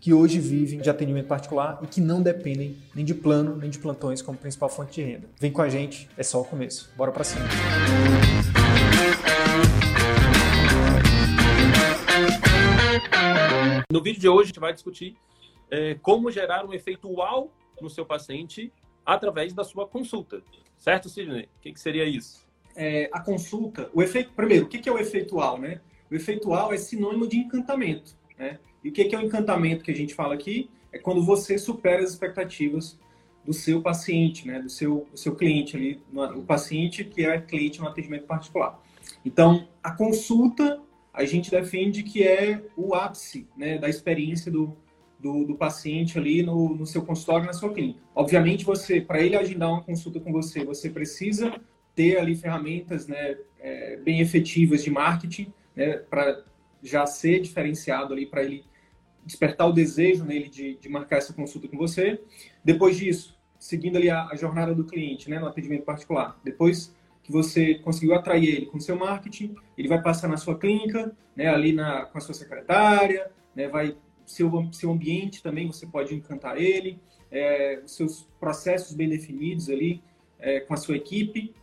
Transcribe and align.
que 0.00 0.12
hoje 0.12 0.38
vivem 0.38 0.80
de 0.80 0.88
atendimento 0.88 1.26
particular 1.26 1.78
e 1.82 1.86
que 1.86 2.00
não 2.00 2.22
dependem 2.22 2.76
nem 2.94 3.04
de 3.04 3.14
plano 3.14 3.56
nem 3.56 3.68
de 3.70 3.78
plantões 3.78 4.22
como 4.22 4.38
principal 4.38 4.68
fonte 4.68 4.94
de 4.94 5.02
renda. 5.02 5.28
Vem 5.40 5.50
com 5.50 5.62
a 5.62 5.68
gente, 5.68 6.08
é 6.16 6.22
só 6.22 6.40
o 6.40 6.44
começo. 6.44 6.90
Bora 6.96 7.10
para 7.10 7.24
cima. 7.24 7.44
No 13.90 14.02
vídeo 14.02 14.20
de 14.20 14.28
hoje 14.28 14.42
a 14.42 14.46
gente 14.46 14.60
vai 14.60 14.72
discutir 14.72 15.16
é, 15.70 15.94
como 15.94 16.30
gerar 16.30 16.64
um 16.64 16.72
efeito 16.72 17.08
uau 17.10 17.52
no 17.80 17.90
seu 17.90 18.04
paciente 18.04 18.72
através 19.04 19.52
da 19.52 19.64
sua 19.64 19.86
consulta. 19.86 20.42
Certo, 20.76 21.08
Sidney? 21.08 21.44
O 21.44 21.60
que, 21.60 21.72
que 21.72 21.80
seria 21.80 22.04
isso? 22.04 22.46
É, 22.76 23.10
a 23.12 23.20
consulta, 23.20 23.90
o 23.92 24.02
efeito, 24.02 24.30
primeiro, 24.32 24.66
o 24.66 24.68
que, 24.68 24.78
que 24.78 24.88
é 24.88 24.92
o 24.92 24.98
efeito 24.98 25.36
uau, 25.36 25.58
né? 25.58 25.80
O 26.10 26.14
efeito 26.14 26.50
uau 26.50 26.72
é 26.72 26.76
sinônimo 26.76 27.26
de 27.26 27.38
encantamento, 27.38 28.14
né? 28.38 28.58
E 28.82 28.90
o 28.90 28.92
que 28.92 29.14
é 29.14 29.18
o 29.18 29.22
encantamento 29.22 29.84
que 29.84 29.90
a 29.90 29.94
gente 29.94 30.14
fala 30.14 30.34
aqui? 30.34 30.70
É 30.92 30.98
quando 30.98 31.22
você 31.22 31.58
supera 31.58 32.02
as 32.02 32.10
expectativas 32.10 32.98
do 33.44 33.52
seu 33.52 33.80
paciente, 33.80 34.46
né? 34.46 34.60
do, 34.60 34.68
seu, 34.68 35.06
do 35.10 35.16
seu 35.16 35.34
cliente 35.34 35.76
ali, 35.76 36.02
o 36.36 36.42
paciente 36.42 37.04
que 37.04 37.24
é 37.24 37.40
cliente 37.40 37.80
no 37.80 37.88
atendimento 37.88 38.26
particular. 38.26 38.78
Então, 39.24 39.66
a 39.82 39.90
consulta, 39.90 40.80
a 41.12 41.24
gente 41.24 41.50
defende 41.50 42.02
que 42.02 42.22
é 42.22 42.62
o 42.76 42.94
ápice 42.94 43.46
né, 43.56 43.78
da 43.78 43.88
experiência 43.88 44.52
do, 44.52 44.76
do, 45.18 45.44
do, 45.44 45.54
paciente 45.54 46.18
ali 46.18 46.42
no, 46.42 46.74
no 46.74 46.86
seu 46.86 47.02
consultório, 47.02 47.46
na 47.46 47.52
sua 47.52 47.72
clínica. 47.72 48.00
Obviamente, 48.14 48.64
você, 48.64 49.00
para 49.00 49.20
ele 49.20 49.36
agendar 49.36 49.70
uma 49.70 49.82
consulta 49.82 50.20
com 50.20 50.30
você, 50.30 50.64
você 50.64 50.90
precisa 50.90 51.58
ter 51.94 52.18
ali 52.18 52.36
ferramentas 52.36 53.06
né, 53.08 53.36
é, 53.58 53.96
bem 53.96 54.20
efetivas 54.20 54.84
de 54.84 54.90
marketing, 54.90 55.52
né, 55.74 55.96
para 55.96 56.44
já 56.82 57.06
ser 57.06 57.40
diferenciado 57.40 58.12
ali 58.12 58.26
para 58.26 58.42
ele 58.42 58.64
despertar 59.24 59.66
o 59.66 59.72
desejo 59.72 60.24
nele 60.24 60.48
de, 60.48 60.76
de, 60.76 60.88
marcar 60.88 61.18
essa 61.18 61.32
consulta 61.32 61.68
com 61.68 61.76
você. 61.76 62.20
Depois 62.64 62.96
disso, 62.96 63.38
seguindo 63.58 63.96
ali 63.96 64.08
a, 64.08 64.26
a, 64.28 64.36
jornada 64.36 64.74
do 64.74 64.84
cliente, 64.84 65.28
né, 65.28 65.38
no 65.38 65.46
atendimento 65.46 65.84
particular. 65.84 66.40
Depois 66.42 66.96
que 67.22 67.30
você 67.30 67.74
conseguiu 67.74 68.14
atrair 68.14 68.48
ele 68.48 68.66
com 68.66 68.80
seu 68.80 68.96
marketing, 68.96 69.54
ele 69.76 69.88
vai 69.88 70.00
passar 70.00 70.28
na 70.28 70.38
sua 70.38 70.58
clínica, 70.58 71.14
né, 71.36 71.48
ali 71.48 71.72
na, 71.72 72.06
com 72.06 72.16
a 72.16 72.20
sua 72.20 72.34
secretária, 72.34 73.30
né, 73.54 73.68
vai 73.68 73.96
seu 74.24 74.50
seu 74.72 74.90
ambiente 74.90 75.42
também 75.42 75.66
você 75.66 75.86
pode 75.86 76.14
encantar 76.14 76.60
ele, 76.60 77.00
é, 77.30 77.82
seus 77.86 78.28
processos 78.38 78.94
bem 78.94 79.08
definidos 79.08 79.68
ali 79.70 80.02
é, 80.38 80.60
com 80.60 80.74
a 80.74 80.76
sua 80.76 80.96
equipe, 80.96 81.54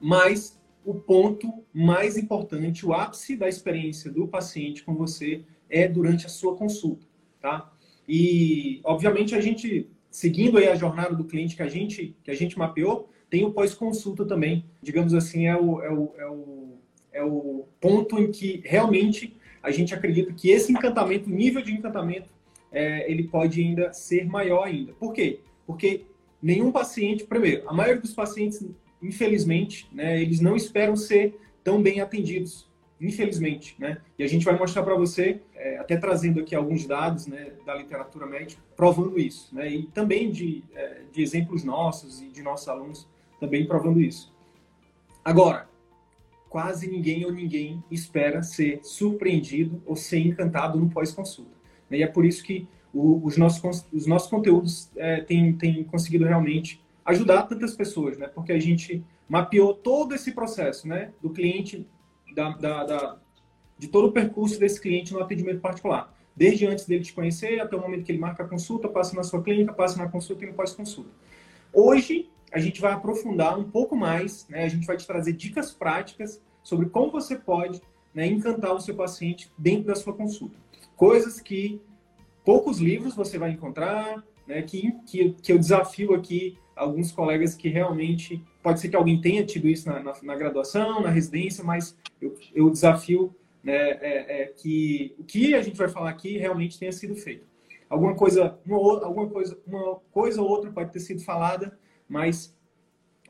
mas 0.00 0.60
o 0.84 0.94
ponto 0.94 1.64
mais 1.72 2.16
importante, 2.16 2.84
o 2.84 2.92
ápice 2.92 3.36
da 3.36 3.48
experiência 3.48 4.10
do 4.10 4.26
paciente 4.26 4.82
com 4.82 4.94
você 4.94 5.42
é 5.70 5.86
durante 5.86 6.26
a 6.26 6.28
sua 6.28 6.56
consulta, 6.56 7.06
tá? 7.40 7.72
E, 8.08 8.80
obviamente, 8.84 9.34
a 9.34 9.40
gente, 9.40 9.88
seguindo 10.10 10.58
aí 10.58 10.68
a 10.68 10.74
jornada 10.74 11.14
do 11.14 11.24
cliente 11.24 11.56
que 11.56 11.62
a 11.62 11.68
gente, 11.68 12.16
que 12.22 12.30
a 12.30 12.34
gente 12.34 12.58
mapeou, 12.58 13.08
tem 13.30 13.44
o 13.44 13.52
pós-consulta 13.52 14.26
também. 14.26 14.64
Digamos 14.82 15.14
assim, 15.14 15.46
é 15.46 15.56
o, 15.56 15.82
é, 15.82 15.90
o, 15.90 16.12
é, 16.18 16.26
o, 16.26 16.68
é 17.12 17.24
o 17.24 17.64
ponto 17.80 18.18
em 18.18 18.30
que 18.30 18.60
realmente 18.64 19.36
a 19.62 19.70
gente 19.70 19.94
acredita 19.94 20.32
que 20.32 20.50
esse 20.50 20.72
encantamento, 20.72 21.30
o 21.30 21.32
nível 21.32 21.62
de 21.62 21.72
encantamento, 21.72 22.28
é, 22.70 23.10
ele 23.10 23.24
pode 23.24 23.62
ainda 23.62 23.92
ser 23.92 24.26
maior 24.26 24.64
ainda. 24.64 24.92
Por 24.94 25.12
quê? 25.12 25.40
Porque 25.66 26.04
nenhum 26.42 26.72
paciente, 26.72 27.24
primeiro, 27.24 27.68
a 27.68 27.72
maioria 27.72 28.00
dos 28.00 28.12
pacientes 28.12 28.66
infelizmente, 29.02 29.88
né, 29.92 30.20
eles 30.20 30.40
não 30.40 30.56
esperam 30.56 30.96
ser 30.96 31.38
tão 31.64 31.82
bem 31.82 32.00
atendidos, 32.00 32.70
infelizmente, 33.00 33.74
né? 33.78 33.98
E 34.18 34.22
a 34.22 34.26
gente 34.28 34.44
vai 34.44 34.56
mostrar 34.56 34.82
para 34.82 34.94
você, 34.94 35.40
é, 35.54 35.78
até 35.78 35.96
trazendo 35.96 36.40
aqui 36.40 36.54
alguns 36.54 36.86
dados, 36.86 37.26
né, 37.26 37.52
da 37.66 37.74
literatura 37.74 38.26
médica, 38.26 38.62
provando 38.76 39.18
isso, 39.18 39.54
né? 39.54 39.68
E 39.68 39.82
também 39.88 40.30
de, 40.30 40.62
é, 40.74 41.02
de 41.12 41.22
exemplos 41.22 41.64
nossos 41.64 42.20
e 42.22 42.28
de 42.28 42.42
nossos 42.42 42.68
alunos 42.68 43.08
também 43.40 43.66
provando 43.66 44.00
isso. 44.00 44.32
Agora, 45.24 45.68
quase 46.48 46.88
ninguém 46.88 47.24
ou 47.24 47.32
ninguém 47.32 47.82
espera 47.90 48.42
ser 48.42 48.80
surpreendido 48.82 49.82
ou 49.86 49.96
ser 49.96 50.18
encantado 50.18 50.78
no 50.78 50.88
pós-consulta. 50.90 51.50
Né? 51.88 51.98
E 51.98 52.02
é 52.02 52.06
por 52.06 52.24
isso 52.24 52.44
que 52.44 52.68
o, 52.92 53.24
os, 53.24 53.36
nossos, 53.36 53.86
os 53.92 54.06
nossos 54.06 54.28
conteúdos 54.28 54.90
é, 54.96 55.22
têm, 55.22 55.54
têm 55.54 55.82
conseguido 55.82 56.24
realmente 56.24 56.80
ajudar 57.04 57.44
tantas 57.44 57.74
pessoas, 57.74 58.18
né? 58.18 58.28
Porque 58.28 58.52
a 58.52 58.60
gente 58.60 59.04
mapeou 59.28 59.74
todo 59.74 60.14
esse 60.14 60.32
processo, 60.32 60.86
né? 60.86 61.12
Do 61.20 61.30
cliente, 61.30 61.86
da, 62.34 62.50
da, 62.50 62.84
da, 62.84 63.18
de 63.78 63.88
todo 63.88 64.08
o 64.08 64.12
percurso 64.12 64.58
desse 64.58 64.80
cliente 64.80 65.12
no 65.12 65.20
atendimento 65.20 65.60
particular. 65.60 66.14
Desde 66.34 66.66
antes 66.66 66.86
dele 66.86 67.04
te 67.04 67.12
conhecer 67.12 67.60
até 67.60 67.76
o 67.76 67.80
momento 67.80 68.04
que 68.04 68.12
ele 68.12 68.18
marca 68.18 68.42
a 68.42 68.48
consulta, 68.48 68.88
passa 68.88 69.14
na 69.14 69.22
sua 69.22 69.42
clínica, 69.42 69.72
passa 69.72 69.98
na 69.98 70.08
consulta 70.08 70.44
e 70.44 70.48
no 70.48 70.54
pós-consulta. 70.54 71.10
Hoje, 71.72 72.30
a 72.52 72.58
gente 72.58 72.80
vai 72.80 72.92
aprofundar 72.92 73.58
um 73.58 73.64
pouco 73.64 73.96
mais, 73.96 74.46
né? 74.48 74.64
A 74.64 74.68
gente 74.68 74.86
vai 74.86 74.96
te 74.96 75.06
trazer 75.06 75.32
dicas 75.32 75.70
práticas 75.72 76.40
sobre 76.62 76.88
como 76.88 77.10
você 77.10 77.36
pode 77.36 77.80
né, 78.14 78.26
encantar 78.26 78.72
o 78.72 78.80
seu 78.80 78.94
paciente 78.94 79.50
dentro 79.56 79.84
da 79.84 79.94
sua 79.94 80.12
consulta. 80.12 80.56
Coisas 80.96 81.40
que 81.40 81.80
poucos 82.44 82.78
livros 82.78 83.14
você 83.14 83.38
vai 83.38 83.50
encontrar, 83.50 84.22
né, 84.52 84.60
que, 84.60 84.92
que, 85.06 85.32
que 85.42 85.50
eu 85.50 85.58
desafio 85.58 86.14
aqui 86.14 86.58
alguns 86.76 87.10
colegas 87.10 87.54
que 87.54 87.68
realmente, 87.68 88.44
pode 88.62 88.80
ser 88.80 88.90
que 88.90 88.96
alguém 88.96 89.18
tenha 89.18 89.44
tido 89.44 89.66
isso 89.66 89.88
na, 89.88 90.00
na, 90.00 90.12
na 90.22 90.36
graduação, 90.36 91.00
na 91.00 91.08
residência, 91.08 91.64
mas 91.64 91.96
eu, 92.20 92.36
eu 92.54 92.70
desafio 92.70 93.34
né, 93.64 93.72
é, 93.72 94.42
é, 94.42 94.46
que 94.46 95.14
o 95.18 95.24
que 95.24 95.54
a 95.54 95.62
gente 95.62 95.76
vai 95.76 95.88
falar 95.88 96.10
aqui 96.10 96.36
realmente 96.36 96.78
tenha 96.78 96.92
sido 96.92 97.14
feito. 97.16 97.46
Alguma 97.88 98.14
coisa, 98.14 98.58
uma, 98.66 98.76
alguma 99.04 99.28
coisa, 99.28 99.58
uma 99.66 99.96
coisa 100.10 100.42
ou 100.42 100.48
outra 100.48 100.70
pode 100.70 100.92
ter 100.92 101.00
sido 101.00 101.22
falada, 101.22 101.78
mas 102.06 102.54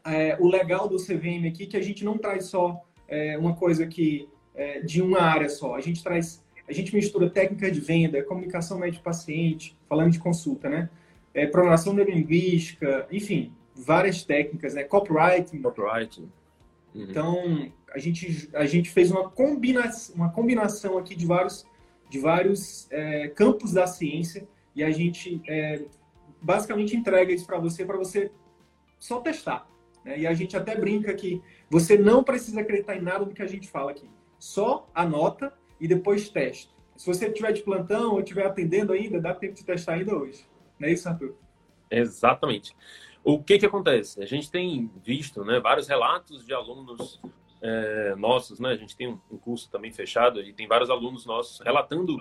é, 0.05 0.37
o 0.41 0.49
legal 0.49 0.89
do 0.89 0.97
CVM 0.97 1.47
aqui 1.49 1.65
é 1.65 1.67
que 1.67 1.77
a 1.77 1.83
gente 1.83 2.05
não 2.05 2.19
traz 2.19 2.47
só 2.47 2.85
é, 3.07 3.39
uma 3.39 3.55
coisa 3.55 3.87
que 3.87 4.29
é, 4.55 4.81
de 4.81 5.01
uma 5.01 5.21
área 5.21 5.49
só, 5.49 5.77
a 5.77 5.81
gente 5.81 6.03
traz, 6.03 6.45
a 6.69 6.73
gente 6.73 6.95
mistura 6.95 7.31
técnica 7.31 7.71
de 7.71 7.81
venda, 7.81 8.23
comunicação 8.25 8.79
médico-paciente, 8.79 9.77
falando 9.89 10.11
de 10.11 10.19
consulta, 10.19 10.69
né? 10.69 10.89
É, 11.35 11.47
programação 11.47 11.93
neurolinguística, 11.93 13.07
enfim, 13.11 13.53
várias 13.75 14.25
técnicas, 14.25 14.75
né? 14.75 14.85
Copywriting. 14.85 15.63
Copywriting. 15.63 16.31
Uhum. 16.95 17.03
Então, 17.03 17.73
a 17.95 17.99
gente, 17.99 18.49
a 18.55 18.67
gente 18.67 18.91
fez 18.91 19.11
uma, 19.11 19.29
combina 19.31 19.91
uma 20.15 20.31
combinação 20.31 20.99
aqui 20.99 21.15
de 21.15 21.27
vários, 21.27 21.67
de 22.09 22.19
vários 22.19 22.87
é, 22.91 23.29
campos 23.29 23.73
da 23.73 23.87
ciência 23.87 24.47
e 24.75 24.83
a 24.83 24.91
gente 24.91 25.41
é, 25.49 25.83
basicamente 26.41 26.97
entrega 26.97 27.33
isso 27.33 27.47
para 27.47 27.59
você, 27.59 27.85
para 27.85 27.97
você 27.97 28.31
só 28.99 29.21
testar. 29.21 29.69
Né? 30.05 30.21
E 30.21 30.27
a 30.27 30.35
gente 30.35 30.57
até 30.57 30.77
brinca 30.77 31.13
que 31.15 31.41
você 31.71 31.97
não 31.97 32.23
precisa 32.23 32.61
acreditar 32.61 32.97
em 32.97 33.03
nada 33.03 33.25
do 33.25 33.35
que 33.35 33.43
a 33.43 33.47
gente 33.47 33.69
fala 33.69 33.91
aqui. 33.91 34.09
Só 34.39 34.89
anota 34.95 35.53
e 35.81 35.87
depois 35.87 36.29
testa. 36.29 36.73
Se 36.97 37.07
você 37.07 37.27
estiver 37.27 37.53
de 37.53 37.63
plantão 37.63 38.13
ou 38.13 38.21
estiver 38.21 38.47
atendendo 38.47 38.93
ainda, 38.93 39.21
dá 39.21 39.35
tempo 39.35 39.55
de 39.55 39.65
testar 39.65 39.95
ainda 39.95 40.15
hoje. 40.15 40.47
Não 40.83 40.89
é 40.89 40.93
isso, 40.93 41.09
Arthur? 41.09 41.37
Exatamente. 41.89 42.75
O 43.23 43.41
que, 43.41 43.57
que 43.57 43.67
acontece? 43.67 44.21
A 44.21 44.27
gente 44.27 44.51
tem 44.51 44.91
visto 45.05 45.45
né, 45.45 45.61
vários 45.61 45.87
relatos 45.87 46.45
de 46.45 46.53
alunos 46.53 47.21
é, 47.63 48.17
nossos, 48.17 48.59
né? 48.59 48.71
A 48.71 48.77
gente 48.77 48.97
tem 48.97 49.07
um 49.07 49.39
curso 49.39 49.71
também 49.71 49.93
fechado 49.93 50.41
e 50.41 50.53
tem 50.53 50.67
vários 50.67 50.91
alunos 50.91 51.25
nossos 51.25 51.61
relatando 51.61 52.21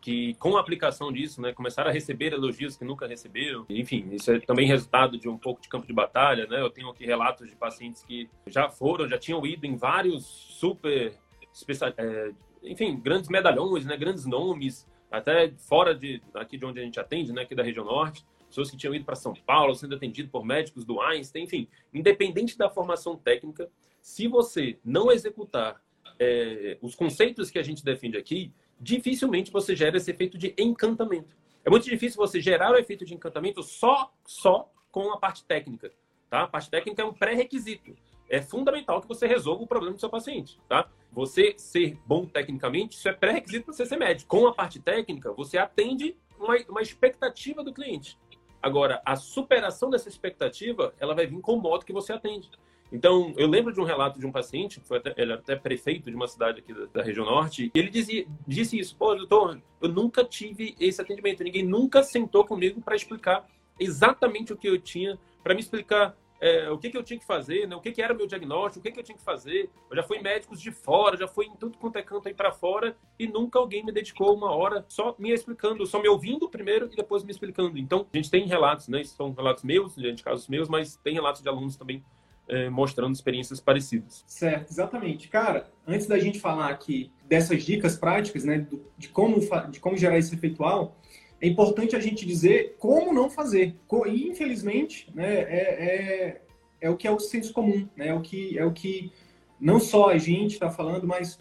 que 0.00 0.32
com 0.36 0.56
a 0.56 0.60
aplicação 0.60 1.12
disso, 1.12 1.42
né, 1.42 1.52
começaram 1.52 1.90
a 1.90 1.92
receber 1.92 2.32
elogios 2.32 2.78
que 2.78 2.84
nunca 2.84 3.06
receberam. 3.06 3.66
Enfim, 3.68 4.08
isso 4.12 4.32
é 4.32 4.40
também 4.40 4.66
resultado 4.66 5.18
de 5.18 5.28
um 5.28 5.36
pouco 5.36 5.60
de 5.60 5.68
campo 5.68 5.86
de 5.86 5.92
batalha, 5.92 6.46
né? 6.46 6.62
Eu 6.62 6.70
tenho 6.70 6.88
aqui 6.88 7.04
relatos 7.04 7.46
de 7.46 7.56
pacientes 7.56 8.02
que 8.02 8.26
já 8.46 8.70
foram, 8.70 9.06
já 9.06 9.18
tinham 9.18 9.44
ido 9.44 9.66
em 9.66 9.76
vários 9.76 10.24
super, 10.24 11.12
especial, 11.52 11.92
é, 11.98 12.32
enfim, 12.62 12.98
grandes 12.98 13.28
medalhões, 13.28 13.84
né, 13.84 13.98
grandes 13.98 14.24
nomes, 14.24 14.88
até 15.10 15.50
fora 15.56 15.94
de 15.94 16.22
aqui 16.34 16.56
de 16.56 16.64
onde 16.64 16.80
a 16.80 16.82
gente 16.82 16.98
atende, 17.00 17.32
né, 17.32 17.42
aqui 17.42 17.54
da 17.54 17.62
região 17.62 17.84
norte, 17.84 18.24
pessoas 18.48 18.70
que 18.70 18.76
tinham 18.76 18.94
ido 18.94 19.04
para 19.04 19.14
São 19.14 19.34
Paulo, 19.34 19.74
sendo 19.74 19.94
atendido 19.94 20.28
por 20.30 20.44
médicos 20.44 20.84
do 20.84 21.00
Einstein, 21.00 21.44
enfim, 21.44 21.68
independente 21.92 22.56
da 22.56 22.68
formação 22.68 23.16
técnica, 23.16 23.70
se 24.00 24.26
você 24.26 24.78
não 24.84 25.12
executar 25.12 25.82
é, 26.18 26.78
os 26.80 26.94
conceitos 26.94 27.50
que 27.50 27.58
a 27.58 27.62
gente 27.62 27.84
defende 27.84 28.16
aqui, 28.16 28.52
dificilmente 28.80 29.50
você 29.50 29.76
gera 29.76 29.96
esse 29.96 30.10
efeito 30.10 30.38
de 30.38 30.54
encantamento. 30.58 31.36
É 31.64 31.70
muito 31.70 31.84
difícil 31.84 32.16
você 32.16 32.40
gerar 32.40 32.72
o 32.72 32.76
efeito 32.76 33.04
de 33.04 33.14
encantamento 33.14 33.62
só, 33.62 34.12
só 34.24 34.72
com 34.90 35.12
a 35.12 35.18
parte 35.18 35.44
técnica. 35.44 35.92
Tá? 36.30 36.42
A 36.42 36.48
parte 36.48 36.70
técnica 36.70 37.02
é 37.02 37.04
um 37.04 37.12
pré-requisito. 37.12 37.94
É 38.28 38.40
fundamental 38.40 39.00
que 39.00 39.08
você 39.08 39.26
resolva 39.26 39.62
o 39.62 39.66
problema 39.66 39.94
do 39.94 40.00
seu 40.00 40.10
paciente. 40.10 40.58
Tá? 40.68 40.88
Você 41.12 41.54
ser 41.56 41.98
bom 42.06 42.26
tecnicamente, 42.26 42.96
isso 42.96 43.08
é 43.08 43.12
pré-requisito 43.12 43.66
para 43.66 43.74
você 43.74 43.86
ser 43.86 43.96
médico. 43.96 44.28
Com 44.28 44.46
a 44.46 44.54
parte 44.54 44.78
técnica, 44.80 45.32
você 45.32 45.58
atende 45.58 46.16
uma, 46.38 46.56
uma 46.68 46.82
expectativa 46.82 47.64
do 47.64 47.72
cliente. 47.72 48.18
Agora, 48.62 49.00
a 49.04 49.16
superação 49.16 49.88
dessa 49.88 50.08
expectativa, 50.08 50.92
ela 50.98 51.14
vai 51.14 51.26
vir 51.26 51.40
com 51.40 51.54
o 51.54 51.60
modo 51.60 51.84
que 51.84 51.92
você 51.92 52.12
atende. 52.12 52.50
Então, 52.90 53.34
eu 53.36 53.46
lembro 53.46 53.72
de 53.72 53.80
um 53.80 53.84
relato 53.84 54.18
de 54.18 54.26
um 54.26 54.32
paciente, 54.32 54.80
foi 54.80 54.96
até, 54.98 55.10
ele 55.16 55.32
era 55.32 55.40
até 55.40 55.54
prefeito 55.54 56.10
de 56.10 56.16
uma 56.16 56.26
cidade 56.26 56.60
aqui 56.60 56.72
da, 56.72 56.86
da 56.86 57.02
região 57.02 57.24
norte, 57.24 57.70
e 57.74 57.78
ele 57.78 57.90
dizia, 57.90 58.26
disse 58.46 58.78
isso: 58.78 58.96
pô, 58.96 59.14
doutor, 59.14 59.60
eu 59.80 59.88
nunca 59.88 60.24
tive 60.24 60.74
esse 60.80 61.00
atendimento, 61.00 61.44
ninguém 61.44 61.62
nunca 61.62 62.02
sentou 62.02 62.44
comigo 62.46 62.80
para 62.80 62.96
explicar 62.96 63.46
exatamente 63.78 64.52
o 64.52 64.56
que 64.56 64.68
eu 64.68 64.80
tinha, 64.80 65.18
para 65.42 65.54
me 65.54 65.60
explicar 65.60 66.16
é, 66.40 66.70
o 66.70 66.78
que, 66.78 66.90
que 66.90 66.96
eu 66.96 67.02
tinha 67.02 67.18
que 67.18 67.24
fazer, 67.24 67.66
né? 67.66 67.74
o 67.74 67.80
que, 67.80 67.90
que 67.90 68.00
era 68.00 68.14
meu 68.14 68.26
diagnóstico, 68.26 68.80
o 68.80 68.82
que, 68.82 68.92
que 68.92 69.00
eu 69.00 69.04
tinha 69.04 69.16
que 69.16 69.24
fazer. 69.24 69.70
Eu 69.90 69.96
já 69.96 70.02
fui 70.02 70.18
em 70.18 70.22
médicos 70.22 70.60
de 70.60 70.70
fora, 70.70 71.16
já 71.16 71.26
fui 71.26 71.46
em 71.46 71.56
tudo 71.56 71.76
quanto 71.78 71.96
é 71.96 72.02
canto 72.02 72.28
aí 72.28 72.34
para 72.34 72.52
fora 72.52 72.96
e 73.18 73.26
nunca 73.26 73.58
alguém 73.58 73.84
me 73.84 73.92
dedicou 73.92 74.34
uma 74.34 74.54
hora 74.54 74.84
só 74.88 75.14
me 75.18 75.30
explicando, 75.30 75.86
só 75.86 76.00
me 76.00 76.08
ouvindo 76.08 76.48
primeiro 76.48 76.88
e 76.92 76.96
depois 76.96 77.24
me 77.24 77.30
explicando. 77.30 77.78
Então, 77.78 78.06
a 78.12 78.16
gente 78.16 78.30
tem 78.30 78.46
relatos, 78.46 78.88
né? 78.88 79.02
São 79.04 79.32
relatos 79.32 79.64
meus, 79.64 79.96
de 79.96 80.22
casos 80.22 80.48
meus, 80.48 80.68
mas 80.68 80.96
tem 80.96 81.14
relatos 81.14 81.42
de 81.42 81.48
alunos 81.48 81.76
também 81.76 82.04
é, 82.48 82.70
mostrando 82.70 83.14
experiências 83.14 83.60
parecidas. 83.60 84.24
Certo, 84.26 84.70
exatamente. 84.70 85.28
Cara, 85.28 85.70
antes 85.86 86.06
da 86.06 86.18
gente 86.18 86.40
falar 86.40 86.68
aqui 86.68 87.12
dessas 87.26 87.62
dicas 87.62 87.96
práticas, 87.96 88.44
né, 88.44 88.66
de 88.96 89.08
como, 89.08 89.38
de 89.70 89.80
como 89.80 89.96
gerar 89.96 90.18
esse 90.18 90.34
efeitual, 90.34 90.96
é 91.40 91.46
importante 91.46 91.94
a 91.94 92.00
gente 92.00 92.26
dizer 92.26 92.76
como 92.78 93.12
não 93.12 93.30
fazer. 93.30 93.76
E, 94.06 94.28
infelizmente, 94.28 95.10
né, 95.14 95.40
é, 95.42 95.84
é, 95.84 96.42
é 96.80 96.90
o 96.90 96.96
que 96.96 97.06
é 97.06 97.10
o 97.10 97.18
senso 97.18 97.52
comum, 97.52 97.88
né, 97.96 98.08
é 98.08 98.14
o 98.14 98.20
que, 98.20 98.58
é 98.58 98.64
o 98.64 98.72
que 98.72 99.12
não 99.60 99.78
só 99.78 100.10
a 100.10 100.18
gente 100.18 100.54
está 100.54 100.70
falando, 100.70 101.06
mas, 101.06 101.40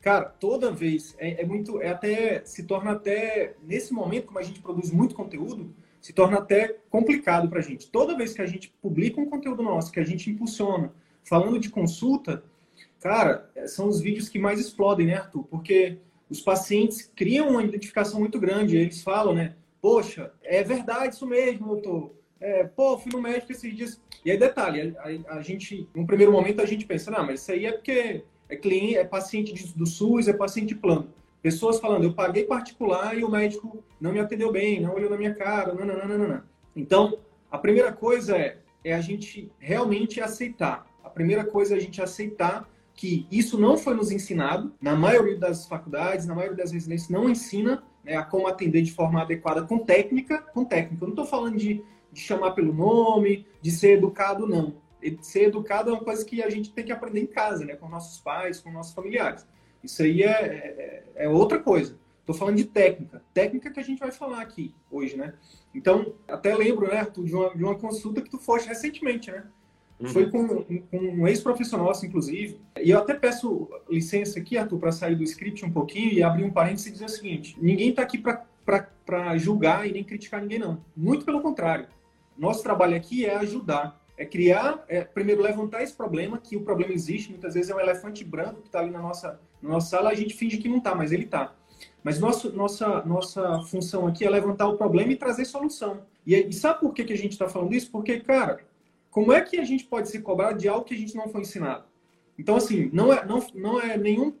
cara, 0.00 0.24
toda 0.24 0.70
vez 0.70 1.14
é, 1.18 1.42
é 1.42 1.46
muito, 1.46 1.80
é 1.80 1.88
até, 1.88 2.44
se 2.44 2.64
torna 2.64 2.92
até, 2.92 3.54
nesse 3.62 3.92
momento, 3.92 4.26
como 4.26 4.38
a 4.38 4.42
gente 4.42 4.60
produz 4.60 4.90
muito 4.90 5.14
conteúdo, 5.14 5.74
se 6.00 6.12
torna 6.12 6.38
até 6.38 6.76
complicado 6.90 7.48
para 7.48 7.60
a 7.60 7.62
gente. 7.62 7.90
Toda 7.90 8.16
vez 8.16 8.34
que 8.34 8.42
a 8.42 8.46
gente 8.46 8.74
publica 8.82 9.20
um 9.20 9.28
conteúdo 9.28 9.62
nosso, 9.62 9.90
que 9.90 10.00
a 10.00 10.04
gente 10.04 10.30
impulsiona, 10.30 10.92
falando 11.22 11.58
de 11.58 11.70
consulta, 11.70 12.44
cara, 13.00 13.50
são 13.66 13.88
os 13.88 14.00
vídeos 14.00 14.28
que 14.28 14.38
mais 14.38 14.60
explodem, 14.60 15.06
né, 15.06 15.14
Arthur? 15.14 15.44
Porque 15.44 15.98
os 16.28 16.40
pacientes 16.40 17.10
criam 17.14 17.50
uma 17.50 17.62
identificação 17.62 18.20
muito 18.20 18.38
grande. 18.38 18.76
Eles 18.76 19.02
falam, 19.02 19.34
né? 19.34 19.54
Poxa, 19.80 20.32
é 20.42 20.62
verdade 20.62 21.14
isso 21.14 21.26
mesmo, 21.26 21.66
doutor. 21.66 22.12
É, 22.40 22.64
pô, 22.64 22.98
fui 22.98 23.12
no 23.12 23.20
médico 23.20 23.52
esses 23.52 23.74
dias. 23.74 24.00
E 24.24 24.30
aí, 24.30 24.38
detalhe, 24.38 24.94
a, 24.98 25.36
a, 25.36 25.42
gente, 25.42 25.88
no 25.94 26.06
primeiro 26.06 26.32
momento, 26.32 26.60
a 26.60 26.66
gente 26.66 26.84
pensa, 26.86 27.10
não, 27.10 27.24
mas 27.24 27.40
isso 27.40 27.52
aí 27.52 27.66
é 27.66 27.72
porque 27.72 28.24
é 28.48 28.56
cliente, 28.56 28.96
é 28.96 29.04
paciente 29.04 29.72
do 29.76 29.86
SUS, 29.86 30.28
é 30.28 30.32
paciente 30.32 30.74
plano. 30.74 31.12
Pessoas 31.42 31.78
falando, 31.78 32.04
eu 32.04 32.14
paguei 32.14 32.44
particular 32.44 33.16
e 33.16 33.22
o 33.22 33.30
médico 33.30 33.84
não 34.00 34.12
me 34.12 34.18
atendeu 34.18 34.50
bem, 34.50 34.80
não 34.80 34.94
olhou 34.94 35.10
na 35.10 35.16
minha 35.16 35.34
cara, 35.34 35.74
não, 35.74 35.84
não, 35.84 36.08
não, 36.08 36.28
não. 36.28 36.42
Então, 36.74 37.18
a 37.50 37.58
primeira 37.58 37.92
coisa 37.92 38.36
é, 38.36 38.58
é 38.82 38.94
a 38.94 39.00
gente 39.00 39.52
realmente 39.58 40.20
aceitar. 40.20 40.86
A 41.04 41.10
primeira 41.10 41.44
coisa 41.44 41.74
é 41.74 41.76
a 41.76 41.80
gente 41.80 42.02
aceitar 42.02 42.68
que 42.94 43.26
isso 43.30 43.58
não 43.58 43.76
foi 43.76 43.94
nos 43.94 44.10
ensinado. 44.10 44.72
Na 44.80 44.94
maioria 44.94 45.36
das 45.36 45.66
faculdades, 45.66 46.26
na 46.26 46.34
maioria 46.34 46.56
das 46.56 46.72
residências, 46.72 47.10
não 47.10 47.28
ensina 47.28 47.82
né, 48.04 48.16
a 48.16 48.22
como 48.22 48.46
atender 48.46 48.82
de 48.82 48.92
forma 48.92 49.20
adequada 49.20 49.62
com 49.62 49.78
técnica. 49.78 50.38
Com 50.38 50.64
técnica. 50.64 51.04
Eu 51.04 51.08
não 51.08 51.14
estou 51.14 51.26
falando 51.26 51.56
de, 51.56 51.82
de 52.12 52.20
chamar 52.20 52.52
pelo 52.52 52.72
nome, 52.72 53.46
de 53.60 53.70
ser 53.70 53.98
educado, 53.98 54.46
não. 54.46 54.76
Ser 55.20 55.48
educado 55.48 55.90
é 55.90 55.92
uma 55.92 56.04
coisa 56.04 56.24
que 56.24 56.42
a 56.42 56.48
gente 56.48 56.72
tem 56.72 56.84
que 56.84 56.92
aprender 56.92 57.20
em 57.20 57.26
casa, 57.26 57.64
né, 57.64 57.76
com 57.76 57.88
nossos 57.88 58.20
pais, 58.20 58.60
com 58.60 58.70
nossos 58.70 58.94
familiares. 58.94 59.46
Isso 59.82 60.02
aí 60.02 60.22
é, 60.22 60.30
é, 60.30 61.24
é 61.24 61.28
outra 61.28 61.58
coisa. 61.58 61.98
Estou 62.20 62.34
falando 62.34 62.56
de 62.56 62.64
técnica. 62.64 63.22
Técnica 63.34 63.70
que 63.70 63.78
a 63.78 63.82
gente 63.82 63.98
vai 63.98 64.10
falar 64.10 64.40
aqui 64.40 64.74
hoje, 64.90 65.14
né? 65.14 65.34
Então, 65.74 66.14
até 66.26 66.54
lembro, 66.56 66.88
né, 66.88 67.00
Arthur, 67.00 67.26
de 67.26 67.34
uma, 67.34 67.54
de 67.54 67.62
uma 67.62 67.74
consulta 67.74 68.22
que 68.22 68.30
tu 68.30 68.38
foste 68.38 68.66
recentemente, 68.66 69.30
né? 69.30 69.44
Uhum. 70.00 70.08
Foi 70.08 70.30
com, 70.30 70.64
com 70.64 70.98
um 70.98 71.26
ex-professor 71.26 71.78
nosso, 71.78 72.04
inclusive. 72.04 72.60
E 72.82 72.90
eu 72.90 72.98
até 72.98 73.14
peço 73.14 73.68
licença 73.88 74.38
aqui, 74.38 74.58
Arthur, 74.58 74.78
para 74.78 74.92
sair 74.92 75.14
do 75.14 75.22
script 75.22 75.64
um 75.64 75.70
pouquinho 75.70 76.12
e 76.12 76.22
abrir 76.22 76.44
um 76.44 76.50
parênteses 76.50 76.86
e 76.86 76.92
dizer 76.92 77.04
o 77.04 77.08
seguinte: 77.08 77.56
ninguém 77.60 77.90
está 77.90 78.02
aqui 78.02 78.18
para 78.18 79.38
julgar 79.38 79.88
e 79.88 79.92
nem 79.92 80.02
criticar 80.02 80.40
ninguém, 80.40 80.58
não. 80.58 80.84
Muito 80.96 81.24
pelo 81.24 81.40
contrário. 81.40 81.86
Nosso 82.36 82.62
trabalho 82.62 82.96
aqui 82.96 83.24
é 83.24 83.36
ajudar 83.36 84.02
é 84.16 84.24
criar, 84.24 84.84
é, 84.88 85.02
primeiro 85.02 85.42
levantar 85.42 85.82
esse 85.82 85.92
problema, 85.92 86.38
que 86.38 86.56
o 86.56 86.62
problema 86.62 86.92
existe, 86.92 87.30
muitas 87.30 87.54
vezes 87.54 87.70
é 87.70 87.74
um 87.74 87.80
elefante 87.80 88.24
branco 88.24 88.60
que 88.60 88.68
está 88.68 88.78
ali 88.78 88.90
na 88.90 89.00
nossa, 89.00 89.40
na 89.60 89.70
nossa 89.70 89.88
sala, 89.88 90.10
a 90.10 90.14
gente 90.14 90.34
finge 90.34 90.58
que 90.58 90.68
não 90.68 90.78
está, 90.78 90.94
mas 90.94 91.10
ele 91.10 91.24
está. 91.24 91.52
Mas 92.02 92.20
nosso, 92.20 92.52
nossa, 92.52 93.02
nossa 93.04 93.62
função 93.62 94.06
aqui 94.06 94.24
é 94.24 94.30
levantar 94.30 94.68
o 94.68 94.76
problema 94.76 95.12
e 95.12 95.16
trazer 95.16 95.44
solução. 95.44 96.02
E, 96.26 96.34
e 96.34 96.52
sabe 96.52 96.80
por 96.80 96.92
que, 96.92 97.04
que 97.04 97.12
a 97.12 97.16
gente 97.16 97.32
está 97.32 97.48
falando 97.48 97.74
isso? 97.74 97.90
Porque, 97.90 98.20
cara, 98.20 98.60
como 99.14 99.32
é 99.32 99.40
que 99.40 99.60
a 99.60 99.64
gente 99.64 99.84
pode 99.84 100.08
se 100.08 100.20
cobrar 100.20 100.54
de 100.54 100.66
algo 100.66 100.84
que 100.84 100.92
a 100.94 100.98
gente 100.98 101.14
não 101.14 101.28
foi 101.28 101.42
ensinado? 101.42 101.84
Então, 102.36 102.56
assim, 102.56 102.90
não 102.92 103.12
é, 103.12 103.24
não, 103.24 103.46
não 103.54 103.80
é 103.80 103.96
nenhum. 103.96 104.34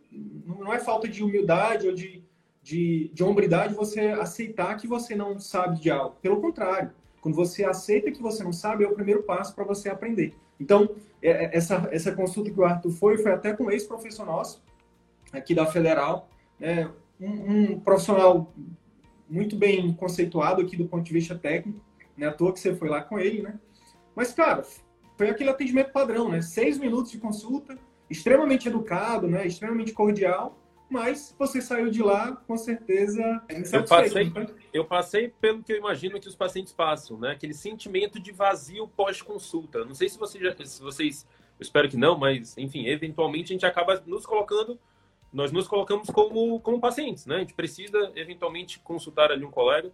Não 0.44 0.74
é 0.74 0.80
falta 0.80 1.06
de 1.06 1.22
humildade 1.22 1.86
ou 1.86 1.94
de, 1.94 2.24
de, 2.60 3.08
de 3.14 3.22
hombridade 3.22 3.72
você 3.72 4.00
aceitar 4.08 4.76
que 4.76 4.88
você 4.88 5.14
não 5.14 5.38
sabe 5.38 5.80
de 5.80 5.92
algo. 5.92 6.16
Pelo 6.20 6.40
contrário 6.40 6.90
quando 7.20 7.36
você 7.36 7.64
aceita 7.64 8.10
que 8.10 8.20
você 8.20 8.44
não 8.44 8.52
sabe, 8.52 8.84
é 8.84 8.86
o 8.86 8.94
primeiro 8.94 9.22
passo 9.22 9.54
para 9.54 9.64
você 9.64 9.88
aprender. 9.88 10.34
Então, 10.60 10.90
é, 11.22 11.30
é, 11.30 11.56
essa, 11.56 11.88
essa 11.90 12.12
consulta 12.12 12.50
que 12.50 12.60
o 12.60 12.64
Arthur 12.64 12.90
foi, 12.90 13.16
foi 13.16 13.32
até 13.32 13.54
com 13.54 13.64
um 13.64 13.70
ex-professor 13.70 14.26
nosso, 14.26 14.62
aqui 15.32 15.54
da 15.54 15.64
Federal, 15.64 16.28
né? 16.60 16.90
um, 17.18 17.72
um, 17.72 17.80
profissional 17.80 18.52
muito 19.26 19.56
bem 19.56 19.90
conceituado 19.94 20.60
aqui 20.60 20.76
do 20.76 20.84
ponto 20.84 21.02
de 21.02 21.14
vista 21.14 21.34
técnico, 21.34 21.80
né? 22.14 22.26
À 22.26 22.30
toa 22.30 22.52
que 22.52 22.60
você 22.60 22.74
foi 22.74 22.90
lá 22.90 23.00
com 23.00 23.18
ele, 23.18 23.40
né? 23.40 23.58
Mas, 24.14 24.32
cara, 24.32 24.64
foi 25.16 25.30
aquele 25.30 25.50
atendimento 25.50 25.92
padrão, 25.92 26.28
né? 26.28 26.42
Seis 26.42 26.78
minutos 26.78 27.10
de 27.10 27.18
consulta, 27.18 27.78
extremamente 28.08 28.68
educado, 28.68 29.28
né? 29.28 29.46
Extremamente 29.46 29.92
cordial, 29.92 30.58
mas 30.88 31.34
você 31.38 31.60
saiu 31.60 31.90
de 31.90 32.02
lá 32.02 32.36
com 32.46 32.56
certeza 32.56 33.20
eu 33.72 33.84
passei, 33.84 34.30
né? 34.30 34.46
eu 34.72 34.84
passei 34.84 35.28
pelo 35.40 35.62
que 35.62 35.72
eu 35.72 35.76
imagino 35.78 36.20
que 36.20 36.28
os 36.28 36.36
pacientes 36.36 36.72
passam, 36.72 37.18
né? 37.18 37.32
Aquele 37.32 37.54
sentimento 37.54 38.20
de 38.20 38.32
vazio 38.32 38.86
pós-consulta. 38.88 39.84
Não 39.84 39.94
sei 39.94 40.08
se, 40.08 40.18
você 40.18 40.38
já, 40.38 40.54
se 40.64 40.82
vocês, 40.82 41.26
eu 41.58 41.62
espero 41.62 41.88
que 41.88 41.96
não, 41.96 42.18
mas 42.18 42.56
enfim, 42.58 42.86
eventualmente 42.86 43.52
a 43.52 43.54
gente 43.54 43.66
acaba 43.66 44.02
nos 44.06 44.26
colocando, 44.26 44.78
nós 45.32 45.50
nos 45.50 45.66
colocamos 45.66 46.08
como, 46.10 46.60
como 46.60 46.80
pacientes, 46.80 47.26
né? 47.26 47.36
A 47.36 47.40
gente 47.40 47.54
precisa 47.54 48.12
eventualmente 48.14 48.78
consultar 48.80 49.32
ali 49.32 49.44
um 49.44 49.50
colega 49.50 49.90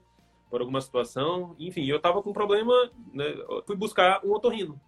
por 0.50 0.60
alguma 0.60 0.80
situação. 0.80 1.54
Enfim, 1.58 1.86
eu 1.86 1.96
estava 1.96 2.22
com 2.22 2.30
um 2.30 2.34
problema, 2.34 2.74
né? 3.12 3.24
fui 3.66 3.76
buscar 3.76 4.24
um 4.24 4.32
otorrino. 4.32 4.80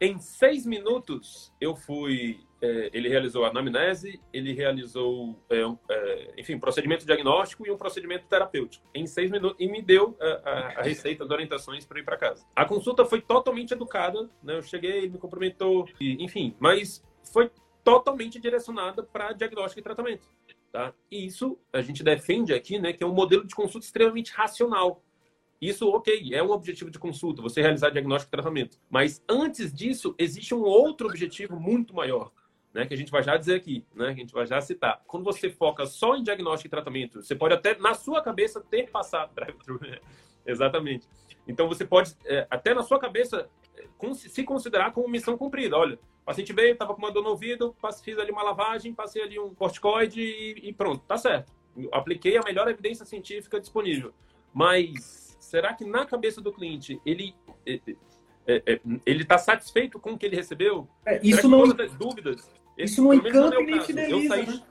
Em 0.00 0.18
seis 0.18 0.66
minutos 0.66 1.52
eu 1.60 1.74
fui 1.74 2.40
é, 2.60 2.90
ele 2.92 3.08
realizou 3.08 3.44
a 3.44 3.48
anamnese, 3.48 4.20
ele 4.32 4.52
realizou, 4.52 5.40
é, 5.48 5.60
é, 5.90 6.34
enfim, 6.38 6.58
procedimento 6.58 7.06
diagnóstico 7.06 7.66
e 7.66 7.70
um 7.70 7.76
procedimento 7.76 8.26
terapêutico 8.26 8.84
em 8.94 9.06
seis 9.06 9.30
minutos 9.30 9.56
e 9.60 9.70
me 9.70 9.80
deu 9.80 10.16
a, 10.20 10.26
a, 10.26 10.80
a 10.80 10.82
receita 10.82 11.24
de 11.24 11.32
orientações 11.32 11.86
para 11.86 12.00
ir 12.00 12.04
para 12.04 12.16
casa. 12.16 12.44
A 12.54 12.64
consulta 12.64 13.04
foi 13.04 13.20
totalmente 13.20 13.72
educada, 13.72 14.28
né? 14.42 14.56
Eu 14.56 14.62
cheguei, 14.62 14.98
ele 14.98 15.10
me 15.10 15.18
cumprimentou, 15.18 15.86
e, 16.00 16.22
enfim, 16.22 16.56
mas 16.58 17.02
foi 17.32 17.50
totalmente 17.84 18.40
direcionada 18.40 19.02
para 19.02 19.32
diagnóstico 19.32 19.80
e 19.80 19.82
tratamento. 19.82 20.28
Tá? 20.70 20.92
E 21.10 21.26
isso 21.26 21.58
a 21.72 21.80
gente 21.80 22.02
defende 22.02 22.52
aqui, 22.52 22.78
né, 22.78 22.92
que 22.92 23.02
é 23.02 23.06
um 23.06 23.14
modelo 23.14 23.46
de 23.46 23.54
consulta 23.54 23.86
extremamente 23.86 24.32
racional. 24.32 25.02
Isso, 25.60 25.88
ok, 25.88 26.34
é 26.34 26.42
um 26.42 26.50
objetivo 26.50 26.90
de 26.90 26.98
consulta, 26.98 27.42
você 27.42 27.60
realizar 27.60 27.90
diagnóstico 27.90 28.30
e 28.30 28.36
tratamento. 28.36 28.78
Mas 28.88 29.22
antes 29.28 29.72
disso, 29.72 30.14
existe 30.18 30.54
um 30.54 30.62
outro 30.62 31.08
objetivo 31.08 31.58
muito 31.58 31.94
maior, 31.94 32.30
né, 32.72 32.86
que 32.86 32.94
a 32.94 32.96
gente 32.96 33.10
vai 33.10 33.22
já 33.22 33.36
dizer 33.36 33.54
aqui, 33.54 33.84
né, 33.94 34.06
que 34.08 34.20
a 34.20 34.24
gente 34.24 34.32
vai 34.32 34.46
já 34.46 34.60
citar. 34.60 35.02
Quando 35.06 35.24
você 35.24 35.50
foca 35.50 35.86
só 35.86 36.14
em 36.14 36.22
diagnóstico 36.22 36.68
e 36.68 36.70
tratamento, 36.70 37.22
você 37.22 37.34
pode 37.34 37.54
até, 37.54 37.76
na 37.78 37.94
sua 37.94 38.22
cabeça, 38.22 38.60
ter 38.60 38.90
passado 38.90 39.34
drive-thru. 39.34 39.80
Exatamente. 40.46 41.06
Então, 41.46 41.66
você 41.66 41.84
pode, 41.84 42.14
é, 42.24 42.46
até 42.50 42.74
na 42.74 42.82
sua 42.82 42.98
cabeça, 42.98 43.48
é, 43.76 44.14
se 44.14 44.44
considerar 44.44 44.92
como 44.92 45.08
missão 45.08 45.36
cumprida. 45.36 45.76
Olha, 45.76 45.98
paciente 46.28 46.52
veio, 46.52 46.72
estava 46.72 46.92
com 46.92 46.98
uma 46.98 47.10
dor 47.10 47.22
no 47.22 47.30
ouvido, 47.30 47.74
fiz 48.04 48.18
ali 48.18 48.30
uma 48.30 48.42
lavagem, 48.42 48.92
passei 48.92 49.22
ali 49.22 49.38
um 49.38 49.54
corticoide 49.54 50.20
e, 50.20 50.68
e 50.68 50.72
pronto, 50.74 51.02
tá 51.06 51.16
certo. 51.16 51.50
apliquei 51.90 52.36
a 52.36 52.42
melhor 52.42 52.68
evidência 52.68 53.06
científica 53.06 53.58
disponível. 53.58 54.12
Mas 54.52 55.38
será 55.40 55.72
que 55.72 55.86
na 55.86 56.04
cabeça 56.04 56.42
do 56.42 56.52
cliente 56.52 57.00
ele 57.06 57.34
é, 57.66 57.80
é, 58.46 58.62
é 58.74 58.80
ele 59.06 59.22
está 59.22 59.38
satisfeito 59.38 59.98
com 59.98 60.12
o 60.12 60.18
que 60.18 60.26
ele 60.26 60.36
recebeu? 60.36 60.86
É, 61.06 61.18
isso 61.22 61.48
não 61.48 61.66
todas 61.66 61.90
as 61.92 61.98
dúvidas. 61.98 62.50
Isso 62.76 63.02
não 63.02 63.14
encanta 63.14 63.58
nem 63.62 63.80
fideliza, 63.80 64.14
eu 64.14 64.28
saí, 64.28 64.46
né? 64.46 64.62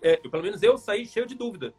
é, 0.00 0.16
pelo 0.16 0.42
menos 0.42 0.62
eu 0.62 0.78
saí 0.78 1.04
cheio 1.04 1.26
de 1.26 1.34
dúvida. 1.34 1.74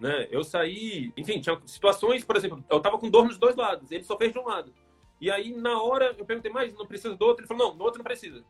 Né? 0.00 0.28
Eu 0.30 0.42
saí, 0.42 1.12
enfim, 1.14 1.42
tinha 1.42 1.60
situações, 1.66 2.24
por 2.24 2.36
exemplo, 2.36 2.64
eu 2.70 2.78
estava 2.78 2.96
com 2.96 3.10
dor 3.10 3.26
nos 3.26 3.36
dois 3.36 3.54
lados, 3.54 3.90
ele 3.90 4.02
só 4.02 4.16
fez 4.16 4.32
de 4.32 4.38
um 4.38 4.46
lado. 4.46 4.72
E 5.20 5.30
aí, 5.30 5.54
na 5.54 5.80
hora, 5.80 6.14
eu 6.18 6.24
perguntei, 6.24 6.52
mas 6.52 6.74
não 6.74 6.86
precisa 6.86 7.14
do 7.14 7.24
outro? 7.24 7.42
Ele 7.42 7.48
falou, 7.48 7.68
não, 7.68 7.76
no 7.76 7.84
outro 7.84 7.98
não 7.98 8.04
precisa. 8.04 8.44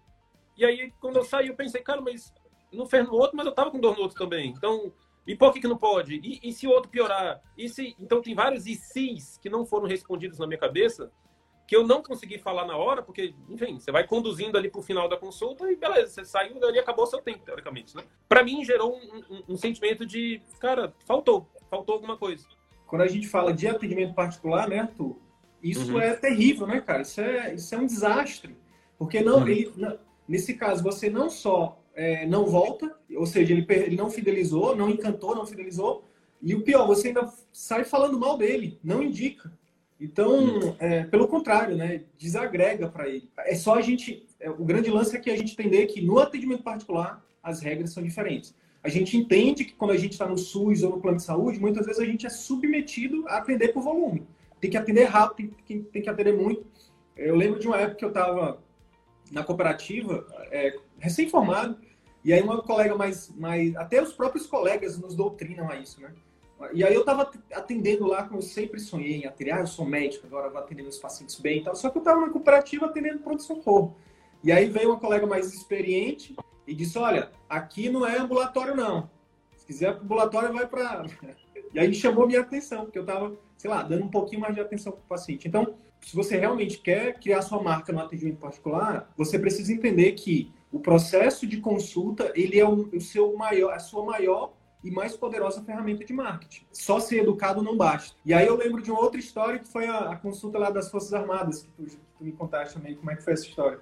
E 0.57 0.65
aí, 0.65 0.93
quando 1.01 1.17
eu 1.17 1.25
saí, 1.25 1.49
eu 1.49 1.55
pensei, 1.55 1.81
cara, 1.81 2.01
mas 2.01 2.33
não 2.73 2.87
fez 2.87 3.07
no 3.07 3.15
outro, 3.15 3.37
mas 3.37 3.47
eu 3.47 3.53
tava 3.53 3.71
com 3.71 3.81
dor 3.81 3.95
no 3.97 4.03
outro 4.03 4.19
também. 4.19 4.51
Então, 4.51 4.93
e 5.27 5.37
por 5.37 5.53
que, 5.53 5.61
que 5.61 5.69
não 5.69 5.77
pode? 5.77 6.17
E, 6.17 6.41
e 6.43 6.53
se 6.53 6.67
o 6.67 6.71
outro 6.71 6.91
piorar? 6.91 7.41
E 7.57 7.69
se... 7.69 7.95
Então, 7.99 8.21
tem 8.21 8.35
vários 8.35 8.67
e 8.67 8.75
se's 8.75 9.39
que 9.39 9.49
não 9.49 9.65
foram 9.65 9.87
respondidos 9.87 10.39
na 10.39 10.47
minha 10.47 10.59
cabeça, 10.59 11.13
que 11.67 11.75
eu 11.75 11.87
não 11.87 12.03
consegui 12.03 12.39
falar 12.39 12.65
na 12.65 12.77
hora, 12.77 13.03
porque, 13.03 13.35
enfim, 13.49 13.79
você 13.79 13.91
vai 13.91 14.07
conduzindo 14.07 14.57
ali 14.57 14.71
pro 14.71 14.83
final 14.83 15.09
da 15.09 15.17
consulta 15.17 15.71
e 15.71 15.77
beleza, 15.77 16.13
você 16.13 16.25
saiu 16.25 16.61
dali 16.61 16.79
acabou 16.79 17.07
seu 17.07 17.21
tempo, 17.21 17.45
teoricamente, 17.45 17.97
né? 17.97 18.05
Para 18.29 18.45
mim, 18.45 18.65
gerou 18.65 18.97
um, 18.97 19.17
um, 19.29 19.43
um 19.49 19.57
sentimento 19.57 20.07
de, 20.07 20.41
cara, 20.61 20.95
faltou, 21.05 21.49
faltou 21.69 21.97
alguma 21.97 22.17
coisa. 22.17 22.47
Quando 22.87 23.03
a 23.03 23.09
gente 23.09 23.27
fala 23.27 23.53
de 23.53 23.67
atendimento 23.67 24.15
particular, 24.15 24.69
né, 24.69 24.79
Arthur? 24.79 25.17
Isso 25.63 25.93
uhum. 25.93 26.01
é 26.01 26.15
terrível, 26.15 26.67
né, 26.67 26.81
cara? 26.81 27.03
Isso 27.03 27.21
é, 27.21 27.55
isso 27.55 27.75
é 27.75 27.79
um 27.79 27.87
desastre. 27.87 28.57
Porque 28.99 29.21
não, 29.21 29.41
uhum. 29.41 29.49
ele, 29.49 29.73
nesse 30.29 30.55
caso, 30.55 30.83
você 30.83 31.11
não 31.11 31.29
só 31.29 31.83
é, 31.95 32.27
não 32.27 32.47
volta, 32.47 32.95
ou 33.15 33.27
seja, 33.27 33.53
ele, 33.53 33.67
ele 33.69 33.97
não 33.97 34.11
fidelizou, 34.11 34.77
não 34.77 34.89
encantou, 34.89 35.35
não 35.35 35.47
fidelizou, 35.47 36.05
e 36.43 36.55
o 36.55 36.63
pior, 36.63 36.87
você 36.87 37.09
ainda 37.09 37.33
sai 37.53 37.85
falando 37.85 38.19
mal 38.19 38.37
dele, 38.37 38.79
não 38.85 39.03
indica. 39.03 39.51
Então, 39.99 40.45
uhum. 40.45 40.77
é, 40.79 41.05
pelo 41.05 41.27
contrário, 41.27 41.75
né, 41.75 42.03
desagrega 42.19 42.89
para 42.89 43.09
ele. 43.09 43.31
É 43.39 43.55
só 43.55 43.75
a 43.75 43.81
gente. 43.81 44.27
É, 44.39 44.51
o 44.51 44.65
grande 44.65 44.91
lance 44.91 45.17
é 45.17 45.19
que 45.19 45.31
a 45.31 45.37
gente 45.37 45.53
entender 45.53 45.87
que 45.87 46.03
no 46.03 46.19
atendimento 46.19 46.63
particular 46.63 47.25
as 47.43 47.61
regras 47.61 47.93
são 47.93 48.03
diferentes. 48.03 48.55
A 48.83 48.91
gente 48.91 49.17
entende 49.17 49.65
que 49.65 49.73
quando 49.73 49.93
a 49.93 49.97
gente 49.97 50.13
está 50.13 50.29
no 50.29 50.37
SUS 50.37 50.83
ou 50.83 50.91
no 50.91 51.01
plano 51.01 51.17
de 51.17 51.23
saúde, 51.25 51.59
muitas 51.59 51.87
vezes 51.87 52.01
a 52.01 52.05
gente 52.05 52.27
é 52.27 52.31
submetido 52.31 53.27
a 53.27 53.39
atender 53.39 53.73
por 53.73 53.83
volume 53.83 54.27
tem 54.61 54.71
que 54.71 54.77
atender 54.77 55.05
rápido, 55.05 55.55
tem, 55.67 55.83
tem 55.83 56.03
que 56.03 56.11
atender 56.11 56.35
muito. 56.35 56.67
Eu 57.17 57.37
lembro 57.37 57.59
de 57.59 57.67
uma 57.67 57.79
época 57.79 57.97
que 57.97 58.05
eu 58.05 58.11
estava 58.11 58.63
na 59.31 59.43
cooperativa, 59.43 60.27
é, 60.51 60.77
recém-formado, 60.99 61.79
e 62.25 62.33
aí 62.33 62.43
uma 62.43 62.63
colega 62.63 62.95
mais, 62.97 63.31
mais. 63.37 63.75
Até 63.77 64.03
os 64.03 64.13
próprios 64.13 64.47
colegas 64.47 64.99
nos 64.99 65.15
doutrinam 65.15 65.71
a 65.71 65.77
isso, 65.77 66.01
né? 66.01 66.13
E 66.73 66.83
aí 66.83 66.95
eu 66.95 67.01
estava 67.01 67.31
atendendo 67.53 68.07
lá, 68.07 68.23
como 68.23 68.39
eu 68.39 68.43
sempre 68.43 68.81
sonhei 68.81 69.17
em 69.17 69.27
atender. 69.27 69.53
Ah, 69.53 69.61
eu 69.61 69.67
sou 69.67 69.85
médico, 69.85 70.27
agora 70.27 70.49
vou 70.49 70.59
atender 70.59 70.83
meus 70.83 70.99
pacientes 70.99 71.39
bem 71.39 71.59
e 71.59 71.65
tal. 71.65 71.77
Só 71.77 71.91
que 71.91 71.99
eu 71.99 72.01
estava 72.01 72.21
na 72.21 72.31
cooperativa 72.31 72.87
atendendo 72.87 73.19
pronto-socorro. 73.19 73.95
E 74.43 74.51
aí 74.51 74.69
veio 74.69 74.91
uma 74.91 74.99
colega 74.99 75.27
mais 75.27 75.53
experiente 75.53 76.35
e 76.67 76.75
disse: 76.75 76.99
Olha, 76.99 77.31
aqui 77.49 77.91
não 77.91 78.07
é 78.07 78.19
ambulatório, 78.19 78.75
não. 78.75 79.11
Se 79.57 79.67
quiser 79.67 79.91
ambulatório, 79.91 80.53
vai 80.53 80.67
para. 80.67 81.07
E 81.75 81.79
aí 81.79 81.93
chamou 81.93 82.27
minha 82.27 82.41
atenção, 82.41 82.85
porque 82.85 82.97
eu 82.97 83.03
estava 83.03 83.37
sei 83.57 83.71
lá, 83.71 83.83
dando 83.83 84.05
um 84.05 84.11
pouquinho 84.11 84.41
mais 84.41 84.55
de 84.55 84.61
atenção 84.61 84.93
para 84.93 85.01
o 85.01 85.09
paciente. 85.09 85.49
Então, 85.49 85.75
se 86.01 86.15
você 86.15 86.37
realmente 86.37 86.79
quer 86.79 87.19
criar 87.19 87.43
sua 87.43 87.63
marca 87.63 87.93
no 87.93 88.01
atendimento 88.01 88.39
particular, 88.39 89.13
você 89.17 89.39
precisa 89.39 89.73
entender 89.73 90.13
que 90.13 90.53
o 90.71 90.79
processo 90.79 91.47
de 91.47 91.59
consulta 91.59 92.33
ele 92.35 92.59
é 92.59 92.69
o, 92.69 93.01
seu 93.01 93.35
maior, 93.37 93.73
a 93.73 93.79
sua 93.79 94.05
maior 94.05 94.53
e 94.85 94.91
mais 94.91 95.17
poderosa 95.17 95.63
ferramenta 95.65 96.05
de 96.05 96.13
marketing. 96.13 96.65
Só 96.71 97.01
ser 97.01 97.21
educado 97.21 97.63
não 97.63 97.77
basta. 97.77 98.17
E 98.25 98.33
aí 98.33 98.47
eu 98.47 98.57
lembro 98.57 98.83
de 98.83 98.91
uma 98.91 99.01
outra 99.01 99.19
história 99.19 99.59
que 99.59 99.67
foi 99.67 99.87
a, 99.87 100.13
a 100.13 100.17
consulta 100.17 100.59
lá 100.59 100.71
das 100.71 100.91
Forças 100.91 101.13
Armadas, 101.13 101.63
que 101.63 101.71
tu, 101.71 101.85
que 101.85 101.97
tu, 102.19 102.25
me 102.25 102.33
contaste 102.33 102.75
também. 102.75 102.95
Como 102.95 103.11
é 103.11 103.17
que 103.17 103.23
foi 103.23 103.33
essa 103.33 103.47
história? 103.47 103.81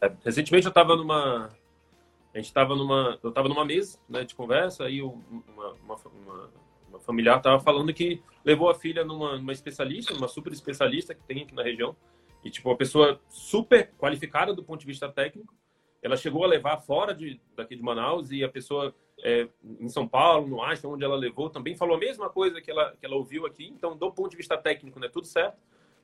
É, 0.00 0.12
recentemente 0.24 0.66
eu 0.66 0.70
estava 0.70 0.94
numa... 0.96 1.50
A 2.32 2.36
gente 2.36 2.46
estava 2.46 2.76
numa... 2.76 3.18
Eu 3.22 3.30
estava 3.30 3.48
numa 3.48 3.64
mesa 3.64 3.98
né, 4.08 4.24
de 4.24 4.34
conversa, 4.34 4.84
aí 4.84 5.00
uma, 5.02 5.22
uma 5.82 5.96
uma 5.96 6.50
familiar 7.04 7.38
estava 7.38 7.60
falando 7.60 7.92
que 7.92 8.22
levou 8.44 8.68
a 8.68 8.74
filha 8.74 9.04
numa, 9.04 9.36
numa 9.36 9.52
especialista, 9.52 10.14
numa 10.14 10.28
super 10.28 10.52
especialista 10.52 11.14
que 11.14 11.22
tem 11.22 11.42
aqui 11.42 11.54
na 11.54 11.62
região, 11.62 11.96
e 12.44 12.50
tipo, 12.50 12.68
uma 12.68 12.76
pessoa 12.76 13.20
super 13.28 13.90
qualificada 13.98 14.52
do 14.52 14.62
ponto 14.62 14.80
de 14.80 14.86
vista 14.86 15.08
técnico. 15.08 15.54
Ela 16.02 16.16
chegou 16.16 16.44
a 16.44 16.46
levar 16.46 16.76
fora 16.78 17.14
de, 17.14 17.40
daqui 17.56 17.74
de 17.74 17.82
Manaus 17.82 18.30
e 18.30 18.44
a 18.44 18.48
pessoa 18.48 18.94
é, 19.22 19.48
em 19.80 19.88
São 19.88 20.06
Paulo, 20.06 20.46
no 20.46 20.62
Einstein, 20.62 20.92
onde 20.92 21.04
ela 21.04 21.16
levou, 21.16 21.48
também 21.48 21.74
falou 21.74 21.96
a 21.96 21.98
mesma 21.98 22.28
coisa 22.28 22.60
que 22.60 22.70
ela, 22.70 22.94
que 23.00 23.06
ela 23.06 23.16
ouviu 23.16 23.46
aqui. 23.46 23.66
Então, 23.68 23.96
do 23.96 24.12
ponto 24.12 24.30
de 24.30 24.36
vista 24.36 24.58
técnico, 24.58 25.00
né, 25.00 25.08
tudo 25.08 25.26
certo. 25.26 25.56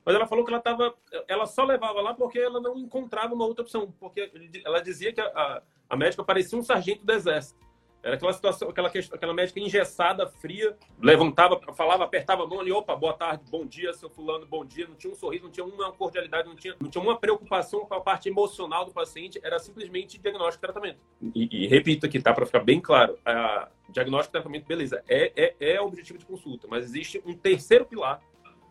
Mas 0.03 0.15
ela 0.15 0.25
falou 0.25 0.43
que 0.43 0.51
ela 0.51 0.61
tava, 0.61 0.95
ela 1.27 1.45
só 1.45 1.63
levava 1.63 2.01
lá 2.01 2.15
porque 2.15 2.39
ela 2.39 2.59
não 2.59 2.75
encontrava 2.75 3.35
uma 3.35 3.45
outra 3.45 3.61
opção, 3.61 3.93
porque 3.99 4.31
ela 4.65 4.81
dizia 4.81 5.13
que 5.13 5.21
a, 5.21 5.61
a 5.87 5.95
médica 5.95 6.23
parecia 6.23 6.57
um 6.57 6.63
sargento 6.63 7.05
do 7.05 7.13
exército. 7.13 7.59
Era 8.03 8.15
aquela 8.15 8.33
situação, 8.33 8.69
aquela, 8.69 8.89
questão, 8.89 9.15
aquela 9.15 9.33
médica 9.33 9.59
engessada, 9.59 10.25
fria, 10.27 10.75
levantava, 10.99 11.59
falava, 11.75 12.03
apertava 12.03 12.43
a 12.43 12.47
mão 12.47 12.59
ali, 12.59 12.71
opa, 12.71 12.95
boa 12.95 13.13
tarde, 13.13 13.43
bom 13.49 13.65
dia, 13.65 13.93
seu 13.93 14.09
fulano, 14.09 14.45
bom 14.45 14.65
dia. 14.65 14.87
Não 14.87 14.95
tinha 14.95 15.13
um 15.13 15.15
sorriso, 15.15 15.43
não 15.43 15.51
tinha 15.51 15.65
uma 15.65 15.91
cordialidade, 15.91 16.47
não 16.47 16.55
tinha, 16.55 16.75
não 16.79 16.89
tinha 16.89 17.01
uma 17.01 17.17
preocupação 17.17 17.81
com 17.81 17.93
a 17.93 18.01
parte 18.01 18.27
emocional 18.27 18.85
do 18.85 18.91
paciente, 18.91 19.39
era 19.43 19.59
simplesmente 19.59 20.17
diagnóstico 20.17 20.65
e 20.65 20.67
tratamento. 20.67 20.99
E, 21.35 21.65
e 21.65 21.67
repito 21.67 22.07
aqui, 22.07 22.19
tá, 22.19 22.33
para 22.33 22.45
ficar 22.45 22.61
bem 22.61 22.81
claro, 22.81 23.19
a, 23.23 23.69
diagnóstico 23.89 24.31
e 24.31 24.39
tratamento, 24.39 24.65
beleza, 24.65 25.03
é, 25.07 25.31
é, 25.35 25.73
é 25.73 25.81
o 25.81 25.85
objetivo 25.85 26.17
de 26.17 26.25
consulta, 26.25 26.67
mas 26.67 26.85
existe 26.85 27.21
um 27.23 27.35
terceiro 27.35 27.85
pilar 27.85 28.19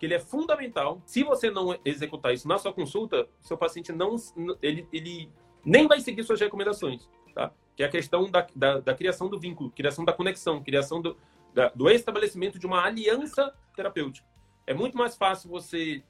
que 0.01 0.07
ele 0.07 0.15
é 0.15 0.19
fundamental. 0.19 1.01
Se 1.05 1.23
você 1.23 1.51
não 1.51 1.79
executar 1.85 2.33
isso 2.33 2.49
na 2.49 2.59
sua 2.59 2.73
consulta, 2.73 3.29
seu 3.39 3.57
paciente 3.57 3.93
não, 3.93 4.17
ele, 4.63 4.89
ele 4.93 5.31
nem 5.65 5.87
vai 5.87 6.01
seguir 6.01 6.25
suas 6.25 6.41
recomendações, 6.41 7.09
tá? 7.35 7.53
Que 7.81 7.85
é 7.85 7.87
a 7.87 7.91
questão 7.91 8.31
da, 8.31 8.47
da, 8.55 8.79
da 8.79 8.95
criação 8.95 9.27
do 9.27 9.41
vínculo, 9.41 9.71
criação 9.71 10.05
da 10.05 10.13
conexão, 10.13 10.63
criação 10.63 11.01
do, 11.01 11.17
da, 11.55 11.71
do 11.71 11.89
estabelecimento 11.89 12.59
de 12.59 12.67
uma 12.67 12.85
aliança 12.85 13.55
terapêutica. 13.75 14.29
É 14.67 14.75
muito 14.75 14.99
mais 14.99 15.17
fácil 15.17 15.49
você 15.49 16.03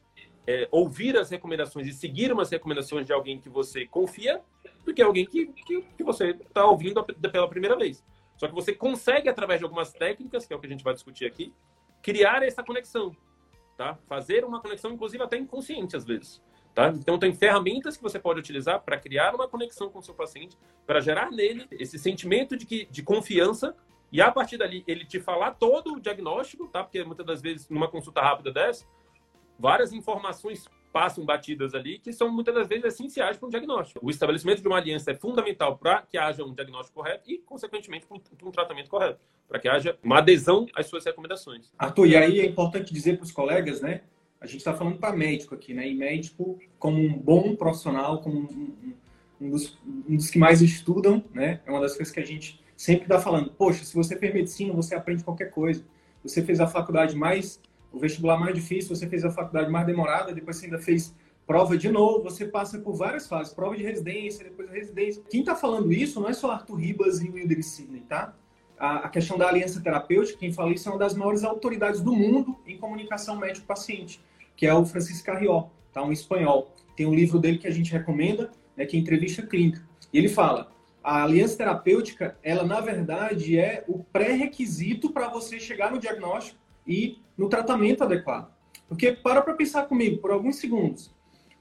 é, 0.49 0.67
ouvir 0.73 1.17
as 1.17 1.31
recomendações 1.31 1.87
e 1.87 1.93
seguir 1.93 2.33
umas 2.33 2.51
recomendações 2.51 3.07
de 3.07 3.13
alguém 3.13 3.39
que 3.39 3.49
você 3.49 3.87
confia 3.87 4.41
do 4.85 4.93
que 4.93 5.01
alguém 5.01 5.25
que, 5.25 5.47
que, 5.47 5.83
que 5.97 6.03
você 6.03 6.31
está 6.31 6.65
ouvindo 6.65 7.05
pela 7.05 7.49
primeira 7.49 7.77
vez. 7.77 8.05
Só 8.37 8.49
que 8.49 8.55
você 8.55 8.75
consegue, 8.75 9.29
através 9.29 9.61
de 9.61 9.65
algumas 9.65 9.93
técnicas, 9.93 10.47
que 10.47 10.53
é 10.53 10.57
o 10.57 10.59
que 10.59 10.67
a 10.67 10.71
gente 10.71 10.83
vai 10.83 10.93
discutir 10.93 11.25
aqui, 11.25 11.55
criar 12.03 12.43
essa 12.43 12.65
conexão, 12.65 13.15
tá? 13.77 13.97
Fazer 14.09 14.45
uma 14.45 14.61
conexão, 14.61 14.91
inclusive 14.91 15.23
até 15.23 15.37
inconsciente 15.37 15.97
às 15.97 16.05
vezes. 16.05 16.43
Tá? 16.75 16.89
Então, 16.89 17.19
tem 17.19 17.35
ferramentas 17.35 17.97
que 17.97 18.03
você 18.03 18.19
pode 18.19 18.39
utilizar 18.39 18.81
para 18.81 18.97
criar 18.97 19.35
uma 19.35 19.49
conexão 19.49 19.91
com 19.91 19.99
o 19.99 20.03
seu 20.03 20.15
paciente, 20.15 20.57
para 20.87 21.01
gerar 21.01 21.31
nele 21.31 21.67
esse 21.73 21.99
sentimento 21.99 22.57
de, 22.57 22.65
que, 22.65 22.87
de 22.87 23.03
confiança 23.03 23.75
e, 24.13 24.21
a 24.21 24.31
partir 24.31 24.57
dali, 24.57 24.85
ele 24.87 25.05
te 25.05 25.21
falar 25.21 25.53
todo 25.53 25.95
o 25.95 26.01
diagnóstico, 26.01 26.69
tá? 26.69 26.83
porque 26.83 27.03
muitas 27.05 27.27
das 27.27 27.41
vezes, 27.43 27.69
numa 27.69 27.89
consulta 27.89 28.21
rápida 28.21 28.53
dessa, 28.53 28.87
várias 29.59 29.93
informações 29.93 30.69
passam 30.93 31.25
batidas 31.25 31.75
ali 31.75 31.99
que 31.99 32.13
são 32.13 32.31
muitas 32.31 32.55
das 32.55 32.67
vezes 32.67 32.85
essenciais 32.85 33.37
para 33.37 33.47
um 33.47 33.51
diagnóstico. 33.51 34.05
O 34.05 34.11
estabelecimento 34.11 34.61
de 34.61 34.67
uma 34.67 34.77
aliança 34.77 35.13
é 35.13 35.15
fundamental 35.15 35.79
para 35.79 36.03
que 36.03 36.19
haja 36.19 36.45
um 36.45 36.53
diagnóstico 36.53 37.01
correto 37.01 37.31
e, 37.31 37.39
consequentemente, 37.39 38.07
para 38.07 38.49
um 38.49 38.51
tratamento 38.51 38.91
correto, 38.91 39.21
para 39.49 39.59
que 39.59 39.69
haja 39.69 39.97
uma 40.03 40.19
adesão 40.19 40.67
às 40.75 40.87
suas 40.87 41.05
recomendações. 41.05 41.73
Arthur, 41.79 42.07
e 42.07 42.17
aí 42.17 42.41
é 42.41 42.47
importante 42.47 42.93
dizer 42.93 43.17
para 43.17 43.25
os 43.25 43.33
colegas, 43.33 43.81
né? 43.81 44.03
A 44.41 44.47
gente 44.47 44.59
está 44.59 44.73
falando 44.73 44.97
para 44.97 45.15
médico 45.15 45.55
aqui, 45.55 45.75
né? 45.75 45.87
E 45.87 45.95
médico, 45.95 46.59
como 46.79 46.99
um 46.99 47.13
bom 47.13 47.55
profissional, 47.55 48.23
como 48.23 48.41
um, 48.41 48.95
um, 49.41 49.51
dos, 49.51 49.79
um, 49.87 50.17
dos, 50.17 50.31
que 50.31 50.39
mais 50.39 50.63
estudam, 50.63 51.23
né? 51.35 51.61
É 51.67 51.71
uma 51.71 51.81
das 51.81 51.95
coisas 51.95 52.13
que 52.13 52.21
a 52.21 52.25
gente 52.25 52.59
sempre 52.75 53.03
está 53.03 53.21
falando. 53.21 53.51
Poxa, 53.51 53.85
se 53.85 53.95
você 53.95 54.17
fez 54.17 54.33
medicina, 54.33 54.73
você 54.73 54.95
aprende 54.95 55.23
qualquer 55.23 55.51
coisa. 55.51 55.85
Você 56.23 56.43
fez 56.43 56.59
a 56.59 56.67
faculdade 56.67 57.15
mais, 57.15 57.61
o 57.93 57.99
vestibular 57.99 58.39
mais 58.39 58.55
difícil, 58.55 58.97
você 58.97 59.07
fez 59.07 59.25
a 59.25 59.31
faculdade 59.31 59.71
mais 59.71 59.87
demorada, 59.87 60.33
depois 60.33 60.57
você 60.57 60.67
ainda 60.67 60.79
fez 60.79 61.15
prova 61.47 61.77
de 61.77 61.91
novo, 61.91 62.23
você 62.23 62.47
passa 62.47 62.79
por 62.79 62.95
várias 62.95 63.27
fases, 63.27 63.53
prova 63.53 63.77
de 63.77 63.83
residência, 63.83 64.45
depois 64.45 64.71
residência. 64.71 65.23
Quem 65.29 65.41
está 65.41 65.55
falando 65.55 65.93
isso 65.93 66.21
não 66.21 66.29
é 66.29 66.33
só 66.33 66.53
Arthur 66.53 66.77
Ribas 66.77 67.21
e 67.21 67.29
Wilder 67.29 67.63
Sidney, 67.63 68.03
tá? 68.09 68.35
A 68.79 69.09
questão 69.11 69.37
da 69.37 69.49
aliança 69.49 69.83
terapêutica, 69.83 70.39
quem 70.39 70.53
fala 70.53 70.73
isso 70.73 70.89
é 70.89 70.93
uma 70.93 70.99
das 70.99 71.15
maiores 71.15 71.45
autoridades 71.45 72.01
do 72.01 72.15
mundo 72.15 72.57
em 72.67 72.79
comunicação 72.79 73.37
médico-paciente 73.37 74.23
que 74.61 74.67
é 74.67 74.75
o 74.75 74.85
Francisco 74.85 75.25
Carrió, 75.25 75.69
tá? 75.91 76.03
um 76.03 76.13
espanhol. 76.13 76.75
Tem 76.95 77.07
um 77.07 77.15
livro 77.15 77.39
dele 77.39 77.57
que 77.57 77.67
a 77.67 77.71
gente 77.71 77.91
recomenda, 77.91 78.51
né, 78.77 78.85
que 78.85 78.95
é 78.95 79.01
Entrevista 79.01 79.41
Clínica. 79.41 79.83
E 80.13 80.19
ele 80.19 80.29
fala, 80.29 80.71
a 81.03 81.23
aliança 81.25 81.57
terapêutica, 81.57 82.37
ela 82.43 82.63
na 82.63 82.79
verdade 82.79 83.59
é 83.59 83.83
o 83.89 84.05
pré-requisito 84.05 85.09
para 85.15 85.29
você 85.29 85.59
chegar 85.59 85.91
no 85.91 85.99
diagnóstico 85.99 86.59
e 86.87 87.23
no 87.39 87.49
tratamento 87.49 88.05
adequado. 88.05 88.53
Porque 88.87 89.13
para 89.13 89.41
para 89.41 89.55
pensar 89.55 89.85
comigo 89.85 90.19
por 90.19 90.31
alguns 90.31 90.57
segundos. 90.57 91.11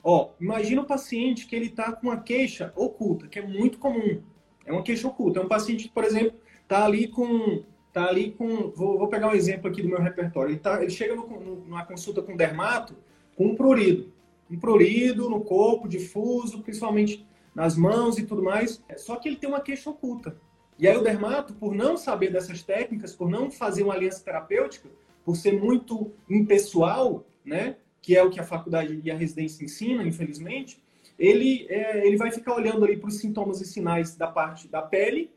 Ó, 0.04 0.32
imagina 0.38 0.82
um 0.82 0.86
paciente 0.86 1.48
que 1.48 1.56
ele 1.56 1.68
está 1.68 1.94
com 1.94 2.08
uma 2.08 2.18
queixa 2.18 2.74
oculta, 2.76 3.30
que 3.30 3.40
é 3.40 3.48
muito 3.48 3.78
comum. 3.78 4.22
É 4.66 4.74
uma 4.74 4.84
queixa 4.84 5.08
oculta. 5.08 5.40
É 5.40 5.42
um 5.42 5.48
paciente 5.48 5.88
por 5.88 6.04
exemplo, 6.04 6.38
está 6.64 6.84
ali 6.84 7.08
com 7.08 7.64
tá 7.94 8.08
ali 8.08 8.32
com. 8.32 8.70
Vou, 8.72 8.98
vou, 8.98 9.08
pegar 9.08 9.30
um 9.30 9.36
exemplo 9.36 9.70
aqui 9.70 9.82
do 9.82 9.90
meu 9.90 10.02
repertório. 10.02 10.52
Ele, 10.52 10.60
tá, 10.60 10.82
ele 10.82 10.92
chega 10.92 11.16
no, 11.16 11.28
no, 11.28 11.56
numa 11.66 11.86
consulta 11.86 12.22
com 12.22 12.36
dermato 12.36 12.96
com 13.36 13.48
um 13.48 13.56
prurido. 13.56 14.12
Um 14.52 14.60
prurido 14.60 15.30
no 15.30 15.42
corpo, 15.42 15.88
difuso, 15.88 16.62
principalmente 16.62 17.26
nas 17.56 17.78
mãos 17.78 18.18
e 18.18 18.26
tudo 18.26 18.44
mais. 18.44 18.84
Só 18.98 19.16
que 19.16 19.30
ele 19.30 19.38
tem 19.38 19.50
uma 19.50 19.62
queixa 19.62 19.90
oculta. 19.90 20.36
E 20.78 20.88
aí 20.88 20.98
o 20.98 21.02
dermato, 21.02 21.54
por 21.54 21.74
não 21.74 21.96
saber 21.96 22.32
dessas 22.32 22.64
técnicas, 22.64 23.16
por 23.16 23.30
não 23.30 23.50
fazer 23.50 23.84
uma 23.84 23.94
aliança 23.94 24.24
terapêutica, 24.24 24.90
por 25.26 25.36
ser 25.36 25.54
muito 25.60 26.12
impessoal, 26.30 27.26
né, 27.46 27.78
que 28.02 28.16
é 28.16 28.24
o 28.24 28.30
que 28.30 28.40
a 28.40 28.44
faculdade 28.44 29.00
e 29.04 29.12
a 29.12 29.16
residência 29.16 29.64
ensinam, 29.64 30.06
infelizmente, 30.06 30.82
ele, 31.18 31.66
é, 31.70 32.08
ele 32.08 32.16
vai 32.18 32.32
ficar 32.32 32.56
olhando 32.56 32.84
ali 32.86 32.98
para 32.98 33.10
os 33.10 33.18
sintomas 33.18 33.60
e 33.60 33.66
sinais 33.66 34.16
da 34.16 34.28
parte 34.28 34.68
da 34.68 34.82
pele 34.82 35.30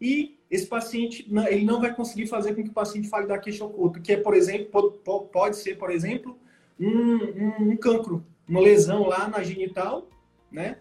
e 0.00 0.38
esse 0.50 0.66
paciente 0.66 1.30
ele 1.48 1.64
não 1.64 1.80
vai 1.80 1.94
conseguir 1.94 2.26
fazer 2.26 2.54
com 2.54 2.62
que 2.62 2.70
o 2.70 2.72
paciente 2.72 3.08
fale 3.08 3.26
da 3.26 3.38
queixa 3.38 3.64
oculta, 3.64 4.00
que 4.00 4.12
é, 4.12 4.16
por 4.16 4.34
exemplo, 4.34 4.92
pode, 5.32 5.56
ser, 5.56 5.76
por 5.78 5.90
exemplo, 5.90 6.36
um, 6.78 6.88
um, 6.88 7.70
um, 7.70 7.76
cancro, 7.76 8.24
uma 8.48 8.60
lesão 8.60 9.06
lá 9.06 9.28
na 9.28 9.42
genital, 9.42 10.08
né, 10.50 10.78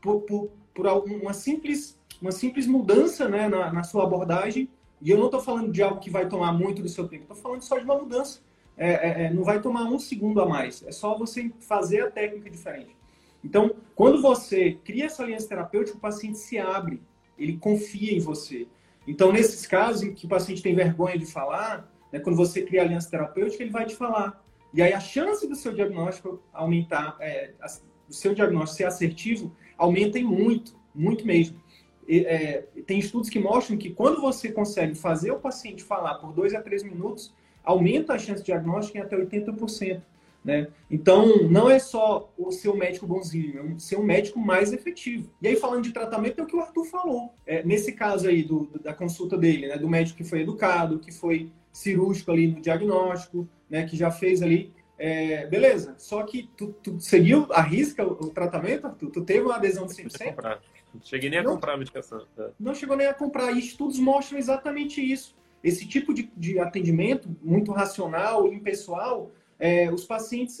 por, 0.00 0.22
por, 0.22 0.50
por 0.74 0.86
uma 0.86 1.32
simples 1.32 1.96
uma 2.22 2.30
simples 2.30 2.68
mudança 2.68 3.28
né, 3.28 3.48
na, 3.48 3.72
na 3.72 3.82
sua 3.82 4.04
abordagem. 4.04 4.68
E 5.00 5.10
eu 5.10 5.18
não 5.18 5.26
estou 5.26 5.40
falando 5.40 5.72
de 5.72 5.82
algo 5.82 5.98
que 5.98 6.08
vai 6.08 6.28
tomar 6.28 6.52
muito 6.52 6.80
do 6.80 6.88
seu 6.88 7.08
tempo, 7.08 7.24
estou 7.24 7.36
falando 7.36 7.62
só 7.62 7.76
de 7.76 7.84
uma 7.84 7.98
mudança. 7.98 8.40
É, 8.76 8.92
é, 8.92 9.24
é, 9.24 9.30
não 9.30 9.42
vai 9.42 9.60
tomar 9.60 9.84
um 9.84 9.98
segundo 9.98 10.40
a 10.40 10.46
mais. 10.46 10.82
É 10.86 10.92
só 10.92 11.18
você 11.18 11.52
fazer 11.58 12.02
a 12.02 12.10
técnica 12.10 12.48
diferente. 12.48 12.96
Então, 13.44 13.74
quando 13.96 14.22
você 14.22 14.78
cria 14.84 15.06
essa 15.06 15.24
aliança 15.24 15.48
terapêutica, 15.48 15.98
o 15.98 16.00
paciente 16.00 16.38
se 16.38 16.58
abre, 16.58 17.02
ele 17.36 17.56
confia 17.56 18.12
em 18.12 18.20
você. 18.20 18.68
Então, 19.06 19.32
nesses 19.32 19.66
casos 19.66 20.02
em 20.02 20.14
que 20.14 20.26
o 20.26 20.28
paciente 20.28 20.62
tem 20.62 20.74
vergonha 20.74 21.18
de 21.18 21.26
falar, 21.26 21.92
né, 22.12 22.20
quando 22.20 22.36
você 22.36 22.62
cria 22.62 22.82
aliança 22.82 23.10
terapêutica, 23.10 23.62
ele 23.62 23.72
vai 23.72 23.86
te 23.86 23.96
falar. 23.96 24.44
E 24.72 24.80
aí 24.80 24.92
a 24.92 25.00
chance 25.00 25.46
do 25.46 25.54
seu 25.54 25.72
diagnóstico 25.72 26.42
aumentar, 26.52 27.16
é, 27.20 27.52
do 28.08 28.14
seu 28.14 28.34
diagnóstico 28.34 28.76
ser 28.76 28.84
assertivo, 28.84 29.54
aumenta 29.76 30.18
em 30.18 30.24
muito, 30.24 30.74
muito 30.94 31.26
mesmo 31.26 31.62
é, 32.08 32.64
tem 32.86 32.98
estudos 32.98 33.30
que 33.30 33.38
mostram 33.38 33.76
que 33.76 33.90
quando 33.90 34.20
você 34.20 34.50
consegue 34.50 34.94
fazer 34.94 35.30
o 35.30 35.38
paciente 35.38 35.82
falar 35.82 36.16
por 36.16 36.32
dois 36.32 36.54
a 36.54 36.60
três 36.60 36.82
minutos, 36.82 37.32
aumenta 37.62 38.14
a 38.14 38.18
chance 38.18 38.40
de 38.40 38.46
diagnóstico 38.46 38.98
em 38.98 39.00
até 39.00 39.16
80%. 39.16 40.02
Né? 40.44 40.66
Então, 40.90 41.44
não 41.48 41.70
é 41.70 41.78
só 41.78 42.32
o 42.36 42.50
seu 42.50 42.76
médico 42.76 43.06
bonzinho, 43.06 43.58
é 43.58 43.62
um, 43.62 43.78
ser 43.78 43.96
um 43.96 44.02
médico 44.02 44.40
mais 44.40 44.72
efetivo. 44.72 45.30
E 45.40 45.48
aí, 45.48 45.56
falando 45.56 45.84
de 45.84 45.92
tratamento, 45.92 46.40
é 46.40 46.42
o 46.42 46.46
que 46.46 46.56
o 46.56 46.60
Arthur 46.60 46.84
falou. 46.84 47.32
É, 47.46 47.62
nesse 47.62 47.92
caso 47.92 48.28
aí 48.28 48.42
do, 48.42 48.68
da 48.82 48.92
consulta 48.92 49.38
dele, 49.38 49.68
né, 49.68 49.78
do 49.78 49.88
médico 49.88 50.18
que 50.18 50.24
foi 50.24 50.40
educado, 50.40 50.98
que 50.98 51.12
foi 51.12 51.50
cirúrgico 51.72 52.32
ali 52.32 52.48
no 52.48 52.60
diagnóstico, 52.60 53.48
né, 53.70 53.84
que 53.84 53.96
já 53.96 54.10
fez 54.10 54.42
ali. 54.42 54.72
É, 54.98 55.46
beleza, 55.46 55.94
só 55.98 56.22
que 56.22 56.48
tu, 56.56 56.74
tu 56.82 57.00
seguiu 57.00 57.46
a 57.50 57.62
risca 57.62 58.04
o, 58.06 58.12
o 58.12 58.30
tratamento, 58.30 58.86
Arthur? 58.86 59.10
Tu 59.10 59.22
teve 59.22 59.40
uma 59.44 59.56
adesão 59.56 59.86
de 59.86 59.94
100%? 59.94 60.58
cheguei 61.02 61.30
nem 61.30 61.38
a 61.38 61.42
não, 61.42 61.54
comprar 61.54 61.74
a 61.74 61.76
medicação. 61.76 62.26
É. 62.36 62.50
Não 62.58 62.74
chegou 62.74 62.96
nem 62.96 63.06
a 63.06 63.14
comprar. 63.14 63.50
E 63.52 63.58
estudos 63.58 63.98
mostram 63.98 64.38
exatamente 64.38 65.00
isso. 65.00 65.34
Esse 65.62 65.86
tipo 65.86 66.12
de, 66.12 66.30
de 66.36 66.58
atendimento, 66.58 67.34
muito 67.40 67.72
racional, 67.72 68.46
impessoal, 68.52 69.30
é, 69.62 69.88
os 69.92 70.04
pacientes, 70.04 70.60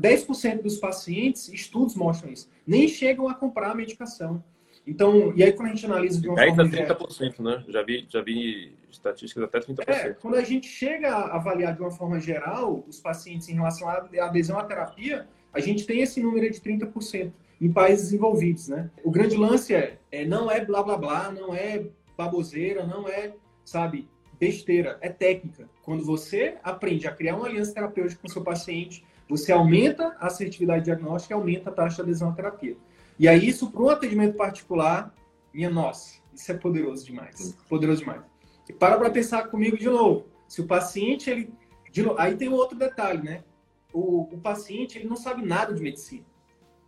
10% 0.00 0.44
é, 0.44 0.56
dos 0.56 0.76
pacientes, 0.76 1.48
estudos 1.48 1.94
mostram 1.94 2.32
isso, 2.32 2.50
nem 2.66 2.88
chegam 2.88 3.28
a 3.28 3.34
comprar 3.36 3.70
a 3.70 3.74
medicação. 3.74 4.42
Então, 4.84 5.32
e 5.36 5.44
aí 5.44 5.52
quando 5.52 5.68
a 5.68 5.70
gente 5.70 5.86
analisa 5.86 6.20
de 6.20 6.28
uma 6.28 6.34
10 6.34 6.56
forma... 6.56 6.68
10 6.68 6.90
a 6.90 6.96
30%, 6.96 7.38
né? 7.38 7.64
Já 7.68 7.84
vi, 7.84 8.04
já 8.08 8.20
vi 8.20 8.76
estatísticas 8.90 9.44
até 9.44 9.60
30%. 9.60 9.84
É, 9.86 10.10
quando 10.14 10.34
a 10.34 10.42
gente 10.42 10.66
chega 10.66 11.14
a 11.14 11.36
avaliar 11.36 11.72
de 11.72 11.82
uma 11.82 11.92
forma 11.92 12.18
geral 12.18 12.84
os 12.88 12.98
pacientes 12.98 13.48
em 13.48 13.54
relação 13.54 13.88
à 13.88 14.08
adesão 14.22 14.58
à 14.58 14.64
terapia, 14.64 15.28
a 15.52 15.60
gente 15.60 15.86
tem 15.86 16.00
esse 16.00 16.20
número 16.20 16.50
de 16.50 16.60
30% 16.60 17.30
em 17.60 17.72
países 17.72 18.06
desenvolvidos, 18.06 18.66
né? 18.66 18.90
O 19.04 19.10
grande 19.12 19.36
lance 19.36 19.72
é, 19.72 20.00
é 20.10 20.24
não 20.24 20.50
é 20.50 20.64
blá 20.64 20.82
blá 20.82 20.96
blá, 20.96 21.30
não 21.30 21.54
é 21.54 21.84
baboseira, 22.18 22.84
não 22.84 23.08
é, 23.08 23.34
sabe, 23.64 24.08
besteira, 24.42 24.98
é 25.00 25.08
técnica. 25.08 25.70
Quando 25.84 26.04
você 26.04 26.56
aprende 26.64 27.06
a 27.06 27.12
criar 27.12 27.36
uma 27.36 27.46
aliança 27.46 27.72
terapêutica 27.72 28.20
com 28.20 28.26
o 28.26 28.30
seu 28.30 28.42
paciente, 28.42 29.04
você 29.28 29.52
aumenta 29.52 30.16
a 30.18 30.26
assertividade 30.26 30.86
diagnóstica 30.86 31.32
e 31.32 31.36
aumenta 31.36 31.70
a 31.70 31.72
taxa 31.72 31.96
de 31.96 32.02
adesão 32.02 32.30
à 32.30 32.32
terapia. 32.32 32.76
E 33.16 33.28
aí, 33.28 33.46
isso 33.46 33.70
para 33.70 33.82
um 33.82 33.88
atendimento 33.88 34.36
particular, 34.36 35.14
minha 35.54 35.70
nossa, 35.70 36.20
isso 36.34 36.50
é 36.50 36.56
poderoso 36.56 37.06
demais. 37.06 37.56
Poderoso 37.68 38.00
demais. 38.00 38.22
E 38.68 38.72
para 38.72 38.98
para 38.98 39.10
pensar 39.10 39.46
comigo 39.46 39.78
de 39.78 39.86
novo. 39.86 40.26
Se 40.48 40.60
o 40.60 40.66
paciente, 40.66 41.30
ele. 41.30 41.48
Novo, 41.98 42.18
aí 42.18 42.34
tem 42.34 42.48
um 42.48 42.54
outro 42.54 42.76
detalhe, 42.76 43.22
né? 43.22 43.44
O, 43.92 44.22
o 44.22 44.40
paciente, 44.40 44.98
ele 44.98 45.06
não 45.06 45.16
sabe 45.16 45.46
nada 45.46 45.72
de 45.72 45.80
medicina. 45.80 46.24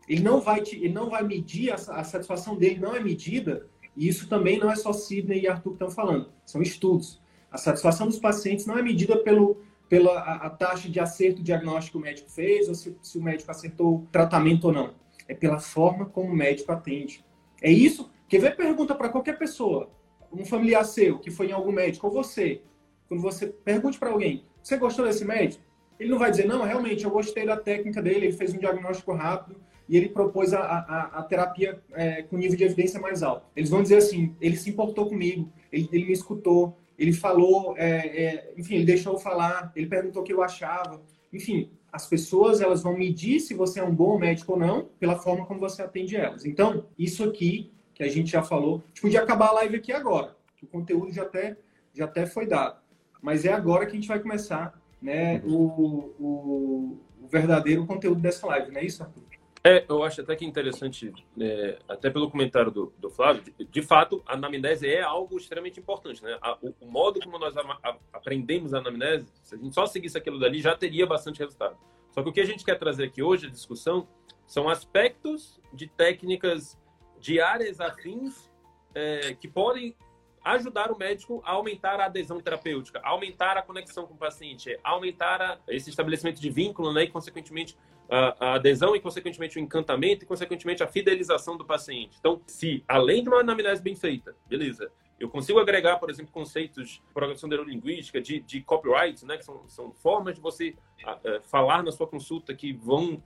Ele 0.08 0.24
não 0.24 0.40
vai, 0.40 0.60
te, 0.60 0.74
ele 0.74 0.92
não 0.92 1.08
vai 1.08 1.22
medir, 1.22 1.70
a, 1.70 1.76
a 1.76 2.02
satisfação 2.02 2.56
dele 2.56 2.80
não 2.80 2.96
é 2.96 3.00
medida, 3.00 3.68
e 3.96 4.08
isso 4.08 4.28
também 4.28 4.58
não 4.58 4.68
é 4.68 4.74
só 4.74 4.92
Sidney 4.92 5.42
e 5.42 5.46
Arthur 5.48 5.70
que 5.70 5.76
estão 5.76 5.90
falando, 5.90 6.32
são 6.44 6.60
estudos. 6.60 7.22
A 7.54 7.56
satisfação 7.56 8.08
dos 8.08 8.18
pacientes 8.18 8.66
não 8.66 8.76
é 8.76 8.82
medida 8.82 9.16
pelo, 9.16 9.58
pela 9.88 10.18
a, 10.18 10.46
a 10.46 10.50
taxa 10.50 10.88
de 10.88 10.98
acerto 10.98 11.40
diagnóstico 11.40 11.96
que 11.96 12.02
o 12.02 12.04
médico 12.04 12.28
fez, 12.28 12.68
ou 12.68 12.74
se, 12.74 12.98
se 13.00 13.16
o 13.16 13.22
médico 13.22 13.48
acertou 13.48 13.94
o 13.94 14.06
tratamento 14.10 14.64
ou 14.64 14.72
não. 14.72 14.94
É 15.28 15.34
pela 15.34 15.60
forma 15.60 16.04
como 16.04 16.32
o 16.32 16.34
médico 16.34 16.72
atende. 16.72 17.24
É 17.62 17.70
isso. 17.70 18.10
Quer 18.28 18.40
ver 18.40 18.56
pergunta 18.56 18.92
para 18.92 19.08
qualquer 19.08 19.38
pessoa, 19.38 19.88
um 20.32 20.44
familiar 20.44 20.84
seu 20.84 21.20
que 21.20 21.30
foi 21.30 21.46
em 21.46 21.52
algum 21.52 21.70
médico, 21.70 22.08
ou 22.08 22.12
você, 22.12 22.60
quando 23.06 23.20
você 23.20 23.46
pergunte 23.46 24.00
para 24.00 24.10
alguém, 24.10 24.44
você 24.60 24.76
gostou 24.76 25.04
desse 25.04 25.24
médico? 25.24 25.62
Ele 26.00 26.10
não 26.10 26.18
vai 26.18 26.32
dizer, 26.32 26.48
não, 26.48 26.64
realmente, 26.64 27.04
eu 27.04 27.10
gostei 27.12 27.46
da 27.46 27.56
técnica 27.56 28.02
dele, 28.02 28.26
ele 28.26 28.32
fez 28.32 28.52
um 28.52 28.58
diagnóstico 28.58 29.12
rápido, 29.12 29.60
e 29.88 29.96
ele 29.96 30.08
propôs 30.08 30.52
a, 30.52 30.60
a, 30.60 31.20
a 31.20 31.22
terapia 31.22 31.80
é, 31.92 32.22
com 32.22 32.36
nível 32.36 32.56
de 32.56 32.64
evidência 32.64 32.98
mais 32.98 33.22
alto. 33.22 33.46
Eles 33.54 33.70
vão 33.70 33.80
dizer 33.80 33.98
assim, 33.98 34.34
ele 34.40 34.56
se 34.56 34.70
importou 34.70 35.08
comigo, 35.08 35.52
ele, 35.70 35.88
ele 35.92 36.06
me 36.06 36.12
escutou, 36.12 36.76
ele 36.98 37.12
falou, 37.12 37.74
é, 37.76 38.24
é, 38.24 38.52
enfim, 38.56 38.76
ele 38.76 38.84
deixou 38.84 39.14
eu 39.14 39.18
falar, 39.18 39.72
ele 39.74 39.86
perguntou 39.86 40.22
o 40.22 40.24
que 40.24 40.32
eu 40.32 40.42
achava. 40.42 41.00
Enfim, 41.32 41.70
as 41.92 42.06
pessoas 42.06 42.60
elas 42.60 42.82
vão 42.82 42.96
medir 42.96 43.40
se 43.40 43.54
você 43.54 43.80
é 43.80 43.84
um 43.84 43.94
bom 43.94 44.18
médico 44.18 44.52
ou 44.52 44.58
não 44.58 44.88
pela 44.98 45.16
forma 45.16 45.46
como 45.46 45.60
você 45.60 45.82
atende 45.82 46.16
elas. 46.16 46.44
Então, 46.44 46.86
isso 46.98 47.24
aqui 47.24 47.72
que 47.94 48.02
a 48.02 48.08
gente 48.08 48.30
já 48.30 48.42
falou, 48.42 48.82
a 48.84 48.88
gente 48.88 49.00
podia 49.00 49.22
acabar 49.22 49.48
a 49.48 49.52
live 49.52 49.76
aqui 49.76 49.92
agora, 49.92 50.36
que 50.56 50.64
o 50.64 50.68
conteúdo 50.68 51.12
já 51.12 51.22
até, 51.22 51.56
já 51.92 52.04
até 52.04 52.26
foi 52.26 52.46
dado. 52.46 52.80
Mas 53.22 53.44
é 53.44 53.52
agora 53.52 53.86
que 53.86 53.92
a 53.92 53.94
gente 53.94 54.08
vai 54.08 54.18
começar 54.18 54.78
né, 55.00 55.40
o, 55.44 56.12
o, 56.18 56.98
o 57.22 57.26
verdadeiro 57.28 57.86
conteúdo 57.86 58.20
dessa 58.20 58.46
live, 58.48 58.72
não 58.72 58.80
é 58.80 58.84
isso, 58.84 59.02
Arthur? 59.02 59.22
É, 59.66 59.82
eu 59.88 60.02
acho 60.02 60.20
até 60.20 60.36
que 60.36 60.44
é 60.44 60.48
interessante, 60.48 61.10
é, 61.40 61.78
até 61.88 62.10
pelo 62.10 62.30
comentário 62.30 62.70
do, 62.70 62.92
do 62.98 63.08
Flávio, 63.08 63.42
de, 63.42 63.64
de, 63.64 63.82
fato, 63.82 64.22
a 64.26 64.34
anamnese 64.34 64.86
é 64.86 65.00
algo 65.00 65.38
extremamente 65.38 65.80
importante, 65.80 66.22
né? 66.22 66.36
A, 66.42 66.58
o, 66.60 66.74
o, 66.82 66.86
modo 66.86 67.18
como 67.20 67.38
nós 67.38 67.56
a, 67.56 67.62
a, 67.82 67.96
aprendemos 68.12 68.74
a 68.74 68.78
anamnese, 68.78 69.26
se 69.42 69.54
a 69.54 69.58
gente 69.58 69.74
só 69.74 69.86
seguisse 69.86 70.18
aquilo 70.18 70.38
dali, 70.38 70.60
já 70.60 70.76
teria 70.76 71.06
bastante 71.06 71.38
resultado. 71.38 71.78
Só 72.10 72.22
que 72.22 72.28
o 72.28 72.32
que 72.32 72.42
a 72.42 72.44
gente 72.44 72.62
quer 72.62 72.78
trazer 72.78 73.04
aqui 73.04 73.22
hoje, 73.22 73.46
a 73.46 73.50
discussão, 73.50 74.06
são 74.46 74.68
aspectos 74.68 75.58
de 75.72 75.86
técnicas 75.86 76.78
de 77.18 77.40
áreas 77.40 77.80
afins 77.80 78.52
é, 78.94 79.34
que 79.34 79.48
podem 79.48 79.96
ajudar 80.44 80.92
o 80.92 80.98
médico 80.98 81.42
a 81.42 81.52
aumentar 81.52 81.98
a 82.00 82.04
adesão 82.04 82.38
terapêutica, 82.38 83.00
a 83.02 83.08
aumentar 83.08 83.56
a 83.56 83.62
conexão 83.62 84.06
com 84.06 84.12
o 84.12 84.18
paciente, 84.18 84.78
a 84.84 84.90
aumentar 84.90 85.40
a, 85.40 85.58
esse 85.68 85.88
estabelecimento 85.88 86.38
de 86.38 86.50
vínculo, 86.50 86.92
né, 86.92 87.04
e 87.04 87.08
consequentemente 87.08 87.78
a, 88.14 88.54
adesão 88.54 88.94
e 88.94 89.00
consequentemente 89.00 89.58
o 89.58 89.60
encantamento 89.60 90.24
e 90.24 90.26
consequentemente 90.26 90.82
a 90.82 90.86
fidelização 90.86 91.56
do 91.56 91.64
paciente. 91.64 92.16
Então, 92.20 92.40
se 92.46 92.84
além 92.86 93.22
de 93.22 93.28
uma 93.28 93.40
anamnese 93.40 93.82
bem 93.82 93.96
feita, 93.96 94.36
beleza, 94.46 94.90
eu 95.18 95.28
consigo 95.28 95.58
agregar, 95.58 95.98
por 95.98 96.10
exemplo, 96.10 96.32
conceitos 96.32 96.90
de 96.90 97.02
programação 97.12 97.48
neurolinguística, 97.48 98.20
de, 98.20 98.40
de 98.40 98.60
copyright, 98.62 99.24
né, 99.24 99.36
que 99.36 99.44
são, 99.44 99.66
são 99.68 99.92
formas 99.92 100.34
de 100.34 100.40
você 100.40 100.76
a, 101.04 101.40
falar 101.42 101.82
na 101.82 101.90
sua 101.90 102.06
consulta 102.06 102.54
que 102.54 102.72
vão 102.72 103.22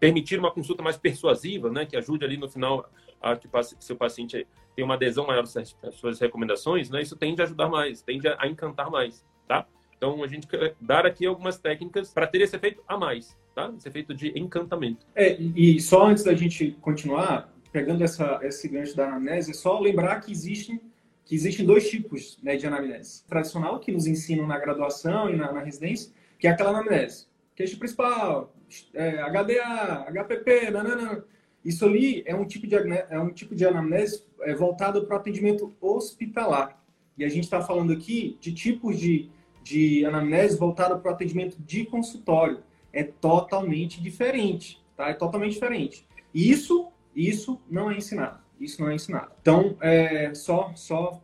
permitir 0.00 0.38
uma 0.38 0.50
consulta 0.50 0.82
mais 0.82 0.96
persuasiva, 0.96 1.70
né, 1.70 1.86
que 1.86 1.96
ajude 1.96 2.24
ali 2.24 2.36
no 2.36 2.48
final 2.48 2.88
a 3.20 3.36
que 3.36 3.46
o 3.46 3.62
seu 3.80 3.96
paciente 3.96 4.46
tenha 4.74 4.84
uma 4.84 4.94
adesão 4.94 5.26
maior 5.26 5.44
às 5.44 5.94
suas 5.94 6.20
recomendações, 6.20 6.90
né, 6.90 7.00
isso 7.00 7.16
tende 7.16 7.40
a 7.40 7.44
ajudar 7.44 7.68
mais, 7.68 8.02
tende 8.02 8.26
a 8.28 8.46
encantar 8.46 8.90
mais, 8.90 9.24
tá? 9.46 9.66
Então, 9.96 10.22
a 10.22 10.26
gente 10.26 10.46
quer 10.46 10.74
dar 10.80 11.06
aqui 11.06 11.24
algumas 11.24 11.56
técnicas 11.56 12.12
para 12.12 12.26
ter 12.26 12.42
esse 12.42 12.54
efeito 12.54 12.82
a 12.86 12.98
mais, 12.98 13.38
tá? 13.54 13.72
Esse 13.76 13.88
efeito 13.88 14.14
de 14.14 14.38
encantamento. 14.38 15.06
É, 15.14 15.40
e 15.40 15.80
só 15.80 16.06
antes 16.06 16.24
da 16.24 16.34
gente 16.34 16.72
continuar, 16.80 17.52
pegando 17.72 18.02
essa, 18.02 18.38
esse 18.42 18.68
gancho 18.68 18.96
da 18.96 19.06
anamnese, 19.06 19.50
é 19.50 19.54
só 19.54 19.78
lembrar 19.80 20.20
que 20.20 20.30
existem, 20.32 20.80
que 21.24 21.34
existem 21.34 21.64
dois 21.64 21.88
tipos 21.88 22.38
né, 22.42 22.56
de 22.56 22.66
anamnese. 22.66 23.24
Tradicional, 23.26 23.80
que 23.80 23.92
nos 23.92 24.06
ensinam 24.06 24.46
na 24.46 24.58
graduação 24.58 25.30
e 25.30 25.36
na, 25.36 25.52
na 25.52 25.60
residência, 25.60 26.12
que 26.38 26.46
é 26.46 26.50
aquela 26.50 26.70
anamnese. 26.70 27.26
Queixa 27.54 27.76
principal, 27.76 28.54
é, 28.92 29.22
HDA, 29.22 30.06
HPP, 30.10 30.70
nanana. 30.70 31.24
Isso 31.64 31.84
ali 31.84 32.22
é 32.26 32.34
um 32.34 32.44
tipo 32.44 32.66
de, 32.66 32.74
é 32.74 33.18
um 33.18 33.30
tipo 33.30 33.54
de 33.54 33.64
anamnese 33.64 34.24
é, 34.42 34.54
voltado 34.54 35.06
para 35.06 35.16
o 35.16 35.18
atendimento 35.18 35.74
hospitalar. 35.80 36.82
E 37.16 37.24
a 37.24 37.28
gente 37.28 37.44
está 37.44 37.62
falando 37.62 37.92
aqui 37.92 38.36
de 38.40 38.52
tipos 38.52 38.98
de, 38.98 39.30
de 39.62 40.04
anamnese 40.04 40.58
voltada 40.58 40.98
para 40.98 41.10
o 41.10 41.14
atendimento 41.14 41.56
de 41.60 41.84
consultório. 41.84 42.62
É 42.94 43.02
totalmente 43.04 44.00
diferente, 44.00 44.82
tá? 44.96 45.08
É 45.08 45.14
totalmente 45.14 45.52
diferente. 45.52 46.06
Isso, 46.32 46.90
isso 47.14 47.60
não 47.68 47.90
é 47.90 47.96
ensinado. 47.96 48.42
Isso 48.58 48.80
não 48.80 48.90
é 48.90 48.94
ensinado. 48.94 49.32
Então, 49.40 49.76
é 49.80 50.32
só, 50.34 50.72
só 50.74 51.20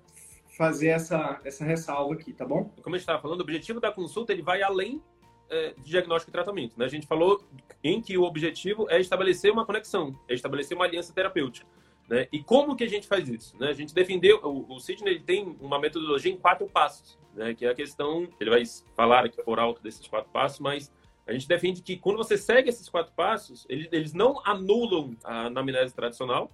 fazer 0.59 0.89
essa, 0.89 1.41
essa 1.45 1.65
ressalva 1.65 2.15
aqui, 2.15 2.33
tá 2.33 2.45
bom? 2.45 2.71
Como 2.83 2.95
a 2.95 2.99
gente 2.99 3.05
estava 3.05 3.23
falando, 3.23 3.41
o 3.41 3.43
objetivo 3.43 3.81
da 3.81 3.91
consulta 3.91 4.33
ele 4.33 4.43
vai 4.43 4.63
além 4.63 5.01
é, 5.49 5.75
de 5.79 5.91
diagnóstico 5.91 6.31
e 6.31 6.33
tratamento. 6.33 6.79
Né? 6.79 6.85
A 6.85 6.89
gente 6.89 7.07
falou 7.07 7.45
em 7.83 8.01
que 8.01 8.17
o 8.19 8.23
objetivo 8.23 8.87
é 8.91 9.01
estabelecer 9.01 9.51
uma 9.51 9.65
conexão, 9.65 10.15
é 10.29 10.35
estabelecer 10.35 10.77
uma 10.77 10.85
aliança 10.85 11.13
terapêutica. 11.13 11.67
Né? 12.09 12.29
E 12.33 12.43
como 12.43 12.77
que 12.77 12.85
a 12.85 12.89
gente 12.89 13.07
faz 13.07 13.29
isso? 13.29 13.57
Né? 13.59 13.69
A 13.69 13.73
gente 13.73 13.95
defendeu, 13.95 14.41
o, 14.43 14.75
o 14.75 14.81
Sidney 14.81 15.15
ele 15.15 15.21
tem 15.25 15.57
uma 15.61 15.79
metodologia 15.79 16.33
em 16.33 16.37
quatro 16.37 16.67
passos, 16.67 17.19
né? 17.35 17.55
que 17.55 17.65
é 17.65 17.71
a 17.71 17.75
questão, 17.75 18.29
ele 18.41 18.51
vai 18.51 18.63
falar 18.95 19.25
aqui 19.25 19.43
por 19.43 19.59
alto 19.59 19.83
desses 19.83 20.07
quatro 20.07 20.31
passos, 20.31 20.61
mas 20.61 20.93
a 21.31 21.33
gente 21.33 21.47
defende 21.47 21.81
que 21.81 21.97
quando 21.97 22.17
você 22.17 22.37
segue 22.37 22.69
esses 22.69 22.89
quatro 22.89 23.13
passos, 23.15 23.65
eles, 23.69 24.13
não 24.13 24.43
anulam 24.45 25.17
a 25.23 25.47
anamnese 25.47 25.95
tradicional, 25.95 26.51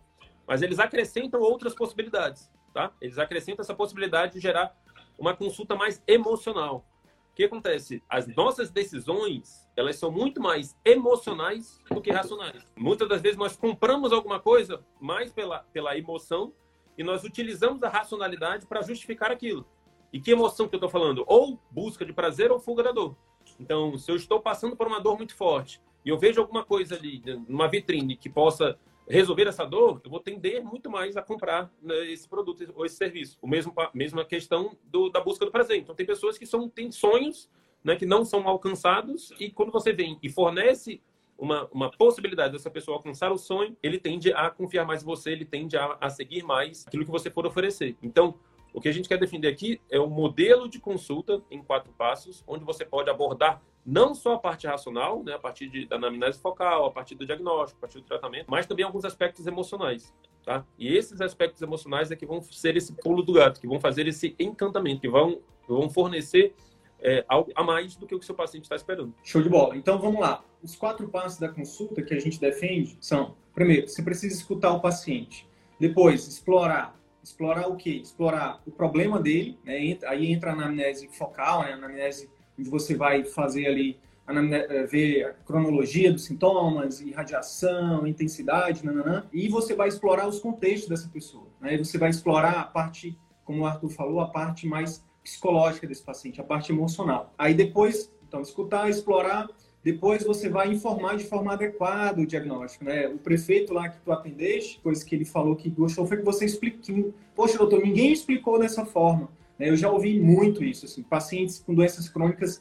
mas 0.47 0.61
eles 0.61 0.79
acrescentam 0.79 1.41
outras 1.41 1.75
possibilidades, 1.75 2.53
tá? 2.75 2.93
Eles 3.01 3.19
acrescentam 3.19 3.63
essa 3.63 3.75
possibilidade 3.75 4.35
de 4.35 4.41
gerar 4.41 4.77
uma 5.19 5.35
consulta 5.35 5.75
mais 5.75 6.03
emocional. 6.07 6.85
O 7.31 7.35
que 7.35 7.45
acontece? 7.45 8.03
As 8.07 8.27
nossas 8.37 8.71
decisões, 8.71 9.67
elas 9.75 9.97
são 9.97 10.11
muito 10.11 10.43
mais 10.43 10.77
emocionais 10.85 11.81
do 11.91 12.03
que 12.03 12.13
racionais. 12.13 12.63
Muitas 12.77 13.09
das 13.09 13.23
vezes 13.23 13.39
nós 13.39 13.57
compramos 13.57 14.13
alguma 14.13 14.39
coisa 14.39 14.85
mais 15.01 15.33
pela, 15.33 15.61
pela 15.73 15.97
emoção 15.97 16.53
e 16.99 17.03
nós 17.03 17.25
utilizamos 17.25 17.83
a 17.83 17.89
racionalidade 17.89 18.67
para 18.67 18.83
justificar 18.83 19.33
aquilo. 19.33 19.67
E 20.13 20.21
que 20.21 20.33
emoção 20.33 20.69
que 20.69 20.75
eu 20.75 20.79
estou 20.79 20.91
falando? 20.91 21.25
Ou 21.27 21.59
busca 21.71 22.05
de 22.05 22.13
prazer 22.13 22.53
ou 22.53 22.61
fuga 22.61 22.83
da 22.83 22.93
dor. 22.93 23.17
Então, 23.61 23.97
se 23.97 24.11
eu 24.11 24.17
estou 24.17 24.41
passando 24.41 24.77
por 24.77 24.87
uma 24.87 25.01
dor 25.01 25.17
muito 25.17 25.35
forte 25.35 25.81
e 26.05 26.09
eu 26.09 26.19
vejo 26.19 26.41
alguma 26.41 26.65
coisa 26.65 26.95
ali 26.95 27.23
numa 27.49 27.69
vitrine 27.69 28.17
que 28.17 28.29
possa 28.29 28.79
resolver 29.09 29.47
essa 29.47 29.65
dor, 29.65 30.01
eu 30.05 30.11
vou 30.11 30.21
tender 30.21 30.65
muito 30.65 30.91
mais 30.91 31.17
a 31.17 31.23
comprar 31.23 31.71
né, 31.81 32.11
esse 32.11 32.29
produto 32.29 32.73
ou 32.75 32.85
esse 32.85 32.97
serviço. 32.97 33.39
O 33.41 33.47
mesmo 33.47 33.73
mesma 33.95 34.25
questão 34.25 34.77
do, 34.85 35.09
da 35.09 35.21
busca 35.21 35.45
do 35.45 35.53
prazer. 35.53 35.79
Então, 35.79 35.95
tem 35.95 36.05
pessoas 36.05 36.37
que 36.37 36.47
são, 36.47 36.69
têm 36.69 36.91
sonhos 36.91 37.49
né, 37.85 37.95
que 37.95 38.05
não 38.05 38.25
são 38.25 38.49
alcançados 38.49 39.33
e 39.39 39.51
quando 39.51 39.71
você 39.71 39.93
vem 39.93 40.19
e 40.23 40.29
fornece 40.29 41.01
uma, 41.39 41.69
uma 41.71 41.91
possibilidade 41.91 42.53
dessa 42.53 42.71
pessoa 42.71 42.97
alcançar 42.97 43.31
o 43.31 43.39
sonho, 43.39 43.77
ele 43.83 43.99
tende 43.99 44.33
a 44.33 44.51
confiar 44.51 44.85
mais 44.85 45.03
em 45.03 45.07
você, 45.07 45.31
ele 45.31 45.45
tende 45.45 45.77
a, 45.77 45.97
a 46.01 46.11
seguir 46.11 46.43
mais 46.43 46.85
aquilo 46.87 47.05
que 47.05 47.11
você 47.11 47.31
for 47.31 47.47
oferecer. 47.47 47.97
Então, 48.03 48.35
o 48.77 48.81
que 48.81 48.91
a 48.91 48.93
gente 48.93 49.09
quer 49.09 49.19
defender 49.19 49.49
aqui 49.49 49.81
é 49.91 49.99
um 49.99 50.11
modelo 50.11 50.69
de 50.69 50.79
consulta 50.79 51.43
em 51.51 51.63
quatro 51.63 51.91
passos, 51.95 52.45
onde 52.47 52.63
você 52.63 52.85
pode 52.85 53.09
abordar 53.09 53.63
não 53.87 54.15
só 54.15 54.35
a 54.35 54.39
parte 54.39 54.67
racional, 54.67 55.25
né, 55.25 55.33
a 55.33 55.39
partir 55.39 55.71
de, 55.71 55.87
da 55.87 55.97
anamnese 55.97 56.39
focal, 56.39 56.85
a 56.85 56.91
partir 56.91 57.15
do 57.15 57.25
diagnóstico, 57.25 57.79
a 57.79 57.81
partir 57.81 58.01
do 58.01 58.05
tratamento, 58.05 58.49
mas 58.51 58.67
também 58.67 58.85
alguns 58.85 59.07
aspectos 59.07 59.47
emocionais. 59.47 60.13
Tá? 60.45 60.63
E 60.79 60.95
esses 60.95 61.23
aspectos 61.23 61.63
emocionais 61.63 62.11
é 62.11 62.17
que 62.17 62.27
vão 62.27 62.43
ser 62.43 62.77
esse 62.77 62.93
pulo 62.93 63.23
do 63.23 63.33
gato, 63.33 63.63
que 63.63 63.67
vão 63.67 63.81
fazer 63.81 64.07
esse 64.07 64.37
encantamento, 64.39 65.01
que 65.01 65.09
vão, 65.09 65.41
vão 65.67 65.89
fornecer 65.89 66.55
é, 67.01 67.25
algo 67.27 67.51
a 67.55 67.65
mais 67.65 67.97
do 67.97 68.07
que 68.07 68.15
o 68.15 68.19
que 68.19 68.27
seu 68.27 68.35
paciente 68.35 68.65
está 68.65 68.77
esperando. 68.77 69.15
Show 69.25 69.41
de 69.41 69.49
bola. 69.49 69.75
Então 69.75 69.99
vamos 69.99 70.21
lá. 70.21 70.45
Os 70.63 70.77
quatro 70.77 71.09
passos 71.09 71.39
da 71.39 71.49
consulta 71.49 72.03
que 72.03 72.13
a 72.13 72.21
gente 72.21 72.39
defende 72.39 72.99
são: 73.01 73.37
primeiro, 73.55 73.89
você 73.89 74.03
precisa 74.03 74.35
escutar 74.35 74.73
o 74.73 74.81
paciente. 74.81 75.49
Depois, 75.81 76.29
explorar 76.29 76.95
explorar 77.27 77.67
o 77.67 77.75
quê? 77.75 77.91
Explorar 77.91 78.63
o 78.65 78.71
problema 78.71 79.21
dele, 79.21 79.59
né? 79.65 79.99
aí 80.07 80.33
entra 80.33 80.51
a 80.51 80.53
anamnese 80.53 81.09
focal, 81.09 81.63
né? 81.63 81.73
a 81.73 81.75
anamnese 81.75 82.31
onde 82.57 82.71
você 82.71 82.95
vai 82.95 83.25
fazer 83.25 83.67
ali, 83.67 83.99
eh, 84.29 84.87
ver 84.87 85.25
a 85.27 85.33
cronologia 85.33 86.13
dos 86.13 86.25
sintomas, 86.25 87.01
irradiação, 87.01 88.07
intensidade, 88.07 88.85
nananã, 88.85 89.27
e 89.33 89.49
você 89.49 89.75
vai 89.75 89.89
explorar 89.89 90.29
os 90.29 90.39
contextos 90.39 90.89
dessa 90.89 91.09
pessoa. 91.09 91.49
Né? 91.61 91.77
Você 91.77 91.99
vai 91.99 92.11
explorar 92.11 92.61
a 92.61 92.65
parte, 92.65 93.19
como 93.45 93.63
o 93.63 93.67
Arthur 93.67 93.91
falou, 93.91 94.21
a 94.21 94.29
parte 94.29 94.65
mais 94.65 95.05
psicológica 95.23 95.87
desse 95.87 96.05
paciente, 96.05 96.41
a 96.41 96.45
parte 96.45 96.71
emocional. 96.71 97.35
Aí 97.37 97.55
depois, 97.55 98.11
então, 98.27 98.41
escutar, 98.41 98.89
explorar 98.89 99.49
depois 99.87 100.25
você 100.25 100.49
vai 100.49 100.73
informar 100.73 101.17
de 101.17 101.23
forma 101.23 101.53
adequada 101.53 102.21
o 102.21 102.27
diagnóstico, 102.27 102.85
né? 102.85 103.07
O 103.07 103.19
prefeito 103.19 103.73
lá 103.73 103.89
que 103.89 104.01
tu 104.01 104.11
atendeste, 104.11 104.81
coisa 104.81 105.05
que 105.05 105.15
ele 105.15 105.25
falou 105.25 105.55
que 105.55 105.71
gostou 105.71 106.05
foi 106.05 106.17
que 106.17 106.25
você 106.25 106.45
expliquou. 106.45 107.15
Poxa, 107.37 107.57
doutor, 107.57 107.81
ninguém 107.85 108.13
explicou 108.13 108.59
dessa 108.59 108.85
forma. 108.85 109.31
Né? 109.57 109.69
Eu 109.69 109.77
já 109.77 109.89
ouvi 109.89 110.19
muito 110.19 110.65
isso, 110.65 110.87
assim, 110.87 111.05
pacientes 111.05 111.61
com 111.61 111.73
doenças 111.73 112.09
crônicas 112.09 112.61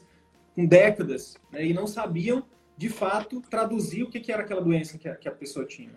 com 0.54 0.64
décadas 0.64 1.36
né? 1.50 1.66
e 1.66 1.74
não 1.74 1.88
sabiam, 1.88 2.44
de 2.76 2.88
fato, 2.88 3.40
traduzir 3.50 4.04
o 4.04 4.08
que, 4.08 4.30
era 4.30 4.42
aquela 4.44 4.62
doença 4.62 4.96
que 4.96 5.08
a, 5.08 5.16
que 5.16 5.28
a 5.28 5.32
pessoa 5.32 5.66
tinha. 5.66 5.90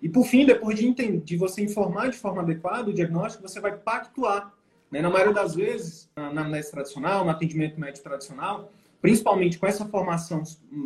E, 0.00 0.08
por 0.08 0.26
fim, 0.26 0.46
depois 0.46 0.78
de, 0.78 0.86
entender, 0.86 1.22
de 1.22 1.36
você 1.36 1.60
informar 1.60 2.08
de 2.08 2.16
forma 2.16 2.40
adequada 2.40 2.88
o 2.88 2.94
diagnóstico, 2.94 3.42
você 3.42 3.58
vai 3.58 3.76
pactuar. 3.76 4.54
Né? 4.92 5.02
Na 5.02 5.10
maioria 5.10 5.34
das 5.34 5.56
vezes, 5.56 6.08
na 6.16 6.28
anamnese 6.28 6.70
tradicional, 6.70 7.24
no 7.24 7.32
atendimento 7.32 7.80
médico 7.80 8.04
tradicional, 8.04 8.70
principalmente 9.00 9.58
com 9.58 9.66
essa 9.66 9.86
formação 9.86 10.42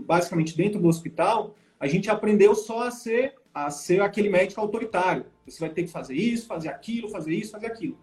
basicamente 0.07 0.57
dentro 0.57 0.81
do 0.81 0.89
hospital, 0.89 1.55
a 1.79 1.87
gente 1.87 2.11
aprendeu 2.11 2.55
só 2.55 2.85
a 2.85 2.91
ser 2.91 3.35
a 3.55 3.71
ser 3.71 4.01
aquele 4.01 4.31
médico 4.31 4.61
autoritário. 4.61 5.27
Você 5.47 5.61
vai 5.61 5.69
ter 5.69 5.83
que 5.83 5.91
fazer 5.91 6.15
isso, 6.15 6.47
fazer 6.47 6.69
aquilo, 6.69 7.09
fazer 7.09 7.35
isso, 7.35 7.53
fazer 7.53 7.67
aquilo. 7.67 7.99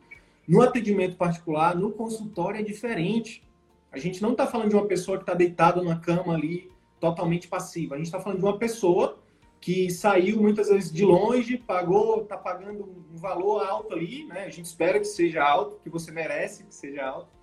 No 0.47 0.61
atendimento 0.61 1.15
particular, 1.15 1.75
no 1.75 1.91
consultório 1.91 2.59
é 2.59 2.63
diferente. 2.63 3.43
A 3.91 3.97
gente 3.97 4.21
não 4.21 4.33
está 4.33 4.45
falando 4.45 4.69
de 4.69 4.75
uma 4.75 4.85
pessoa 4.85 5.17
que 5.17 5.23
está 5.23 5.33
deitada 5.33 5.81
na 5.81 5.99
cama 5.99 6.35
ali, 6.35 6.71
totalmente 6.99 7.47
passiva. 7.47 7.95
A 7.95 7.97
gente 7.97 8.07
está 8.07 8.19
falando 8.19 8.39
de 8.39 8.45
uma 8.45 8.59
pessoa 8.59 9.17
que 9.59 9.89
saiu 9.89 10.39
muitas 10.39 10.69
vezes 10.69 10.91
de 10.91 11.03
longe, 11.03 11.57
pagou, 11.57 12.21
está 12.21 12.37
pagando 12.37 12.83
um 12.83 13.17
valor 13.17 13.67
alto 13.67 13.93
ali, 13.93 14.25
né? 14.25 14.45
A 14.45 14.49
gente 14.49 14.65
espera 14.65 14.99
que 14.99 15.05
seja 15.05 15.43
alto, 15.43 15.79
que 15.83 15.89
você 15.89 16.11
merece 16.11 16.63
que 16.63 16.73
seja 16.73 17.03
alto 17.05 17.38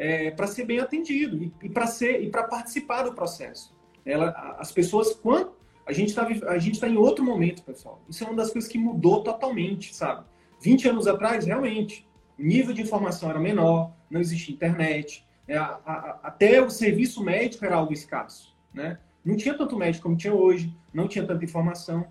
é, 0.00 0.30
para 0.30 0.46
ser 0.46 0.64
bem 0.64 0.78
atendido 0.78 1.36
e, 1.36 1.52
e 1.62 1.68
para 1.68 1.86
ser 1.86 2.22
e 2.22 2.30
para 2.30 2.44
participar 2.44 3.02
do 3.02 3.12
processo. 3.12 3.76
Ela, 4.02 4.30
as 4.58 4.72
pessoas, 4.72 5.12
quando 5.12 5.52
a 5.86 5.92
gente 5.92 6.08
está 6.08 6.26
a 6.26 6.58
gente 6.58 6.74
está 6.74 6.88
em 6.88 6.96
outro 6.96 7.22
momento, 7.22 7.62
pessoal. 7.62 8.02
Isso 8.08 8.24
é 8.24 8.26
uma 8.26 8.36
das 8.36 8.50
coisas 8.50 8.70
que 8.70 8.78
mudou 8.78 9.22
totalmente, 9.22 9.94
sabe? 9.94 10.24
20 10.62 10.88
anos 10.88 11.06
atrás, 11.06 11.44
realmente, 11.44 12.08
o 12.38 12.42
nível 12.42 12.72
de 12.72 12.80
informação 12.80 13.28
era 13.28 13.38
menor, 13.38 13.92
não 14.08 14.20
existia 14.22 14.54
internet, 14.54 15.26
né? 15.46 15.58
a, 15.58 15.78
a, 15.84 16.20
até 16.22 16.62
o 16.62 16.70
serviço 16.70 17.22
médico 17.22 17.66
era 17.66 17.76
algo 17.76 17.92
escasso, 17.92 18.56
né? 18.72 18.98
Não 19.22 19.36
tinha 19.36 19.52
tanto 19.52 19.76
médico 19.76 20.04
como 20.04 20.16
tinha 20.16 20.32
hoje, 20.32 20.74
não 20.94 21.06
tinha 21.06 21.26
tanta 21.26 21.44
informação. 21.44 22.06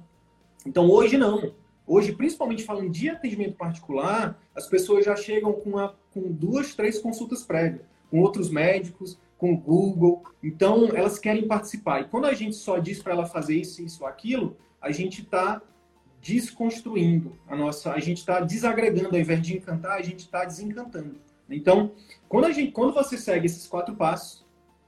Então 0.64 0.88
hoje 0.88 1.18
não. 1.18 1.56
Hoje, 1.88 2.12
principalmente 2.12 2.64
falando 2.64 2.92
de 2.92 3.10
atendimento 3.10 3.56
particular, 3.56 4.40
as 4.54 4.68
pessoas 4.68 5.06
já 5.06 5.16
chegam 5.16 5.54
com, 5.54 5.80
a, 5.80 5.96
com 6.14 6.32
duas, 6.32 6.76
três 6.76 7.00
consultas 7.00 7.44
prévias, 7.44 7.82
com 8.10 8.20
outros 8.22 8.50
médicos, 8.50 9.18
com 9.38 9.54
o 9.54 9.58
Google. 9.58 10.24
Então, 10.44 10.88
elas 10.96 11.18
querem 11.18 11.48
participar. 11.48 12.02
E 12.02 12.06
quando 12.06 12.26
a 12.26 12.34
gente 12.34 12.56
só 12.56 12.78
diz 12.78 13.02
para 13.02 13.14
ela 13.14 13.26
fazer 13.26 13.56
isso, 13.56 13.82
isso, 13.82 14.06
aquilo, 14.06 14.58
a 14.82 14.92
gente 14.92 15.22
está 15.22 15.62
desconstruindo 16.22 17.38
a 17.48 17.56
nossa, 17.56 17.94
a 17.94 18.00
gente 18.00 18.18
está 18.18 18.42
desagregando, 18.42 19.16
ao 19.16 19.22
invés 19.22 19.42
de 19.42 19.56
encantar, 19.56 19.98
a 19.98 20.02
gente 20.02 20.20
está 20.20 20.44
desencantando. 20.44 21.16
Então, 21.50 21.94
quando 22.28 22.46
a 22.46 22.52
gente, 22.52 22.72
quando 22.72 22.94
você 22.94 23.18
segue 23.18 23.46
esses 23.46 23.68
quatro 23.68 23.96
passos, 23.96 24.46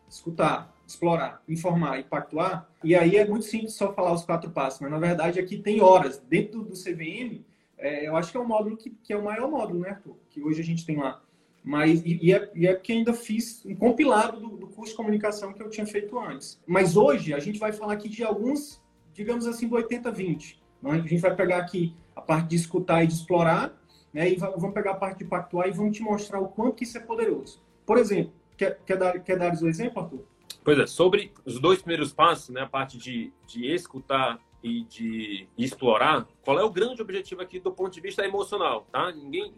escutar, 0.09 0.75
explorar, 0.85 1.41
informar 1.47 1.99
e 1.99 2.03
pactuar. 2.03 2.69
E 2.83 2.93
aí 2.95 3.15
é 3.15 3.25
muito 3.25 3.45
simples 3.45 3.73
só 3.73 3.93
falar 3.93 4.13
os 4.13 4.25
quatro 4.25 4.51
passos, 4.51 4.81
mas 4.81 4.91
na 4.91 4.99
verdade 4.99 5.39
aqui 5.39 5.57
tem 5.57 5.81
horas. 5.81 6.19
Dentro 6.19 6.61
do 6.63 6.73
CVM, 6.73 7.43
é, 7.81 8.07
eu 8.07 8.15
acho 8.15 8.31
que 8.31 8.37
é 8.37 8.39
o 8.39 8.47
módulo 8.47 8.77
que, 8.77 8.91
que, 8.91 9.11
é 9.11 9.17
o 9.17 9.23
maior 9.23 9.49
módulo, 9.49 9.79
né, 9.79 9.89
Arthur? 9.89 10.15
Que 10.29 10.41
hoje 10.41 10.61
a 10.61 10.63
gente 10.63 10.85
tem 10.85 10.97
lá. 10.97 11.21
Mas, 11.63 12.01
e, 12.05 12.19
e, 12.21 12.33
é, 12.33 12.51
e 12.55 12.67
é 12.67 12.73
porque 12.73 12.93
ainda 12.93 13.11
fiz 13.11 13.65
um 13.65 13.75
compilado 13.75 14.39
do, 14.39 14.55
do 14.55 14.67
curso 14.67 14.91
de 14.91 14.97
comunicação 14.97 15.51
que 15.51 15.61
eu 15.61 15.69
tinha 15.69 15.85
feito 15.85 16.17
antes. 16.17 16.61
Mas 16.65 16.95
hoje 16.95 17.33
a 17.33 17.39
gente 17.39 17.59
vai 17.59 17.73
falar 17.73 17.93
aqui 17.93 18.07
de 18.07 18.23
alguns, 18.23 18.81
digamos 19.13 19.47
assim, 19.47 19.67
do 19.67 19.75
80-20. 19.75 20.57
Né? 20.81 20.91
A 20.91 21.07
gente 21.07 21.17
vai 21.17 21.35
pegar 21.35 21.57
aqui 21.57 21.95
a 22.15 22.21
parte 22.21 22.49
de 22.49 22.55
escutar 22.55 23.03
e 23.03 23.07
de 23.07 23.13
explorar, 23.13 23.75
né? 24.13 24.29
E 24.29 24.35
vamos 24.35 24.73
pegar 24.73 24.91
a 24.91 24.95
parte 24.95 25.19
de 25.19 25.25
pactuar 25.25 25.67
e 25.67 25.71
vamos 25.71 25.95
te 25.95 26.03
mostrar 26.03 26.39
o 26.39 26.49
quanto 26.49 26.75
que 26.75 26.83
isso 26.83 26.97
é 26.97 27.01
poderoso. 27.01 27.61
Por 27.85 27.97
exemplo, 27.97 28.33
quer, 28.57 28.79
quer 28.85 28.97
dar, 28.97 29.19
quer 29.19 29.37
dar 29.37 29.53
o 29.53 29.67
exemplo, 29.67 30.03
Arthur? 30.03 30.25
Pois 30.63 30.77
é, 30.77 30.85
sobre 30.85 31.31
os 31.45 31.59
dois 31.59 31.81
primeiros 31.81 32.13
passos, 32.13 32.49
né, 32.49 32.61
a 32.61 32.67
parte 32.67 32.97
de, 32.97 33.31
de 33.47 33.65
escutar 33.73 34.39
e 34.63 34.83
de 34.83 35.47
explorar, 35.57 36.27
qual 36.43 36.59
é 36.59 36.63
o 36.63 36.69
grande 36.69 37.01
objetivo 37.01 37.41
aqui 37.41 37.59
do 37.59 37.71
ponto 37.71 37.91
de 37.91 38.01
vista 38.01 38.23
emocional, 38.23 38.85
tá? 38.91 39.11
Ninguém, 39.11 39.53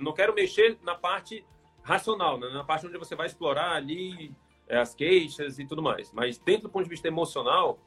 não 0.00 0.12
quero 0.12 0.34
mexer 0.34 0.78
na 0.82 0.94
parte 0.94 1.44
racional, 1.82 2.38
né, 2.38 2.48
na 2.50 2.64
parte 2.64 2.86
onde 2.86 2.98
você 2.98 3.14
vai 3.14 3.26
explorar 3.26 3.72
ali 3.72 4.34
é, 4.68 4.78
as 4.78 4.94
queixas 4.94 5.58
e 5.58 5.66
tudo 5.66 5.82
mais. 5.82 6.12
Mas 6.12 6.38
dentro 6.38 6.64
do 6.64 6.70
ponto 6.70 6.84
de 6.84 6.90
vista 6.90 7.08
emocional, 7.08 7.78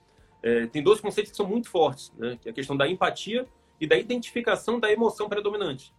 é, 0.42 0.68
tem 0.68 0.84
dois 0.84 1.00
conceitos 1.00 1.32
que 1.32 1.38
são 1.38 1.48
muito 1.48 1.70
fortes, 1.70 2.12
né? 2.18 2.38
Que 2.42 2.50
é 2.50 2.52
a 2.52 2.54
questão 2.54 2.76
da 2.76 2.88
empatia 2.88 3.48
e 3.80 3.88
da 3.88 3.98
identificação 3.98 4.80
da 4.80 4.92
emoção 4.92 5.30
predominante. 5.30 5.94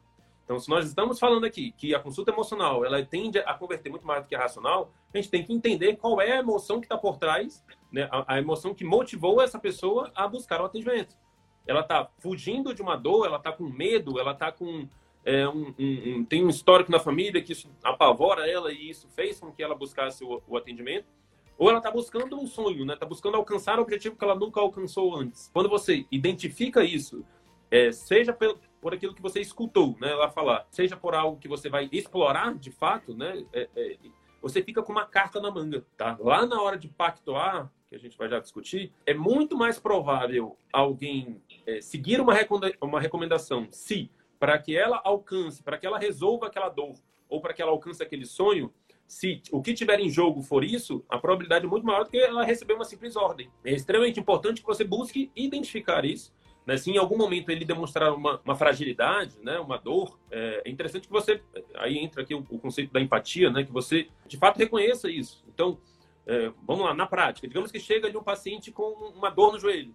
Então, 0.45 0.59
se 0.59 0.69
nós 0.69 0.87
estamos 0.87 1.19
falando 1.19 1.45
aqui 1.47 1.73
que 1.73 1.95
a 1.95 2.01
consulta 2.01 2.31
emocional 2.31 2.85
ela 2.85 3.03
tende 3.05 3.39
a 3.39 3.55
converter 3.55 3.89
muito 3.89 4.07
mais 4.07 4.23
do 4.23 4.29
que 4.29 4.35
a 4.35 4.41
racional, 4.41 4.93
a 5.13 5.17
gente 5.17 5.31
tem 5.31 5.43
que 5.43 5.53
entender 5.53 5.97
qual 5.97 6.21
é 6.21 6.33
a 6.33 6.41
emoção 6.41 6.81
que 6.81 6.85
está 6.85 6.99
por 6.99 7.17
trás, 7.17 7.65
né? 7.91 8.09
a, 8.13 8.35
a, 8.35 8.39
emoção 8.39 8.75
que 8.75 8.85
motivou 8.85 9.41
essa 9.41 9.59
pessoa 9.59 10.13
a 10.15 10.29
buscar 10.29 10.61
o 10.61 10.67
atendimento. 10.67 11.17
Ela 11.67 11.81
está 11.81 12.11
fugindo 12.19 12.75
de 12.75 12.83
uma 12.83 12.95
dor, 12.95 13.27
ela 13.27 13.39
está 13.39 13.53
com 13.53 13.65
medo, 13.65 14.21
ela 14.21 14.33
está 14.33 14.53
com 14.53 14.87
é, 15.25 15.49
um, 15.49 15.75
um, 15.79 16.19
um, 16.19 16.25
tem 16.25 16.45
um 16.45 16.51
histórico 16.51 16.93
na 16.93 17.01
família 17.01 17.43
que 17.43 17.53
isso 17.53 17.71
apavora 17.83 18.49
ela 18.49 18.71
e 18.71 18.91
isso 18.91 19.09
fez 19.09 19.41
com 19.41 19.51
que 19.51 19.63
ela 19.63 19.75
buscasse 19.75 20.23
o, 20.23 20.43
o 20.47 20.57
atendimento. 20.59 21.07
Ou 21.57 21.71
ela 21.71 21.79
está 21.79 21.91
buscando 21.91 22.39
um 22.39 22.47
sonho, 22.47 22.85
né? 22.85 22.95
Está 22.95 23.07
buscando 23.07 23.37
alcançar 23.37 23.79
o 23.79 23.83
objetivo 23.83 24.17
que 24.17 24.25
ela 24.25 24.35
nunca 24.35 24.61
alcançou 24.61 25.17
antes. 25.17 25.51
Quando 25.55 25.69
você 25.69 26.05
identifica 26.11 26.85
isso, 26.85 27.25
é, 27.71 27.93
seja 27.93 28.33
pelo, 28.33 28.59
por 28.85 28.93
aquilo 28.93 29.15
que 29.15 29.23
você 29.23 29.41
escutou, 29.41 29.97
né, 29.99 30.15
lá 30.15 30.29
falar, 30.29 30.67
seja 30.71 30.95
por 30.95 31.15
algo 31.15 31.39
que 31.39 31.49
você 31.49 31.71
vai 31.71 31.89
explorar 31.91 32.55
de 32.55 32.71
fato, 32.71 33.15
né, 33.15 33.43
é, 33.51 33.67
é, 33.75 33.97
você 34.43 34.63
fica 34.63 34.83
com 34.83 34.93
uma 34.93 35.07
carta 35.07 35.41
na 35.41 35.51
manga, 35.51 35.87
tá? 35.97 36.19
Lá 36.21 36.45
na 36.45 36.61
hora 36.61 36.77
de 36.77 36.87
pactuar, 36.87 37.73
que 37.89 37.97
a 37.97 37.99
gente 37.99 38.19
vai 38.19 38.29
já 38.29 38.39
discutir, 38.39 38.93
é 39.07 39.15
muito 39.15 39.57
mais 39.57 39.79
provável 39.79 40.59
alguém 40.71 41.41
é, 41.67 41.81
seguir 41.81 42.21
uma, 42.21 42.35
uma 42.79 43.01
recomendação 43.01 43.67
se 43.71 44.11
para 44.39 44.59
que 44.59 44.77
ela 44.77 45.01
alcance, 45.03 45.63
para 45.63 45.79
que 45.79 45.87
ela 45.87 45.99
resolva 45.99 46.49
aquela 46.49 46.69
dor 46.69 46.93
ou 47.27 47.41
para 47.41 47.55
que 47.55 47.63
ela 47.63 47.71
alcance 47.71 48.03
aquele 48.03 48.27
sonho, 48.27 48.71
se 49.07 49.41
o 49.51 49.63
que 49.63 49.73
tiver 49.73 49.99
em 49.99 50.11
jogo 50.11 50.43
for 50.43 50.63
isso, 50.63 51.03
a 51.09 51.17
probabilidade 51.17 51.65
é 51.65 51.69
muito 51.69 51.87
maior 51.87 52.05
do 52.05 52.11
que 52.11 52.19
ela 52.19 52.45
receber 52.45 52.75
uma 52.75 52.85
simples 52.85 53.17
ordem. 53.17 53.51
É 53.65 53.73
extremamente 53.73 54.21
importante 54.21 54.61
que 54.61 54.67
você 54.67 54.85
busque 54.85 55.31
identificar 55.35 56.05
isso 56.05 56.35
né? 56.67 56.77
Se 56.77 56.91
em 56.91 56.97
algum 56.97 57.17
momento 57.17 57.51
ele 57.51 57.65
demonstrar 57.65 58.13
uma, 58.15 58.41
uma 58.45 58.57
fragilidade, 58.57 59.39
né? 59.43 59.59
uma 59.59 59.79
dor, 59.79 60.19
é, 60.31 60.63
é, 60.65 60.71
interessante 60.71 61.07
que 61.07 61.13
você, 61.13 61.43
aí 61.75 61.99
entra 61.99 62.23
aqui 62.23 62.35
o, 62.35 62.45
o, 62.51 62.59
conceito 62.59 62.93
da 62.93 63.01
empatia, 63.01 63.51
né? 63.51 63.65
que 63.65 63.73
você 63.73 64.09
de 64.27 64.37
fato 64.37 64.59
reconheça 64.59 65.11
isso. 65.11 65.45
Então, 65.53 65.79
é, 66.27 66.51
vamos 66.67 66.85
lá, 66.85 66.95
na 66.95 67.07
prática, 67.07 67.47
digamos 67.47 67.71
que 67.71 67.79
chega 67.79 68.07
ali 68.07 68.17
um 68.17 68.23
paciente 68.23 68.73
com 68.73 69.13
uma 69.15 69.31
dor 69.31 69.53
no 69.53 69.59
joelho, 69.59 69.95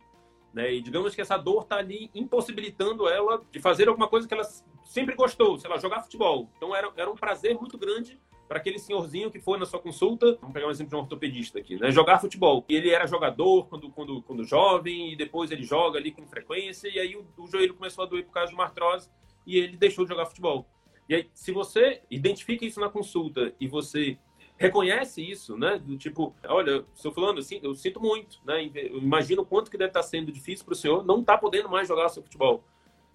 né? 0.53 0.71
e 0.73 0.81
digamos 0.81 1.15
que 1.15 1.21
essa 1.21 1.37
dor 1.37 1.63
está 1.63 1.77
ali 1.77 2.11
impossibilitando 2.13 3.07
ela 3.07 3.41
de 3.51 3.59
fazer 3.59 3.87
alguma 3.87 4.07
coisa 4.07 4.27
que 4.27 4.33
ela 4.33 4.43
sempre 4.85 5.15
gostou, 5.15 5.57
sei 5.57 5.69
lá, 5.69 5.77
jogar 5.77 6.03
futebol. 6.03 6.49
Então 6.57 6.75
era, 6.75 6.91
era 6.95 7.09
um 7.09 7.15
prazer 7.15 7.55
muito 7.55 7.77
grande 7.77 8.19
para 8.49 8.57
aquele 8.57 8.79
senhorzinho 8.79 9.29
que 9.29 9.39
foi 9.39 9.59
na 9.59 9.65
sua 9.67 9.79
consulta, 9.79 10.35
vamos 10.41 10.53
pegar 10.55 10.65
um 10.65 10.71
exemplo 10.71 10.89
de 10.89 10.95
um 10.95 10.99
ortopedista 10.99 11.59
aqui, 11.59 11.79
né? 11.79 11.91
Jogar 11.91 12.17
futebol. 12.17 12.65
E 12.67 12.75
ele 12.75 12.89
era 12.89 13.05
jogador 13.05 13.67
quando, 13.67 13.91
quando, 13.91 14.23
quando 14.23 14.43
jovem, 14.43 15.13
e 15.13 15.15
depois 15.15 15.51
ele 15.51 15.61
joga 15.61 15.99
ali 15.99 16.11
com 16.11 16.25
frequência, 16.25 16.89
e 16.89 16.99
aí 16.99 17.15
o, 17.15 17.23
o 17.37 17.47
joelho 17.47 17.75
começou 17.75 18.03
a 18.03 18.07
doer 18.07 18.25
por 18.25 18.33
causa 18.33 18.49
de 18.49 18.55
uma 18.55 18.63
artrose, 18.63 19.07
e 19.45 19.55
ele 19.55 19.77
deixou 19.77 20.03
de 20.03 20.09
jogar 20.09 20.25
futebol. 20.25 20.65
E 21.07 21.13
aí, 21.13 21.29
se 21.31 21.51
você 21.51 22.01
identifica 22.09 22.65
isso 22.65 22.79
na 22.79 22.89
consulta 22.89 23.53
e 23.59 23.67
você 23.67 24.17
reconhece 24.57 25.21
isso, 25.21 25.55
né? 25.55 25.77
Do 25.77 25.95
tipo, 25.95 26.35
olha, 26.45 26.83
seu 26.95 27.11
fulano, 27.11 27.37
assim, 27.37 27.59
eu 27.61 27.75
sinto 27.75 28.01
muito, 28.01 28.39
né? 28.43 28.65
Eu 28.73 28.97
imagino 28.97 29.43
o 29.43 29.45
quanto 29.45 29.69
que 29.69 29.77
deve 29.77 29.91
estar 29.91 30.03
sendo 30.03 30.31
difícil 30.31 30.65
para 30.65 30.73
o 30.73 30.75
senhor 30.75 31.05
não 31.05 31.19
estar 31.21 31.33
tá 31.33 31.39
podendo 31.39 31.69
mais 31.69 31.87
jogar 31.87 32.09
seu 32.09 32.23
futebol. 32.23 32.63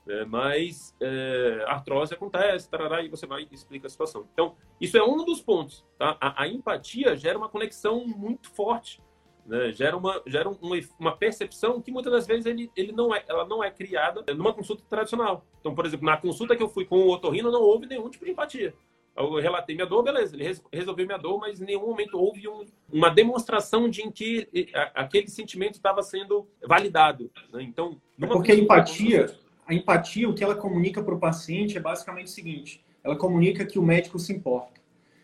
É, 0.07 0.25
mas 0.25 0.95
é, 1.01 1.65
artrose 1.67 2.13
acontece, 2.13 2.69
tarará, 2.69 3.03
e 3.03 3.09
você 3.09 3.27
vai 3.27 3.49
e 3.51 3.55
explica 3.55 3.87
a 3.87 3.91
situação. 3.91 4.29
Então, 4.33 4.55
isso 4.81 4.99
é 4.99 5.03
um 5.03 5.25
dos 5.25 5.41
pontos. 5.41 5.85
Tá? 5.99 6.17
A, 6.21 6.43
a 6.43 6.49
empatia 6.49 7.17
gera 7.17 7.39
uma 7.39 7.49
conexão 7.49 8.07
muito 8.07 8.51
forte, 8.51 9.01
né? 9.47 9.73
gera, 9.73 9.97
uma, 9.97 10.23
gera 10.27 10.49
uma, 10.49 10.77
uma 10.99 11.17
percepção 11.17 11.81
que 11.81 11.91
muitas 11.91 12.13
das 12.13 12.27
vezes 12.27 12.45
ele, 12.45 12.71
ele 12.77 12.93
não 12.93 13.15
é, 13.15 13.25
ela 13.27 13.47
não 13.47 13.65
é 13.65 13.71
criada 13.71 14.23
numa 14.35 14.53
consulta 14.53 14.85
tradicional. 14.89 15.47
Então, 15.61 15.75
por 15.75 15.87
exemplo, 15.87 16.05
na 16.05 16.19
consulta 16.19 16.55
que 16.55 16.63
eu 16.63 16.69
fui 16.69 16.85
com 16.85 16.99
o 16.99 17.11
otorrino, 17.11 17.51
não 17.51 17.63
houve 17.63 17.87
nenhum 17.87 18.11
tipo 18.11 18.27
de 18.27 18.33
empatia. 18.33 18.75
Eu 19.17 19.35
relatei 19.37 19.77
minha 19.77 19.87
dor, 19.87 20.03
beleza, 20.03 20.35
ele 20.35 20.59
resolveu 20.73 21.07
minha 21.07 21.19
dor, 21.19 21.39
mas 21.39 21.61
em 21.61 21.65
nenhum 21.65 21.87
momento 21.87 22.19
houve 22.19 22.49
um, 22.49 22.65
uma 22.93 23.09
demonstração 23.09 23.89
de 23.89 24.03
em 24.03 24.11
que 24.11 24.49
aquele 24.93 25.29
sentimento 25.29 25.75
estava 25.75 26.03
sendo 26.03 26.49
validado. 26.67 27.31
Né? 27.53 27.63
Então, 27.63 28.01
porque 28.19 28.51
a 28.51 28.57
empatia, 28.57 29.27
a 29.67 29.75
empatia, 29.75 30.29
o 30.29 30.35
que 30.35 30.45
ela 30.45 30.55
comunica 30.55 31.03
para 31.03 31.15
o 31.15 31.19
paciente 31.19 31.77
é 31.77 31.81
basicamente 31.81 32.27
o 32.27 32.31
seguinte: 32.31 32.85
ela 33.03 33.17
comunica 33.17 33.65
que 33.65 33.79
o 33.79 33.83
médico 33.83 34.19
se 34.19 34.33
importa. 34.33 34.81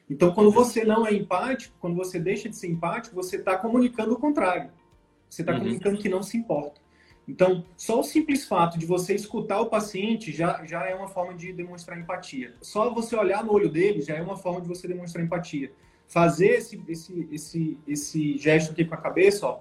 Então, 0.08 0.32
quando 0.32 0.50
você 0.50 0.84
não 0.84 1.06
é 1.06 1.14
empático, 1.14 1.76
quando 1.78 1.94
você 1.94 2.18
deixa 2.18 2.48
de 2.48 2.56
ser 2.56 2.68
empático, 2.68 3.14
você 3.14 3.36
está 3.36 3.56
comunicando 3.56 4.14
o 4.14 4.18
contrário. 4.18 4.70
Você 5.28 5.42
está 5.42 5.52
uhum. 5.52 5.60
comunicando 5.60 5.98
que 5.98 6.08
não 6.08 6.22
se 6.22 6.36
importa. 6.36 6.80
Então, 7.28 7.64
só 7.76 8.00
o 8.00 8.02
simples 8.02 8.44
fato 8.44 8.76
de 8.76 8.84
você 8.84 9.14
escutar 9.14 9.60
o 9.60 9.66
paciente 9.66 10.32
já, 10.32 10.64
já 10.64 10.84
é 10.88 10.94
uma 10.96 11.06
forma 11.06 11.32
de 11.34 11.52
demonstrar 11.52 11.96
empatia. 11.96 12.54
Só 12.60 12.92
você 12.92 13.14
olhar 13.14 13.44
no 13.44 13.52
olho 13.52 13.68
dele 13.68 14.00
já 14.00 14.16
é 14.16 14.22
uma 14.22 14.36
forma 14.36 14.60
de 14.60 14.66
você 14.66 14.88
demonstrar 14.88 15.24
empatia. 15.24 15.72
Fazer 16.08 16.56
esse, 16.56 16.82
esse, 16.88 17.28
esse, 17.30 17.78
esse 17.86 18.36
gesto 18.36 18.72
aqui 18.72 18.84
com 18.84 18.94
a 18.94 18.98
cabeça, 18.98 19.46
ó, 19.46 19.60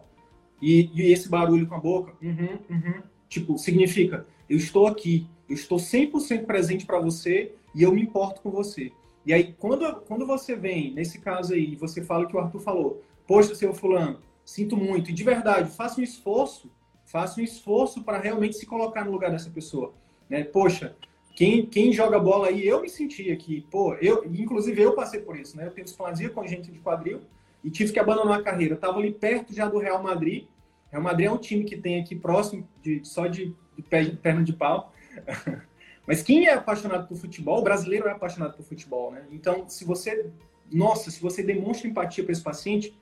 e, 0.59 0.89
e 0.95 1.11
esse 1.11 1.29
barulho 1.29 1.67
com 1.67 1.75
a 1.75 1.79
boca, 1.79 2.13
uhum, 2.21 2.59
uhum, 2.69 3.03
tipo, 3.29 3.57
significa 3.57 4.25
eu 4.49 4.57
estou 4.57 4.87
aqui, 4.87 5.27
eu 5.47 5.53
estou 5.55 5.77
100% 5.77 6.45
presente 6.45 6.85
para 6.85 6.99
você 6.99 7.53
e 7.75 7.83
eu 7.83 7.91
me 7.91 8.01
importo 8.01 8.41
com 8.41 8.49
você. 8.49 8.91
E 9.25 9.31
aí, 9.31 9.53
quando, 9.59 10.01
quando 10.01 10.25
você 10.25 10.55
vem, 10.55 10.91
nesse 10.91 11.19
caso 11.19 11.53
aí, 11.53 11.75
você 11.75 12.03
fala 12.03 12.25
que 12.25 12.35
o 12.35 12.39
Arthur 12.39 12.59
falou, 12.59 13.03
poxa, 13.27 13.53
seu 13.53 13.73
fulano, 13.73 14.19
sinto 14.43 14.75
muito, 14.75 15.11
e 15.11 15.13
de 15.13 15.23
verdade, 15.23 15.69
faça 15.69 16.01
um 16.01 16.03
esforço, 16.03 16.71
faça 17.05 17.39
um 17.39 17.43
esforço 17.43 18.03
para 18.03 18.17
realmente 18.17 18.55
se 18.57 18.65
colocar 18.65 19.05
no 19.05 19.11
lugar 19.11 19.29
dessa 19.29 19.49
pessoa. 19.51 19.93
Né? 20.27 20.43
Poxa, 20.43 20.95
quem, 21.35 21.65
quem 21.65 21.93
joga 21.93 22.19
bola 22.19 22.47
aí, 22.47 22.67
eu 22.67 22.81
me 22.81 22.89
senti 22.89 23.31
aqui, 23.31 23.65
pô, 23.69 23.93
eu, 23.95 24.25
inclusive 24.25 24.81
eu 24.81 24.93
passei 24.93 25.21
por 25.21 25.37
isso, 25.37 25.55
né? 25.55 25.67
Eu 25.67 25.71
tenho 25.71 25.85
displasia 25.85 26.29
congênita 26.29 26.71
de 26.71 26.79
quadril 26.79 27.21
e 27.63 27.69
tive 27.69 27.93
que 27.93 27.99
abandonar 27.99 28.39
a 28.39 28.43
carreira. 28.43 28.73
Eu 28.73 28.75
estava 28.75 28.97
ali 28.97 29.11
perto 29.11 29.53
já 29.53 29.67
do 29.67 29.77
Real 29.77 30.01
Madrid. 30.01 30.45
Real 30.91 31.04
Madrid 31.04 31.28
é 31.28 31.32
um 31.32 31.38
time 31.38 31.63
que 31.63 31.78
tem 31.78 31.99
aqui 31.99 32.15
próximo, 32.15 32.67
de, 32.82 33.02
só 33.04 33.28
de 33.28 33.56
de 33.82 34.17
perna 34.17 34.43
de 34.43 34.54
pau. 34.54 34.93
Mas 36.06 36.23
quem 36.23 36.47
é 36.47 36.54
apaixonado 36.54 37.08
por 37.08 37.17
futebol, 37.17 37.60
o 37.60 37.63
brasileiro 37.63 38.08
é 38.08 38.12
apaixonado 38.12 38.56
por 38.56 38.63
futebol, 38.63 39.12
né? 39.12 39.25
Então, 39.32 39.69
se 39.69 39.86
você, 39.86 40.32
nossa, 40.71 41.12
se 41.12 41.21
você 41.21 41.43
demonstra 41.43 41.88
empatia 41.88 42.23
para 42.23 42.34
esse 42.34 42.41
paciente, 42.41 42.97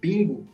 bingo, 0.00 0.46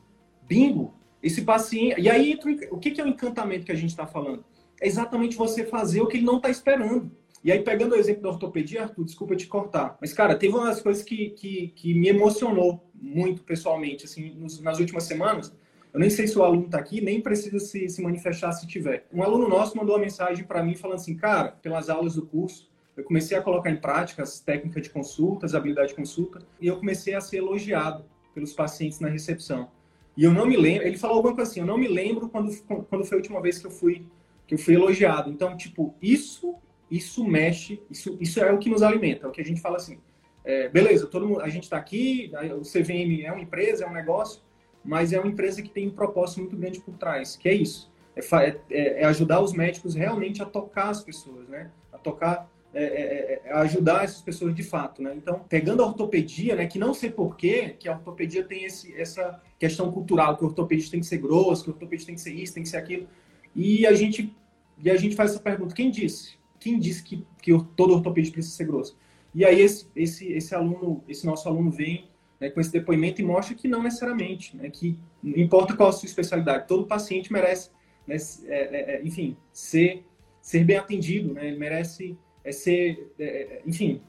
bingo, 0.42 0.94
esse 1.22 1.42
paciente. 1.42 1.98
E 2.00 2.10
aí 2.10 2.38
o 2.70 2.78
que 2.78 3.00
é 3.00 3.04
o 3.04 3.08
encantamento 3.08 3.64
que 3.64 3.72
a 3.72 3.76
gente 3.76 3.90
está 3.90 4.06
falando? 4.06 4.44
É 4.80 4.86
exatamente 4.86 5.36
você 5.36 5.64
fazer 5.64 6.02
o 6.02 6.06
que 6.06 6.18
ele 6.18 6.26
não 6.26 6.36
está 6.36 6.50
esperando. 6.50 7.10
E 7.42 7.50
aí, 7.50 7.62
pegando 7.62 7.94
o 7.94 7.98
exemplo 7.98 8.22
da 8.22 8.28
ortopedia, 8.28 8.82
Arthur, 8.82 9.04
desculpa 9.04 9.34
te 9.34 9.46
cortar, 9.46 9.96
mas, 9.98 10.12
cara, 10.12 10.36
teve 10.36 10.54
uma 10.54 10.66
das 10.66 10.82
coisas 10.82 11.02
que, 11.02 11.30
que, 11.30 11.68
que 11.68 11.94
me 11.94 12.08
emocionou 12.08 12.86
muito 12.94 13.42
pessoalmente, 13.42 14.04
assim, 14.04 14.36
nas 14.60 14.78
últimas 14.78 15.04
semanas, 15.04 15.56
eu 15.92 16.00
nem 16.00 16.10
sei 16.10 16.26
se 16.26 16.38
o 16.38 16.42
aluno 16.42 16.66
está 16.66 16.78
aqui, 16.78 17.00
nem 17.00 17.20
precisa 17.20 17.58
se, 17.58 17.88
se 17.88 18.02
manifestar 18.02 18.52
se 18.52 18.66
tiver. 18.66 19.06
Um 19.12 19.22
aluno 19.22 19.48
nosso 19.48 19.76
mandou 19.76 19.96
uma 19.96 20.02
mensagem 20.02 20.44
para 20.44 20.62
mim 20.62 20.74
falando 20.74 20.96
assim, 20.96 21.16
cara, 21.16 21.52
pelas 21.62 21.88
aulas 21.88 22.14
do 22.14 22.26
curso, 22.26 22.70
eu 22.96 23.04
comecei 23.04 23.36
a 23.36 23.42
colocar 23.42 23.70
em 23.70 23.76
prática 23.76 24.22
as 24.22 24.40
técnicas 24.40 24.82
de 24.82 24.90
consulta, 24.90 25.46
as 25.46 25.54
habilidades 25.54 25.90
de 25.90 25.96
consulta, 25.96 26.40
e 26.60 26.66
eu 26.66 26.76
comecei 26.76 27.14
a 27.14 27.20
ser 27.20 27.38
elogiado 27.38 28.04
pelos 28.34 28.52
pacientes 28.52 29.00
na 29.00 29.08
recepção. 29.08 29.70
E 30.16 30.24
eu 30.24 30.32
não 30.32 30.46
me 30.46 30.56
lembro, 30.56 30.86
ele 30.86 30.98
falou 30.98 31.16
alguma 31.16 31.34
coisa 31.34 31.50
assim, 31.50 31.60
eu 31.60 31.66
não 31.66 31.78
me 31.78 31.88
lembro 31.88 32.28
quando, 32.28 32.54
quando 32.88 33.04
foi 33.04 33.16
a 33.16 33.20
última 33.20 33.40
vez 33.40 33.58
que 33.58 33.66
eu 33.66 33.70
fui 33.70 34.06
que 34.46 34.54
eu 34.54 34.58
fui 34.58 34.74
elogiado. 34.74 35.30
Então, 35.30 35.56
tipo, 35.56 35.94
isso 36.02 36.56
isso 36.90 37.24
mexe, 37.24 37.80
isso, 37.88 38.16
isso 38.20 38.40
é 38.40 38.52
o 38.52 38.58
que 38.58 38.68
nos 38.68 38.82
alimenta, 38.82 39.24
é 39.24 39.28
o 39.28 39.30
que 39.30 39.40
a 39.40 39.44
gente 39.44 39.60
fala 39.60 39.76
assim. 39.76 39.98
É, 40.44 40.68
beleza, 40.68 41.06
todo 41.06 41.26
mundo, 41.28 41.40
a 41.40 41.48
gente 41.48 41.64
está 41.64 41.76
aqui, 41.76 42.32
o 42.58 42.62
CVM 42.62 43.22
é 43.24 43.30
uma 43.30 43.40
empresa, 43.40 43.84
é 43.84 43.88
um 43.88 43.92
negócio, 43.92 44.42
mas 44.84 45.12
é 45.12 45.18
uma 45.18 45.30
empresa 45.30 45.62
que 45.62 45.68
tem 45.68 45.88
um 45.88 45.92
propósito 45.92 46.40
muito 46.40 46.56
grande 46.56 46.80
por 46.80 46.96
trás, 46.96 47.36
que 47.36 47.48
é 47.48 47.54
isso. 47.54 47.90
É, 48.16 48.56
é, 48.70 49.02
é 49.02 49.04
ajudar 49.04 49.40
os 49.40 49.52
médicos 49.52 49.94
realmente 49.94 50.42
a 50.42 50.46
tocar 50.46 50.90
as 50.90 51.02
pessoas, 51.02 51.48
né? 51.48 51.70
A 51.92 51.98
tocar, 51.98 52.50
é, 52.74 52.82
é, 52.82 52.86
é, 52.86 53.42
é, 53.44 53.52
ajudar 53.58 54.04
essas 54.04 54.20
pessoas 54.20 54.54
de 54.54 54.62
fato, 54.62 55.02
né? 55.02 55.14
Então, 55.16 55.44
pegando 55.48 55.82
a 55.82 55.86
ortopedia, 55.86 56.56
né? 56.56 56.66
Que 56.66 56.78
não 56.78 56.92
sei 56.92 57.10
porquê, 57.10 57.76
que 57.78 57.88
a 57.88 57.92
ortopedia 57.92 58.42
tem 58.42 58.64
esse, 58.64 58.94
essa 59.00 59.40
questão 59.58 59.92
cultural, 59.92 60.36
que 60.36 60.44
o 60.44 60.48
ortopedista 60.48 60.92
tem 60.92 61.00
que 61.00 61.06
ser 61.06 61.18
grosso, 61.18 61.64
que 61.64 61.70
o 61.70 61.72
ortopedista 61.72 62.06
tem 62.06 62.14
que 62.14 62.20
ser 62.20 62.34
isso, 62.34 62.54
tem 62.54 62.62
que 62.62 62.68
ser 62.68 62.78
aquilo. 62.78 63.06
E 63.54 63.86
a 63.86 63.92
gente, 63.92 64.34
e 64.78 64.90
a 64.90 64.96
gente 64.96 65.14
faz 65.14 65.32
essa 65.32 65.40
pergunta, 65.40 65.74
quem 65.74 65.90
disse? 65.90 66.38
Quem 66.58 66.78
disse 66.78 67.02
que, 67.02 67.26
que 67.40 67.52
todo 67.76 67.94
ortopedista 67.94 68.34
precisa 68.34 68.56
ser 68.56 68.64
grosso? 68.64 68.98
E 69.34 69.44
aí 69.44 69.60
esse, 69.60 69.86
esse, 69.94 70.32
esse 70.32 70.54
aluno, 70.54 71.04
esse 71.08 71.24
nosso 71.24 71.48
aluno 71.48 71.70
vem 71.70 72.09
né, 72.40 72.48
com 72.48 72.60
esse 72.60 72.72
depoimento 72.72 73.20
e 73.20 73.24
mostra 73.24 73.54
que 73.54 73.68
não 73.68 73.82
necessariamente, 73.82 74.56
né, 74.56 74.70
que 74.70 74.98
não 75.22 75.38
importa 75.38 75.76
qual 75.76 75.90
a 75.90 75.92
sua 75.92 76.06
especialidade, 76.06 76.66
todo 76.66 76.86
paciente 76.86 77.32
merece, 77.32 77.70
né, 78.06 78.16
é, 78.46 78.54
é, 78.54 78.96
é, 78.96 79.02
enfim, 79.04 79.36
ser, 79.52 80.04
ser 80.40 80.64
bem 80.64 80.78
atendido, 80.78 81.34
né, 81.34 81.48
ele 81.48 81.58
merece 81.58 82.16
é, 82.42 82.50
ser, 82.50 83.12
é, 83.18 83.24
é, 83.24 83.62
enfim, 83.66 84.02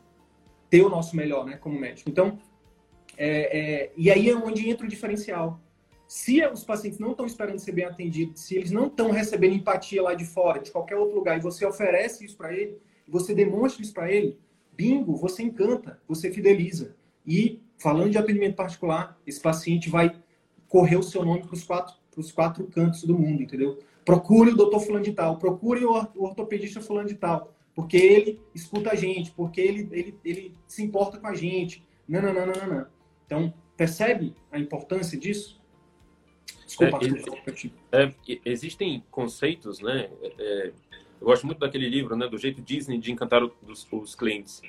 ter 0.69 0.81
o 0.81 0.89
nosso 0.89 1.15
melhor, 1.15 1.45
né, 1.45 1.57
como 1.57 1.77
médico. 1.77 2.09
Então, 2.09 2.39
e 3.97 4.09
aí 4.09 4.29
é 4.29 4.35
onde 4.35 4.67
entra 4.67 4.85
o 4.85 4.89
diferencial. 4.89 5.59
Se 6.07 6.43
os 6.47 6.63
pacientes 6.63 6.97
não 6.97 7.11
estão 7.11 7.25
esperando 7.25 7.59
ser 7.59 7.71
bem 7.73 7.85
atendidos, 7.85 8.41
se 8.41 8.55
eles 8.55 8.71
não 8.71 8.87
estão 8.87 9.11
recebendo 9.11 9.53
empatia 9.53 10.01
lá 10.01 10.13
de 10.15 10.25
fora, 10.25 10.59
de 10.59 10.71
qualquer 10.71 10.95
outro 10.95 11.15
lugar, 11.15 11.37
e 11.37 11.41
você 11.41 11.65
oferece 11.65 12.25
isso 12.25 12.35
para 12.35 12.53
ele, 12.53 12.79
você 13.07 13.35
demonstra 13.35 13.83
isso 13.83 13.93
para 13.93 14.11
ele, 14.11 14.39
bingo, 14.73 15.15
você 15.15 15.43
encanta, 15.43 16.01
você 16.07 16.31
fideliza. 16.31 16.95
E, 17.25 17.60
falando 17.81 18.11
de 18.11 18.17
atendimento 18.17 18.55
particular, 18.55 19.19
esse 19.25 19.41
paciente 19.41 19.89
vai 19.89 20.15
correr 20.69 20.97
o 20.97 21.03
seu 21.03 21.25
nome 21.25 21.41
para 21.41 21.53
os 21.53 21.63
quatro, 21.63 21.95
quatro 22.33 22.67
cantos 22.67 23.03
do 23.03 23.17
mundo, 23.17 23.41
entendeu? 23.41 23.79
Procure 24.05 24.51
o 24.51 24.55
doutor 24.55 24.79
fulano 24.79 25.03
de 25.03 25.13
tal, 25.13 25.37
procure 25.37 25.83
o 25.83 25.91
ortopedista 26.15 26.79
fulano 26.79 27.07
de 27.07 27.15
tal, 27.15 27.53
porque 27.73 27.97
ele 27.97 28.39
escuta 28.53 28.91
a 28.91 28.95
gente, 28.95 29.31
porque 29.31 29.59
ele, 29.59 29.89
ele, 29.91 30.15
ele 30.23 30.55
se 30.67 30.83
importa 30.83 31.17
com 31.17 31.27
a 31.27 31.33
gente. 31.33 31.83
Não, 32.07 32.21
não, 32.21 32.33
não, 32.33 32.45
não, 32.45 32.67
não. 32.67 32.85
Então, 33.25 33.53
percebe 33.75 34.35
a 34.51 34.59
importância 34.59 35.17
disso? 35.17 35.59
Desculpa, 36.65 36.99
é, 37.91 38.03
é, 38.03 38.39
existem 38.45 39.03
conceitos, 39.09 39.79
né? 39.79 40.09
É, 40.37 40.71
eu 41.19 41.25
gosto 41.25 41.45
muito 41.45 41.59
daquele 41.59 41.89
livro, 41.89 42.15
né? 42.15 42.27
Do 42.27 42.37
jeito 42.37 42.61
Disney 42.61 42.97
de 42.97 43.11
encantar 43.11 43.43
os, 43.43 43.87
os 43.91 44.15
clientes. 44.15 44.61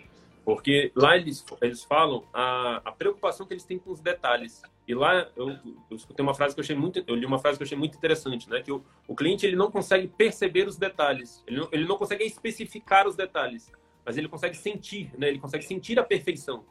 Porque 0.44 0.90
lá 0.96 1.16
eles, 1.16 1.44
eles 1.60 1.84
falam 1.84 2.24
a, 2.32 2.82
a 2.84 2.92
preocupação 2.92 3.46
que 3.46 3.54
eles 3.54 3.64
têm 3.64 3.78
com 3.78 3.92
os 3.92 4.00
detalhes. 4.00 4.62
E 4.86 4.94
lá 4.94 5.28
eu, 5.36 5.50
eu 5.90 5.96
escutei 5.96 6.22
uma 6.22 6.34
frase 6.34 6.54
que 6.54 6.60
eu 6.60 6.64
achei 6.64 6.74
muito, 6.74 7.02
eu 7.06 7.14
li 7.14 7.24
uma 7.24 7.38
frase 7.38 7.56
que 7.56 7.62
eu 7.62 7.66
achei 7.66 7.78
muito 7.78 7.96
interessante, 7.96 8.50
né? 8.50 8.60
Que 8.60 8.72
o, 8.72 8.84
o 9.06 9.14
cliente 9.14 9.46
ele 9.46 9.54
não 9.54 9.70
consegue 9.70 10.08
perceber 10.08 10.66
os 10.66 10.76
detalhes, 10.76 11.42
ele 11.46 11.60
não, 11.60 11.68
ele 11.70 11.86
não 11.86 11.96
consegue 11.96 12.24
especificar 12.24 13.06
os 13.06 13.14
detalhes, 13.14 13.70
mas 14.04 14.18
ele 14.18 14.28
consegue 14.28 14.56
sentir, 14.56 15.12
né? 15.16 15.28
Ele 15.28 15.38
consegue 15.38 15.64
sentir 15.64 15.98
a 16.00 16.02
perfeição. 16.02 16.64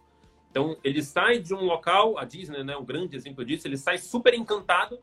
Então 0.49 0.77
ele 0.83 1.01
sai 1.01 1.39
de 1.39 1.53
um 1.53 1.63
local, 1.63 2.17
a 2.17 2.25
Disney, 2.25 2.63
né? 2.65 2.75
Um 2.75 2.83
grande 2.83 3.15
exemplo 3.15 3.45
disso, 3.45 3.65
ele 3.67 3.77
sai 3.77 3.97
super 3.97 4.33
encantado 4.33 4.99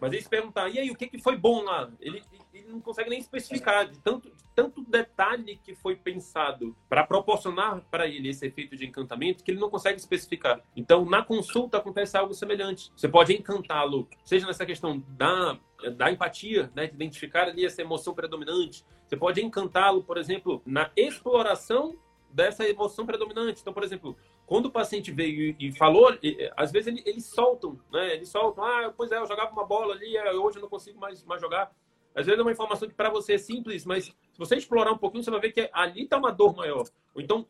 mas 0.00 0.12
ele 0.12 0.22
se 0.22 0.28
perguntar, 0.28 0.68
e 0.68 0.78
aí, 0.78 0.90
o 0.90 0.96
que, 0.96 1.06
que 1.06 1.18
foi 1.18 1.36
bom 1.36 1.62
lá? 1.62 1.90
Ele, 2.00 2.22
ele 2.54 2.68
não 2.68 2.80
consegue 2.80 3.10
nem 3.10 3.18
especificar 3.18 3.88
de 3.88 3.98
tanto, 3.98 4.30
de 4.30 4.44
tanto 4.54 4.82
detalhe 4.82 5.60
que 5.62 5.74
foi 5.74 5.94
pensado 5.94 6.74
para 6.88 7.04
proporcionar 7.04 7.82
para 7.90 8.06
ele 8.06 8.28
esse 8.28 8.46
efeito 8.46 8.76
de 8.76 8.86
encantamento 8.86 9.44
que 9.44 9.50
ele 9.50 9.60
não 9.60 9.68
consegue 9.68 9.98
especificar. 9.98 10.60
Então, 10.74 11.04
na 11.04 11.22
consulta 11.22 11.78
acontece 11.78 12.16
algo 12.16 12.32
semelhante. 12.32 12.90
Você 12.96 13.08
pode 13.08 13.34
encantá-lo, 13.34 14.08
seja 14.24 14.46
nessa 14.46 14.64
questão 14.64 14.98
da, 15.08 15.58
da 15.96 16.10
empatia, 16.10 16.70
né, 16.74 16.86
de 16.86 16.94
identificar 16.94 17.48
ali 17.48 17.66
essa 17.66 17.82
emoção 17.82 18.14
predominante. 18.14 18.84
Você 19.06 19.16
pode 19.16 19.44
encantá-lo, 19.44 20.02
por 20.02 20.16
exemplo, 20.16 20.62
na 20.64 20.90
exploração 20.96 21.96
dessa 22.32 22.66
emoção 22.68 23.04
predominante. 23.04 23.60
Então, 23.60 23.72
por 23.72 23.82
exemplo, 23.82 24.16
quando 24.50 24.66
o 24.66 24.70
paciente 24.72 25.12
veio 25.12 25.54
e 25.60 25.70
falou, 25.70 26.08
às 26.56 26.72
vezes 26.72 26.88
eles, 26.88 27.06
eles 27.06 27.24
soltam, 27.24 27.78
né? 27.92 28.14
Eles 28.14 28.30
soltam, 28.30 28.64
ah, 28.64 28.92
pois 28.96 29.12
é, 29.12 29.18
eu 29.18 29.24
jogava 29.24 29.52
uma 29.52 29.64
bola 29.64 29.94
ali, 29.94 30.16
é, 30.16 30.32
hoje 30.32 30.58
eu 30.58 30.62
não 30.62 30.68
consigo 30.68 30.98
mais, 30.98 31.22
mais 31.22 31.40
jogar. 31.40 31.70
Às 32.12 32.26
vezes 32.26 32.36
é 32.36 32.42
uma 32.42 32.50
informação 32.50 32.88
que 32.88 32.94
para 32.96 33.08
você 33.10 33.34
é 33.34 33.38
simples, 33.38 33.84
mas 33.84 34.06
se 34.06 34.36
você 34.36 34.56
explorar 34.56 34.90
um 34.90 34.98
pouquinho, 34.98 35.22
você 35.22 35.30
vai 35.30 35.38
ver 35.38 35.52
que 35.52 35.70
ali 35.72 36.02
está 36.02 36.18
uma 36.18 36.32
dor 36.32 36.56
maior. 36.56 36.84
Ou 37.14 37.22
então, 37.22 37.46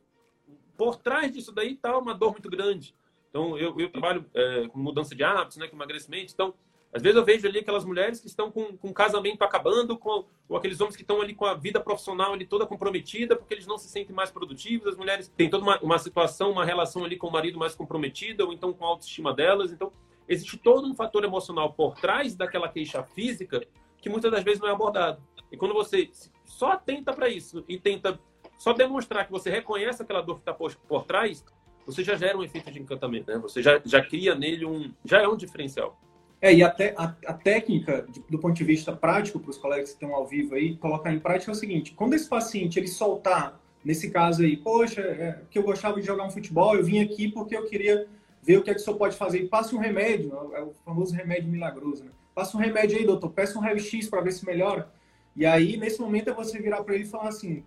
por 0.76 0.96
trás 0.96 1.32
disso 1.32 1.52
daí 1.52 1.72
está 1.72 1.96
uma 1.96 2.12
dor 2.12 2.32
muito 2.32 2.50
grande. 2.50 2.94
Então, 3.30 3.56
eu, 3.56 3.80
eu 3.80 3.88
trabalho 3.88 4.26
é, 4.34 4.68
com 4.68 4.78
mudança 4.78 5.14
de 5.14 5.24
hábitos, 5.24 5.56
né, 5.56 5.68
com 5.68 5.76
emagrecimento. 5.76 6.34
Então, 6.34 6.52
às 6.92 7.02
vezes 7.02 7.16
eu 7.16 7.24
vejo 7.24 7.46
ali 7.46 7.60
aquelas 7.60 7.84
mulheres 7.84 8.20
que 8.20 8.26
estão 8.26 8.50
com, 8.50 8.76
com 8.76 8.92
casamento 8.92 9.42
acabando, 9.42 9.96
com, 9.96 10.24
ou 10.48 10.56
aqueles 10.56 10.80
homens 10.80 10.96
que 10.96 11.02
estão 11.02 11.20
ali 11.20 11.34
com 11.34 11.44
a 11.44 11.54
vida 11.54 11.80
profissional 11.80 12.32
ali 12.32 12.44
toda 12.44 12.66
comprometida, 12.66 13.36
porque 13.36 13.54
eles 13.54 13.66
não 13.66 13.78
se 13.78 13.88
sentem 13.88 14.14
mais 14.14 14.30
produtivos, 14.30 14.88
as 14.88 14.96
mulheres 14.96 15.28
têm 15.36 15.48
toda 15.48 15.62
uma, 15.62 15.78
uma 15.80 15.98
situação, 15.98 16.50
uma 16.50 16.64
relação 16.64 17.04
ali 17.04 17.16
com 17.16 17.28
o 17.28 17.32
marido 17.32 17.58
mais 17.58 17.76
comprometida, 17.76 18.44
ou 18.44 18.52
então 18.52 18.72
com 18.72 18.84
a 18.84 18.88
autoestima 18.88 19.32
delas. 19.32 19.72
Então, 19.72 19.92
existe 20.28 20.56
todo 20.56 20.88
um 20.88 20.94
fator 20.94 21.22
emocional 21.22 21.72
por 21.72 21.94
trás 21.94 22.34
daquela 22.34 22.68
queixa 22.68 23.04
física 23.04 23.64
que 23.98 24.08
muitas 24.08 24.32
das 24.32 24.42
vezes 24.42 24.60
não 24.60 24.68
é 24.68 24.72
abordado. 24.72 25.22
E 25.52 25.56
quando 25.56 25.74
você 25.74 26.10
só 26.44 26.72
atenta 26.72 27.12
para 27.12 27.28
isso 27.28 27.64
e 27.68 27.78
tenta 27.78 28.18
só 28.58 28.72
demonstrar 28.72 29.26
que 29.26 29.32
você 29.32 29.48
reconhece 29.48 30.02
aquela 30.02 30.20
dor 30.20 30.36
que 30.36 30.42
está 30.42 30.52
por, 30.52 30.74
por 30.74 31.04
trás, 31.04 31.44
você 31.86 32.02
já 32.02 32.16
gera 32.16 32.36
um 32.36 32.42
efeito 32.42 32.70
de 32.70 32.80
encantamento, 32.80 33.30
né? 33.30 33.38
Você 33.38 33.62
já, 33.62 33.80
já 33.84 34.04
cria 34.04 34.34
nele 34.34 34.64
um... 34.66 34.92
já 35.04 35.22
é 35.22 35.28
um 35.28 35.36
diferencial. 35.36 35.98
É, 36.42 36.54
e 36.54 36.62
até 36.62 36.94
a, 36.96 37.14
a 37.26 37.34
técnica, 37.34 38.06
de, 38.08 38.20
do 38.28 38.38
ponto 38.38 38.54
de 38.54 38.64
vista 38.64 38.92
prático, 38.92 39.38
para 39.38 39.50
os 39.50 39.58
colegas 39.58 39.90
que 39.90 39.94
estão 39.94 40.14
ao 40.14 40.26
vivo 40.26 40.54
aí, 40.54 40.76
colocar 40.76 41.12
em 41.12 41.18
prática 41.18 41.50
é 41.50 41.54
o 41.54 41.56
seguinte: 41.56 41.92
quando 41.92 42.14
esse 42.14 42.28
paciente 42.28 42.78
ele 42.78 42.88
soltar, 42.88 43.60
nesse 43.84 44.10
caso 44.10 44.42
aí, 44.42 44.56
poxa, 44.56 45.02
é, 45.02 45.42
que 45.50 45.58
eu 45.58 45.62
gostava 45.62 46.00
de 46.00 46.06
jogar 46.06 46.24
um 46.24 46.30
futebol, 46.30 46.74
eu 46.74 46.84
vim 46.84 47.00
aqui 47.00 47.28
porque 47.28 47.56
eu 47.56 47.66
queria 47.66 48.08
ver 48.42 48.56
o 48.56 48.62
que 48.62 48.70
é 48.70 48.74
que 48.74 48.80
o 48.80 48.82
senhor 48.82 48.96
pode 48.96 49.16
fazer. 49.16 49.48
Passe 49.48 49.74
um 49.74 49.78
remédio, 49.78 50.32
é 50.54 50.62
o 50.62 50.72
famoso 50.84 51.14
remédio 51.14 51.48
milagroso, 51.48 52.04
né? 52.04 52.10
Passa 52.34 52.56
um 52.56 52.60
remédio 52.60 52.96
aí, 52.96 53.04
doutor, 53.04 53.30
peça 53.30 53.58
um 53.58 53.60
raio-x 53.60 54.08
para 54.08 54.22
ver 54.22 54.32
se 54.32 54.46
melhora. 54.46 54.90
E 55.36 55.44
aí, 55.44 55.76
nesse 55.76 56.00
momento, 56.00 56.30
é 56.30 56.32
você 56.32 56.58
virar 56.58 56.82
para 56.82 56.94
ele 56.94 57.04
e 57.04 57.08
falar 57.08 57.28
assim: 57.28 57.62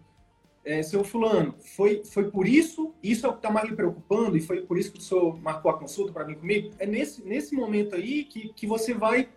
é, 0.66 0.82
seu 0.82 1.04
fulano, 1.04 1.56
foi, 1.76 2.04
foi 2.06 2.30
por 2.30 2.48
isso, 2.48 2.94
isso 3.04 3.26
é 3.26 3.30
o 3.30 3.34
que 3.34 3.40
está 3.40 3.52
mais 3.52 3.70
lhe 3.70 3.76
preocupando, 3.76 4.38
e 4.38 4.42
foi 4.42 4.62
por 4.62 4.78
isso 4.78 4.92
que 4.92 5.00
o 5.00 5.02
senhor 5.02 5.40
marcou 5.42 5.70
a 5.70 5.78
consulta 5.78 6.14
para 6.14 6.24
vir 6.24 6.38
comigo? 6.38 6.72
É 6.80 6.86
nesse, 6.86 7.24
nesse 7.26 7.54
momento 7.54 7.96
aí 7.96 8.24
que, 8.24 8.50
que 8.54 8.66
você 8.66 8.94
vai, 8.94 9.30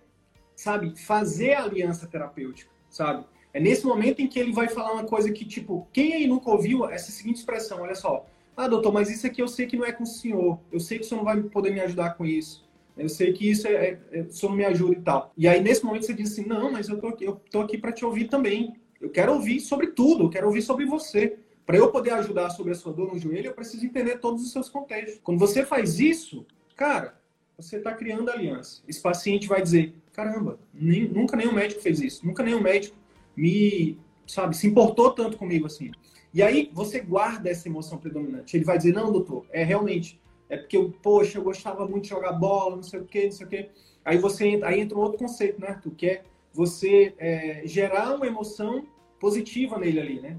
sabe, 0.54 0.96
fazer 0.96 1.54
a 1.54 1.64
aliança 1.64 2.06
terapêutica, 2.06 2.70
sabe? 2.88 3.24
É 3.52 3.58
nesse 3.58 3.84
momento 3.84 4.20
em 4.20 4.28
que 4.28 4.38
ele 4.38 4.52
vai 4.52 4.68
falar 4.68 4.92
uma 4.92 5.04
coisa 5.04 5.32
que, 5.32 5.44
tipo, 5.44 5.88
quem 5.92 6.12
aí 6.12 6.26
nunca 6.26 6.50
ouviu 6.50 6.88
essa 6.88 7.10
seguinte 7.10 7.36
expressão, 7.36 7.80
olha 7.80 7.94
só, 7.94 8.26
ah, 8.56 8.68
doutor, 8.68 8.92
mas 8.92 9.10
isso 9.10 9.26
aqui 9.26 9.42
eu 9.42 9.48
sei 9.48 9.66
que 9.66 9.76
não 9.76 9.84
é 9.84 9.92
com 9.92 10.04
o 10.04 10.06
senhor, 10.06 10.60
eu 10.70 10.78
sei 10.78 10.98
que 10.98 11.04
o 11.04 11.08
senhor 11.08 11.18
não 11.18 11.24
vai 11.24 11.42
poder 11.42 11.72
me 11.72 11.80
ajudar 11.80 12.10
com 12.10 12.24
isso, 12.24 12.66
eu 12.96 13.08
sei 13.08 13.32
que 13.32 13.50
isso 13.50 13.66
é, 13.66 13.72
é, 13.72 14.00
é 14.12 14.20
o 14.22 14.32
senhor 14.32 14.50
não 14.50 14.56
me 14.56 14.64
ajuda 14.64 14.92
e 14.92 15.02
tal. 15.02 15.32
E 15.36 15.46
aí, 15.46 15.60
nesse 15.60 15.84
momento, 15.84 16.06
você 16.06 16.14
diz 16.14 16.32
assim, 16.32 16.46
não, 16.46 16.70
mas 16.70 16.88
eu 16.88 16.98
tô 16.98 17.08
aqui, 17.08 17.24
eu 17.24 17.40
tô 17.50 17.60
aqui 17.60 17.76
para 17.76 17.92
te 17.92 18.04
ouvir 18.04 18.28
também, 18.28 18.74
eu 19.00 19.10
quero 19.10 19.32
ouvir 19.32 19.60
sobre 19.60 19.88
tudo, 19.88 20.24
eu 20.24 20.30
quero 20.30 20.46
ouvir 20.46 20.62
sobre 20.62 20.84
você. 20.84 21.38
Para 21.64 21.76
eu 21.76 21.90
poder 21.90 22.10
ajudar 22.12 22.50
sobre 22.50 22.72
a 22.72 22.74
sua 22.76 22.92
dor 22.92 23.12
no 23.12 23.18
joelho, 23.18 23.48
eu 23.48 23.54
preciso 23.54 23.84
entender 23.84 24.18
todos 24.18 24.42
os 24.42 24.52
seus 24.52 24.68
contextos. 24.68 25.20
Quando 25.22 25.38
você 25.38 25.64
faz 25.64 25.98
isso, 25.98 26.46
cara, 26.76 27.18
você 27.56 27.76
está 27.78 27.92
criando 27.92 28.30
aliança. 28.30 28.82
Esse 28.86 29.00
paciente 29.00 29.48
vai 29.48 29.62
dizer: 29.62 29.94
caramba, 30.12 30.58
nem, 30.72 31.08
nunca 31.08 31.36
nenhum 31.36 31.52
médico 31.52 31.80
fez 31.80 32.00
isso, 32.00 32.26
nunca 32.26 32.42
nenhum 32.42 32.60
médico 32.60 32.96
me, 33.36 33.98
sabe, 34.26 34.56
se 34.56 34.66
importou 34.66 35.12
tanto 35.12 35.36
comigo 35.36 35.66
assim. 35.66 35.90
E 36.32 36.42
aí 36.42 36.70
você 36.72 37.00
guarda 37.00 37.50
essa 37.50 37.68
emoção 37.68 37.98
predominante. 37.98 38.56
Ele 38.56 38.64
vai 38.64 38.76
dizer: 38.76 38.92
não, 38.92 39.10
doutor, 39.10 39.46
é 39.50 39.64
realmente, 39.64 40.20
é 40.48 40.56
porque 40.56 40.76
eu, 40.76 40.94
poxa, 41.02 41.38
eu 41.38 41.42
gostava 41.42 41.86
muito 41.86 42.04
de 42.04 42.10
jogar 42.10 42.32
bola, 42.32 42.76
não 42.76 42.82
sei 42.82 43.00
o 43.00 43.04
quê, 43.04 43.24
não 43.24 43.32
sei 43.32 43.46
o 43.46 43.48
quê. 43.48 43.70
Aí 44.04 44.18
você 44.18 44.46
entra, 44.46 44.68
aí 44.68 44.80
entra 44.80 44.96
um 44.96 45.00
outro 45.00 45.18
conceito, 45.18 45.60
né, 45.60 45.68
Arthur, 45.68 45.94
que 45.96 46.06
é 46.06 46.22
você 46.56 47.14
é, 47.18 47.62
gerar 47.66 48.14
uma 48.14 48.26
emoção 48.26 48.86
positiva 49.20 49.78
nele 49.78 50.00
ali, 50.00 50.20
né? 50.20 50.38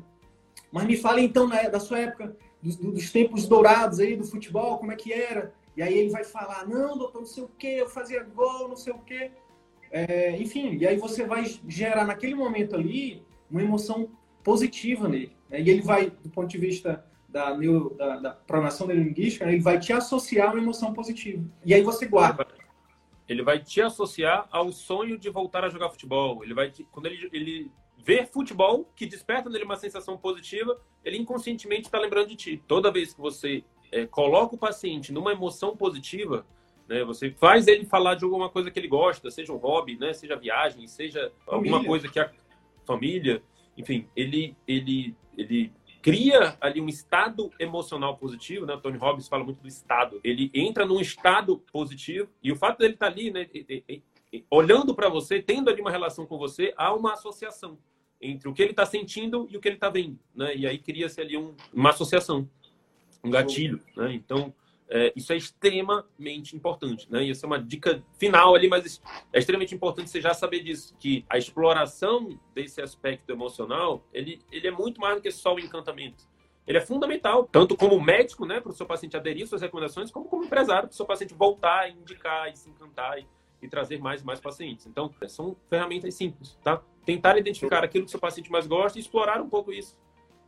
Mas 0.71 0.85
me 0.85 0.97
fale 0.97 1.21
então 1.21 1.47
né, 1.47 1.69
da 1.69 1.79
sua 1.79 1.99
época, 1.99 2.35
dos, 2.61 2.75
dos, 2.75 3.11
tempos 3.11 3.47
dourados 3.47 3.99
aí 3.99 4.15
do 4.15 4.25
futebol, 4.25 4.79
como 4.79 4.91
é 4.91 4.95
que 4.95 5.13
era? 5.13 5.53
E 5.75 5.81
aí 5.81 5.95
ele 5.95 6.09
vai 6.09 6.23
falar, 6.23 6.67
não, 6.67 6.97
doutor, 6.97 7.19
não 7.19 7.27
sei 7.27 7.43
o 7.43 7.51
quê, 7.57 7.77
eu 7.79 7.87
fazia 7.87 8.23
gol, 8.23 8.67
não 8.67 8.75
sei 8.75 8.91
o 8.91 8.99
quê. 8.99 9.31
É, 9.91 10.35
enfim, 10.37 10.75
e 10.77 10.87
aí 10.87 10.97
você 10.97 11.25
vai 11.25 11.45
gerar 11.67 12.03
naquele 12.03 12.33
momento 12.33 12.75
ali 12.75 13.23
uma 13.49 13.61
emoção 13.61 14.09
positiva 14.43 15.07
nele. 15.07 15.37
Né? 15.49 15.61
E 15.61 15.69
ele 15.69 15.81
vai, 15.81 16.09
do 16.09 16.29
ponto 16.29 16.47
de 16.47 16.57
vista 16.57 17.05
da, 17.29 17.55
neuro, 17.55 17.93
da, 17.95 18.17
da 18.17 18.31
programação 18.31 18.87
neurolinguística, 18.87 19.45
né? 19.45 19.53
ele 19.53 19.61
vai 19.61 19.79
te 19.79 19.93
associar 19.93 20.51
uma 20.51 20.61
emoção 20.61 20.93
positiva. 20.93 21.43
E 21.63 21.73
aí 21.73 21.83
você 21.83 22.07
guarda 22.07 22.47
ele 23.27 23.43
vai 23.43 23.59
te 23.59 23.81
associar 23.81 24.47
ao 24.51 24.71
sonho 24.71 25.17
de 25.17 25.29
voltar 25.29 25.63
a 25.63 25.69
jogar 25.69 25.89
futebol. 25.89 26.43
Ele 26.43 26.53
vai 26.53 26.71
te, 26.71 26.83
quando 26.85 27.07
ele, 27.07 27.29
ele 27.33 27.71
vê 27.97 28.25
futebol 28.25 28.89
que 28.95 29.05
desperta 29.05 29.49
nele 29.49 29.65
uma 29.65 29.75
sensação 29.75 30.17
positiva, 30.17 30.79
ele 31.03 31.17
inconscientemente 31.17 31.83
está 31.83 31.99
lembrando 31.99 32.29
de 32.29 32.35
ti. 32.35 32.63
Toda 32.67 32.91
vez 32.91 33.13
que 33.13 33.19
você 33.19 33.63
é, 33.91 34.05
coloca 34.05 34.55
o 34.55 34.57
paciente 34.57 35.11
numa 35.11 35.31
emoção 35.31 35.75
positiva, 35.75 36.45
né, 36.87 37.03
você 37.03 37.31
faz 37.31 37.67
ele 37.67 37.85
falar 37.85 38.15
de 38.15 38.23
alguma 38.23 38.49
coisa 38.49 38.71
que 38.71 38.79
ele 38.79 38.87
gosta, 38.87 39.29
seja 39.29 39.51
um 39.51 39.57
hobby, 39.57 39.97
né, 39.97 40.13
seja 40.13 40.35
viagem, 40.37 40.87
seja 40.87 41.31
família. 41.45 41.75
alguma 41.75 41.83
coisa 41.83 42.07
que 42.07 42.19
a 42.19 42.31
família, 42.85 43.43
enfim, 43.77 44.07
ele 44.15 44.55
ele 44.65 45.15
ele 45.37 45.73
cria 46.07 46.55
ali 46.61 46.79
um 46.79 46.87
estado 46.87 47.51
emocional 47.59 48.15
positivo, 48.15 48.65
né? 48.65 48.75
O 48.75 48.79
Tony 48.79 48.97
Robbins 48.97 49.27
fala 49.27 49.43
muito 49.43 49.61
do 49.61 49.67
estado. 49.67 50.21
Ele 50.23 50.49
entra 50.53 50.85
num 50.85 51.01
estado 51.01 51.57
positivo 51.69 52.29
e 52.41 52.49
o 52.49 52.55
fato 52.55 52.77
dele 52.77 52.93
estar 52.93 53.07
tá 53.07 53.11
ali, 53.11 53.29
né, 53.29 53.45
olhando 54.49 54.95
para 54.95 55.09
você, 55.09 55.41
tendo 55.41 55.69
ali 55.69 55.81
uma 55.81 55.91
relação 55.91 56.25
com 56.25 56.37
você, 56.37 56.73
há 56.77 56.93
uma 56.93 57.11
associação 57.11 57.77
entre 58.21 58.47
o 58.47 58.53
que 58.53 58.61
ele 58.61 58.71
está 58.71 58.85
sentindo 58.85 59.49
e 59.51 59.57
o 59.57 59.59
que 59.59 59.67
ele 59.67 59.75
está 59.75 59.89
vendo, 59.89 60.17
né? 60.33 60.55
E 60.55 60.65
aí 60.65 60.77
cria-se 60.77 61.19
ali 61.19 61.35
um, 61.35 61.53
uma 61.73 61.89
associação, 61.89 62.49
um 63.21 63.29
gatilho, 63.29 63.81
né? 63.97 64.13
Então, 64.13 64.53
é, 64.89 65.11
isso 65.15 65.33
é 65.33 65.37
extremamente 65.37 66.55
importante, 66.55 67.11
né? 67.11 67.23
Isso 67.23 67.45
é 67.45 67.47
uma 67.47 67.61
dica 67.61 68.01
final 68.17 68.55
ali, 68.55 68.69
mas 68.69 69.01
é 69.33 69.39
extremamente 69.39 69.75
importante 69.75 70.09
você 70.09 70.21
já 70.21 70.33
saber 70.33 70.63
disso, 70.63 70.95
que 70.97 71.25
a 71.29 71.37
exploração 71.37 72.39
desse 72.55 72.81
aspecto 72.81 73.29
emocional, 73.31 74.03
ele, 74.13 74.41
ele 74.51 74.67
é 74.67 74.71
muito 74.71 75.01
mais 75.01 75.15
do 75.15 75.21
que 75.21 75.31
só 75.31 75.53
o 75.53 75.59
encantamento. 75.59 76.25
Ele 76.65 76.77
é 76.77 76.81
fundamental, 76.81 77.47
tanto 77.49 77.75
como 77.75 77.99
médico, 77.99 78.45
né, 78.45 78.59
para 78.59 78.71
o 78.71 78.75
seu 78.75 78.85
paciente 78.85 79.15
aderir 79.15 79.47
suas 79.47 79.61
recomendações, 79.61 80.11
como 80.11 80.27
como 80.27 80.43
empresário, 80.43 80.87
para 80.87 80.93
o 80.93 80.97
seu 80.97 81.05
paciente 81.05 81.33
voltar, 81.33 81.89
indicar 81.89 82.51
e 82.51 82.57
se 82.57 82.69
encantar 82.69 83.19
e, 83.19 83.27
e 83.61 83.67
trazer 83.69 83.99
mais 83.99 84.21
e 84.21 84.25
mais 84.25 84.39
pacientes. 84.39 84.85
Então, 84.85 85.13
são 85.27 85.55
ferramentas 85.69 86.13
simples, 86.13 86.57
tá? 86.63 86.81
Tentar 87.05 87.37
identificar 87.37 87.83
aquilo 87.83 88.03
que 88.03 88.09
o 88.09 88.11
seu 88.11 88.19
paciente 88.19 88.51
mais 88.51 88.67
gosta 88.67 88.97
e 88.97 89.01
explorar 89.01 89.41
um 89.41 89.49
pouco 89.49 89.71
isso 89.71 89.95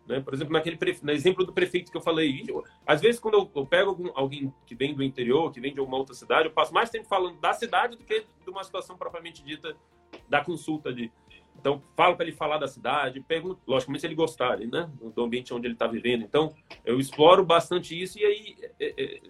Né? 0.10 0.20
Por 0.20 0.34
exemplo, 0.34 0.52
naquele 0.52 0.76
no 1.04 1.12
exemplo 1.12 1.46
do 1.46 1.54
prefeito 1.54 1.92
que 1.92 1.98
eu 1.98 2.02
falei, 2.02 2.44
às 2.86 3.00
vezes 3.00 3.20
quando 3.20 3.36
eu, 3.36 3.52
eu 3.56 3.64
pego 3.64 3.92
algum, 3.92 4.10
alguém 4.16 4.52
que 4.66 4.74
vem 4.74 4.96
do 4.96 5.04
interior, 5.04 5.52
que 5.52 5.62
vem 5.62 5.72
de 5.72 5.80
alguma 5.80 6.00
outra 6.00 6.16
cidade, 6.16 6.48
eu 6.48 6.52
passo 6.52 6.74
mais 6.74 6.90
tempo 6.90 7.08
falando 7.08 7.40
da 7.40 7.54
cidade 7.54 7.96
do 7.96 8.04
que 8.04 8.26
de 8.44 8.50
uma 8.50 8.64
situação 8.64 8.98
propriamente 8.98 9.44
dita 9.44 9.78
da 10.28 10.44
consulta 10.44 10.92
de. 10.92 11.12
Então, 11.56 11.84
falo 11.96 12.16
para 12.16 12.26
ele 12.26 12.36
falar 12.36 12.58
da 12.58 12.68
cidade, 12.68 13.20
pergunto, 13.20 13.62
logicamente, 13.68 14.02
se 14.02 14.08
ele 14.08 14.16
gostar 14.16 14.58
né, 14.60 14.90
do 15.14 15.22
ambiente 15.22 15.54
onde 15.54 15.68
ele 15.68 15.76
está 15.76 15.86
vivendo. 15.86 16.24
Então, 16.24 16.56
eu 16.84 17.00
exploro 17.00 17.46
bastante 17.46 18.02
isso 18.02 18.18
e 18.18 18.26
aí 18.26 18.56
é, 18.80 19.22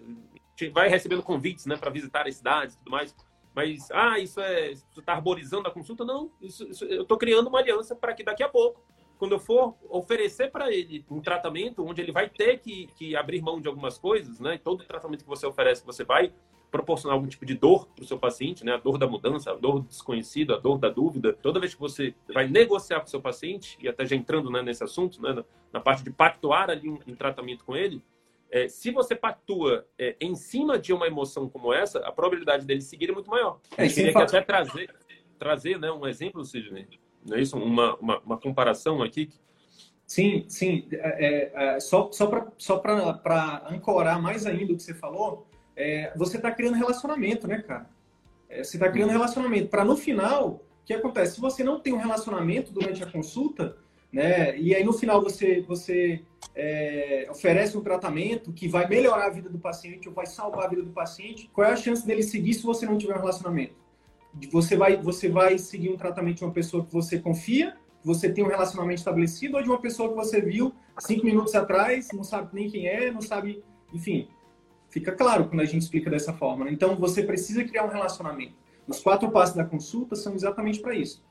é, 0.64 0.70
vai 0.70 0.88
recebendo 0.88 1.22
convites 1.22 1.66
né, 1.66 1.76
para 1.76 1.90
visitar 1.90 2.26
as 2.26 2.36
cidades 2.36 2.76
e 2.76 2.78
tudo 2.78 2.90
mais. 2.90 3.14
Mas, 3.52 3.90
ah, 3.90 4.18
isso 4.18 4.40
é. 4.40 4.72
Você 4.74 5.00
está 5.00 5.12
arborizando 5.12 5.68
a 5.68 5.72
consulta? 5.72 6.04
Não, 6.04 6.30
isso, 6.40 6.70
isso 6.70 6.84
eu 6.84 7.02
estou 7.02 7.18
criando 7.18 7.48
uma 7.48 7.58
aliança 7.58 7.94
para 7.96 8.14
que 8.14 8.22
daqui 8.22 8.44
a 8.44 8.48
pouco 8.48 8.80
quando 9.20 9.32
eu 9.32 9.38
for 9.38 9.76
oferecer 9.90 10.50
para 10.50 10.72
ele 10.72 11.04
um 11.10 11.20
tratamento 11.20 11.84
onde 11.86 12.00
ele 12.00 12.10
vai 12.10 12.26
ter 12.26 12.58
que, 12.58 12.86
que 12.96 13.14
abrir 13.14 13.42
mão 13.42 13.60
de 13.60 13.68
algumas 13.68 13.98
coisas, 13.98 14.40
né? 14.40 14.58
Todo 14.64 14.82
tratamento 14.82 15.24
que 15.24 15.28
você 15.28 15.46
oferece, 15.46 15.84
você 15.84 16.02
vai 16.02 16.32
proporcionar 16.70 17.16
algum 17.16 17.28
tipo 17.28 17.44
de 17.44 17.52
dor 17.52 17.86
para 17.88 18.02
o 18.02 18.06
seu 18.06 18.18
paciente, 18.18 18.64
né? 18.64 18.72
A 18.72 18.76
dor 18.78 18.96
da 18.96 19.06
mudança, 19.06 19.50
a 19.50 19.54
dor 19.54 19.80
do 19.80 19.88
desconhecido, 19.88 20.54
a 20.54 20.56
dor 20.56 20.78
da 20.78 20.88
dúvida. 20.88 21.34
Toda 21.34 21.60
vez 21.60 21.74
que 21.74 21.80
você 21.80 22.14
vai 22.32 22.48
negociar 22.48 23.00
com 23.00 23.08
o 23.08 23.10
seu 23.10 23.20
paciente, 23.20 23.76
e 23.78 23.88
até 23.88 24.06
já 24.06 24.16
entrando 24.16 24.50
né, 24.50 24.62
nesse 24.62 24.82
assunto, 24.82 25.20
né, 25.20 25.44
na, 25.70 25.80
parte 25.80 26.02
de 26.02 26.10
pactuar 26.10 26.70
ali 26.70 26.88
um, 26.88 26.98
um 27.06 27.14
tratamento 27.14 27.62
com 27.62 27.76
ele, 27.76 28.02
é, 28.50 28.68
se 28.68 28.90
você 28.90 29.14
pactua 29.14 29.86
é, 29.98 30.16
em 30.18 30.34
cima 30.34 30.78
de 30.78 30.94
uma 30.94 31.06
emoção 31.06 31.46
como 31.46 31.74
essa, 31.74 31.98
a 31.98 32.10
probabilidade 32.10 32.64
dele 32.64 32.80
seguir 32.80 33.10
é 33.10 33.12
muito 33.12 33.28
maior. 33.28 33.60
É, 33.76 33.86
Eu 33.86 33.90
queria 33.92 34.18
até 34.18 34.40
trazer, 34.40 34.94
trazer 35.38 35.78
né, 35.78 35.92
um 35.92 36.06
exemplo, 36.06 36.42
Sidney, 36.42 36.88
não 37.24 37.36
é 37.36 37.40
isso? 37.40 37.56
Uma, 37.56 37.96
uma, 37.96 38.18
uma 38.20 38.38
comparação 38.38 39.02
aqui? 39.02 39.30
Sim, 40.06 40.44
sim. 40.48 40.88
É, 40.92 41.52
é, 41.54 41.76
é 41.76 41.80
só 41.80 42.10
só 42.10 42.26
para 42.26 42.48
só 42.58 42.82
ancorar 43.70 44.20
mais 44.20 44.46
ainda 44.46 44.72
o 44.72 44.76
que 44.76 44.82
você 44.82 44.94
falou, 44.94 45.46
é, 45.76 46.12
você 46.16 46.36
está 46.36 46.50
criando 46.50 46.74
relacionamento, 46.74 47.46
né, 47.46 47.62
cara? 47.62 47.88
É, 48.48 48.64
você 48.64 48.76
está 48.76 48.90
criando 48.90 49.10
uhum. 49.10 49.16
relacionamento. 49.16 49.68
Para 49.68 49.84
no 49.84 49.96
final, 49.96 50.64
o 50.82 50.84
que 50.84 50.92
acontece? 50.92 51.36
Se 51.36 51.40
você 51.40 51.62
não 51.62 51.78
tem 51.78 51.92
um 51.92 51.98
relacionamento 51.98 52.72
durante 52.72 53.02
a 53.02 53.06
consulta, 53.06 53.76
né, 54.12 54.58
e 54.58 54.74
aí 54.74 54.82
no 54.82 54.92
final 54.92 55.22
você, 55.22 55.60
você 55.62 56.24
é, 56.54 57.28
oferece 57.30 57.78
um 57.78 57.80
tratamento 57.80 58.52
que 58.52 58.66
vai 58.66 58.88
melhorar 58.88 59.26
a 59.26 59.30
vida 59.30 59.48
do 59.48 59.58
paciente 59.58 60.08
ou 60.08 60.14
vai 60.14 60.26
salvar 60.26 60.66
a 60.66 60.68
vida 60.68 60.82
do 60.82 60.90
paciente, 60.90 61.48
qual 61.52 61.66
é 61.68 61.72
a 61.72 61.76
chance 61.76 62.04
dele 62.04 62.22
seguir 62.22 62.54
se 62.54 62.64
você 62.64 62.84
não 62.84 62.98
tiver 62.98 63.14
um 63.14 63.20
relacionamento? 63.20 63.74
Você 64.50 64.76
vai, 64.76 64.96
você 64.96 65.28
vai 65.28 65.58
seguir 65.58 65.90
um 65.90 65.96
tratamento 65.96 66.38
de 66.38 66.44
uma 66.44 66.52
pessoa 66.52 66.84
que 66.84 66.92
você 66.92 67.18
confia, 67.18 67.76
você 68.04 68.32
tem 68.32 68.44
um 68.44 68.48
relacionamento 68.48 68.98
estabelecido, 68.98 69.56
ou 69.56 69.62
de 69.62 69.68
uma 69.68 69.80
pessoa 69.80 70.08
que 70.08 70.14
você 70.14 70.40
viu 70.40 70.72
cinco 70.98 71.24
minutos 71.24 71.54
atrás, 71.54 72.08
não 72.12 72.24
sabe 72.24 72.48
nem 72.52 72.70
quem 72.70 72.86
é, 72.86 73.10
não 73.10 73.20
sabe. 73.20 73.62
Enfim, 73.92 74.28
fica 74.88 75.12
claro 75.12 75.48
quando 75.48 75.60
a 75.60 75.64
gente 75.64 75.82
explica 75.82 76.08
dessa 76.08 76.32
forma. 76.32 76.64
Né? 76.64 76.72
Então, 76.72 76.96
você 76.96 77.22
precisa 77.22 77.64
criar 77.64 77.84
um 77.84 77.90
relacionamento. 77.90 78.54
Os 78.86 79.00
quatro 79.00 79.30
passos 79.30 79.54
da 79.54 79.64
consulta 79.64 80.16
são 80.16 80.34
exatamente 80.34 80.80
para 80.80 80.94
isso. 80.94 81.22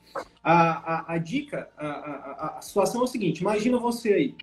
A, 0.43 1.11
a, 1.11 1.13
a 1.13 1.17
dica, 1.17 1.69
a, 1.77 1.87
a, 1.87 2.57
a, 2.57 2.61
situação 2.61 3.01
é 3.01 3.03
o 3.03 3.07
seguinte: 3.07 3.39
imagina 3.39 3.77
você 3.77 4.13
aí. 4.13 4.35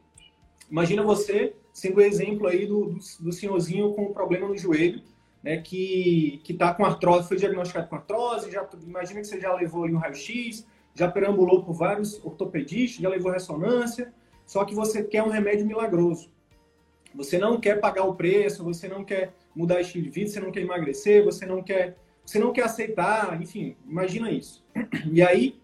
Imagina 0.71 1.03
você 1.03 1.55
sendo 1.73 1.99
o 1.99 2.01
exemplo 2.03 2.47
aí 2.47 2.67
do, 2.67 2.87
do, 2.87 2.99
do 3.21 3.33
senhorzinho 3.33 3.93
com 3.95 4.07
um 4.07 4.13
problema 4.13 4.49
no 4.49 4.57
joelho 4.57 5.03
né, 5.47 5.59
que 5.59 6.43
está 6.49 6.75
com 6.75 6.85
artrose, 6.85 7.29
foi 7.29 7.37
diagnosticado 7.37 7.87
com 7.87 7.95
artrose, 7.95 8.51
já, 8.51 8.69
imagina 8.85 9.21
que 9.21 9.29
você 9.29 9.41
já 9.41 9.55
levou 9.55 9.85
ali 9.85 9.95
um 9.95 9.99
raio-x, 9.99 10.67
já 10.93 11.09
perambulou 11.09 11.63
por 11.63 11.73
vários 11.73 12.19
ortopedistas, 12.25 13.01
já 13.01 13.09
levou 13.09 13.31
ressonância, 13.31 14.13
só 14.45 14.65
que 14.65 14.75
você 14.75 15.05
quer 15.05 15.23
um 15.23 15.29
remédio 15.29 15.65
milagroso. 15.65 16.33
Você 17.15 17.39
não 17.39 17.61
quer 17.61 17.79
pagar 17.79 18.03
o 18.07 18.17
preço, 18.17 18.65
você 18.65 18.89
não 18.89 19.05
quer 19.05 19.35
mudar 19.55 19.81
estilo 19.81 20.03
de 20.03 20.11
vida, 20.11 20.31
você 20.31 20.41
não 20.41 20.51
quer 20.51 20.63
emagrecer, 20.63 21.25
você 21.25 21.47
não 21.47 21.63
quer, 21.63 21.97
você 22.25 22.41
não 22.41 22.53
quer 22.53 22.65
aceitar, 22.65 23.41
enfim, 23.41 23.77
imagina 23.87 24.33
isso. 24.33 24.65
E 25.13 25.23
aí 25.23 25.61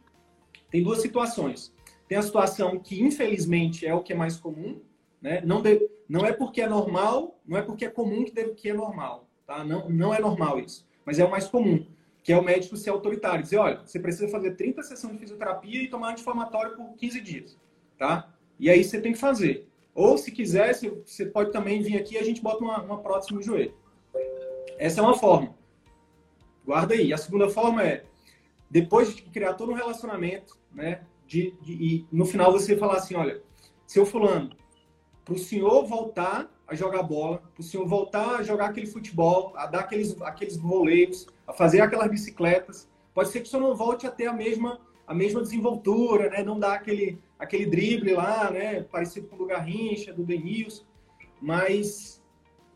tem 0.70 0.84
duas 0.84 1.02
situações. 1.02 1.74
Tem 2.06 2.16
a 2.16 2.22
situação 2.22 2.78
que 2.78 3.02
infelizmente 3.02 3.84
é 3.84 3.92
o 3.92 4.00
que 4.00 4.12
é 4.12 4.16
mais 4.16 4.36
comum, 4.36 4.80
né? 5.20 5.42
Não, 5.44 5.60
de, 5.60 5.90
não 6.08 6.24
é 6.24 6.32
porque 6.32 6.62
é 6.62 6.68
normal, 6.68 7.40
não 7.44 7.58
é 7.58 7.62
porque 7.62 7.84
é 7.84 7.90
comum 7.90 8.24
que, 8.24 8.32
deve, 8.32 8.52
que 8.54 8.70
é 8.70 8.74
normal. 8.74 9.28
Tá? 9.52 9.62
Não, 9.62 9.86
não 9.90 10.14
é 10.14 10.18
normal 10.18 10.58
isso, 10.58 10.88
mas 11.04 11.18
é 11.18 11.24
o 11.26 11.30
mais 11.30 11.46
comum, 11.46 11.86
que 12.22 12.32
é 12.32 12.38
o 12.38 12.42
médico 12.42 12.74
ser 12.74 12.88
autoritário. 12.88 13.42
Dizer, 13.42 13.58
olha, 13.58 13.82
você 13.84 14.00
precisa 14.00 14.26
fazer 14.28 14.52
30 14.52 14.82
sessões 14.82 15.12
de 15.12 15.18
fisioterapia 15.18 15.82
e 15.82 15.88
tomar 15.88 16.12
anti-inflamatório 16.12 16.74
por 16.74 16.94
15 16.96 17.20
dias. 17.20 17.58
Tá? 17.98 18.32
E 18.58 18.70
aí 18.70 18.82
você 18.82 18.98
tem 18.98 19.12
que 19.12 19.18
fazer. 19.18 19.68
Ou, 19.94 20.16
se 20.16 20.32
quiser, 20.32 20.74
você 20.74 21.26
pode 21.26 21.52
também 21.52 21.82
vir 21.82 21.98
aqui 21.98 22.14
e 22.14 22.18
a 22.18 22.24
gente 22.24 22.40
bota 22.40 22.64
uma, 22.64 22.80
uma 22.80 22.98
prótese 23.02 23.34
no 23.34 23.42
joelho. 23.42 23.74
Essa 24.78 25.00
é 25.00 25.04
uma 25.04 25.18
forma. 25.18 25.54
Guarda 26.64 26.94
aí. 26.94 27.12
A 27.12 27.18
segunda 27.18 27.50
forma 27.50 27.82
é, 27.82 28.06
depois 28.70 29.14
de 29.14 29.20
criar 29.20 29.52
todo 29.52 29.70
um 29.70 29.74
relacionamento, 29.74 30.56
né, 30.72 31.02
de, 31.26 31.50
de, 31.60 31.72
e 31.74 32.06
no 32.10 32.24
final 32.24 32.50
você 32.50 32.74
falar 32.74 32.96
assim, 32.96 33.16
olha, 33.16 33.42
seu 33.86 34.06
fulano, 34.06 34.56
para 35.22 35.34
o 35.34 35.38
senhor 35.38 35.84
voltar 35.84 36.50
a 36.72 36.76
jogar 36.76 37.02
bola, 37.02 37.42
para 37.54 37.60
o 37.60 37.62
senhor 37.62 37.86
voltar 37.86 38.36
a 38.36 38.42
jogar 38.42 38.66
aquele 38.66 38.86
futebol, 38.86 39.52
a 39.56 39.66
dar 39.66 39.80
aqueles, 39.80 40.20
aqueles 40.22 40.56
voleios, 40.56 41.26
a 41.46 41.52
fazer 41.52 41.80
aquelas 41.80 42.10
bicicletas. 42.10 42.88
Pode 43.14 43.28
ser 43.28 43.40
que 43.40 43.46
o 43.46 43.50
senhor 43.50 43.62
não 43.62 43.74
volte 43.74 44.06
a 44.06 44.10
ter 44.10 44.26
a 44.26 44.32
mesma, 44.32 44.80
a 45.06 45.14
mesma 45.14 45.42
desenvoltura, 45.42 46.30
né? 46.30 46.42
não 46.42 46.58
dar 46.58 46.74
aquele, 46.74 47.18
aquele 47.38 47.66
drible 47.66 48.14
lá, 48.14 48.50
né? 48.50 48.82
parecido 48.82 49.28
com 49.28 49.36
o 49.36 49.38
do 49.38 49.46
Garrincha, 49.46 50.12
do 50.12 50.24
Denilson, 50.24 50.84
mas 51.40 52.22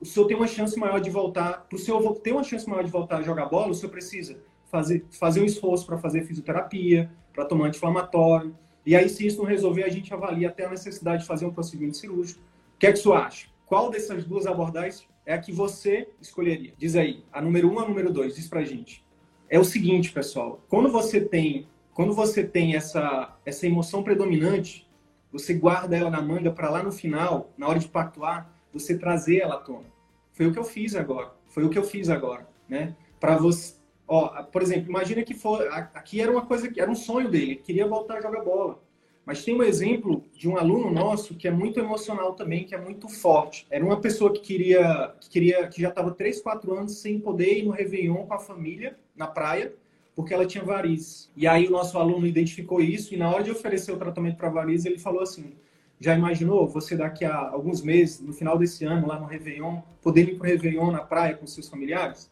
o 0.00 0.04
senhor 0.04 0.26
tem 0.26 0.36
uma 0.36 0.46
chance 0.46 0.78
maior 0.78 1.00
de 1.00 1.10
voltar. 1.10 1.66
Para 1.68 1.76
o 1.76 1.78
senhor 1.78 2.16
ter 2.20 2.32
uma 2.32 2.44
chance 2.44 2.68
maior 2.68 2.84
de 2.84 2.90
voltar 2.90 3.18
a 3.18 3.22
jogar 3.22 3.46
bola, 3.46 3.70
o 3.70 3.74
senhor 3.74 3.90
precisa 3.90 4.38
fazer, 4.70 5.06
fazer 5.10 5.40
um 5.40 5.44
esforço 5.44 5.86
para 5.86 5.96
fazer 5.96 6.22
fisioterapia, 6.22 7.10
para 7.32 7.44
tomar 7.44 7.68
anti-inflamatório. 7.68 8.54
E 8.84 8.94
aí, 8.94 9.08
se 9.08 9.26
isso 9.26 9.38
não 9.38 9.46
resolver, 9.46 9.84
a 9.84 9.88
gente 9.88 10.12
avalia 10.12 10.48
até 10.48 10.66
a 10.66 10.70
necessidade 10.70 11.22
de 11.22 11.28
fazer 11.28 11.46
um 11.46 11.52
procedimento 11.52 11.96
cirúrgico. 11.96 12.40
O 12.74 12.78
que 12.78 12.86
é 12.86 12.92
que 12.92 12.98
o 12.98 13.02
senhor 13.02 13.16
acha? 13.16 13.48
Qual 13.66 13.90
dessas 13.90 14.24
duas 14.24 14.46
abordagens 14.46 15.06
é 15.26 15.34
a 15.34 15.38
que 15.38 15.52
você 15.52 16.08
escolheria? 16.20 16.72
Diz 16.78 16.94
aí, 16.94 17.24
a 17.32 17.42
número 17.42 17.68
um, 17.68 17.80
a 17.80 17.86
número 17.86 18.12
dois, 18.12 18.36
diz 18.36 18.48
pra 18.48 18.64
gente. 18.64 19.04
É 19.48 19.58
o 19.58 19.64
seguinte, 19.64 20.12
pessoal, 20.12 20.64
quando 20.68 20.88
você 20.88 21.20
tem, 21.20 21.66
quando 21.92 22.14
você 22.14 22.44
tem 22.44 22.76
essa, 22.76 23.36
essa 23.44 23.66
emoção 23.66 24.04
predominante, 24.04 24.88
você 25.32 25.52
guarda 25.52 25.96
ela 25.96 26.10
na 26.10 26.22
manga 26.22 26.52
para 26.52 26.70
lá 26.70 26.82
no 26.82 26.92
final, 26.92 27.52
na 27.58 27.66
hora 27.66 27.80
de 27.80 27.88
pactuar, 27.88 28.50
você 28.72 28.96
trazer 28.96 29.38
ela 29.38 29.54
à 29.54 29.58
tona. 29.58 29.86
Foi 30.32 30.46
o 30.46 30.52
que 30.52 30.58
eu 30.58 30.64
fiz 30.64 30.94
agora. 30.94 31.32
Foi 31.46 31.64
o 31.64 31.70
que 31.70 31.78
eu 31.78 31.84
fiz 31.84 32.08
agora, 32.08 32.48
né? 32.68 32.94
Para 33.18 33.36
você, 33.36 33.74
ó, 34.06 34.44
por 34.44 34.62
exemplo, 34.62 34.88
imagina 34.88 35.22
que 35.22 35.34
for, 35.34 35.66
aqui 35.92 36.20
era 36.20 36.30
uma 36.30 36.46
coisa 36.46 36.70
que 36.70 36.80
era 36.80 36.90
um 36.90 36.94
sonho 36.94 37.28
dele, 37.28 37.56
queria 37.56 37.86
voltar 37.86 38.18
a 38.18 38.20
jogar 38.20 38.44
bola. 38.44 38.80
Mas 39.26 39.44
tem 39.44 39.56
um 39.56 39.62
exemplo 39.64 40.22
de 40.32 40.48
um 40.48 40.56
aluno 40.56 40.88
nosso 40.88 41.34
que 41.34 41.48
é 41.48 41.50
muito 41.50 41.80
emocional 41.80 42.34
também, 42.34 42.64
que 42.64 42.76
é 42.76 42.80
muito 42.80 43.08
forte. 43.08 43.66
Era 43.68 43.84
uma 43.84 44.00
pessoa 44.00 44.32
que 44.32 44.38
queria, 44.38 45.12
que, 45.20 45.28
queria, 45.28 45.66
que 45.66 45.82
já 45.82 45.88
estava 45.88 46.12
3, 46.12 46.40
4 46.40 46.72
anos 46.72 47.00
sem 47.00 47.18
poder 47.18 47.58
ir 47.58 47.64
no 47.64 47.72
Réveillon 47.72 48.24
com 48.24 48.32
a 48.34 48.38
família 48.38 48.96
na 49.16 49.26
praia, 49.26 49.74
porque 50.14 50.32
ela 50.32 50.46
tinha 50.46 50.62
varizes. 50.62 51.28
E 51.36 51.44
aí 51.44 51.66
o 51.66 51.72
nosso 51.72 51.98
aluno 51.98 52.24
identificou 52.24 52.80
isso 52.80 53.14
e 53.14 53.16
na 53.16 53.28
hora 53.28 53.42
de 53.42 53.50
oferecer 53.50 53.90
o 53.90 53.96
tratamento 53.96 54.36
para 54.36 54.48
varizes, 54.48 54.86
ele 54.86 54.98
falou 55.00 55.20
assim: 55.20 55.54
já 55.98 56.14
imaginou 56.14 56.68
você 56.68 56.96
daqui 56.96 57.24
a 57.24 57.36
alguns 57.36 57.82
meses, 57.82 58.20
no 58.20 58.32
final 58.32 58.56
desse 58.56 58.84
ano, 58.84 59.08
lá 59.08 59.18
no 59.18 59.26
Réveillon, 59.26 59.80
poder 60.00 60.28
ir 60.28 60.36
para 60.36 60.46
o 60.46 60.50
Réveillon 60.50 60.92
na 60.92 61.00
praia 61.00 61.34
com 61.34 61.48
seus 61.48 61.68
familiares? 61.68 62.30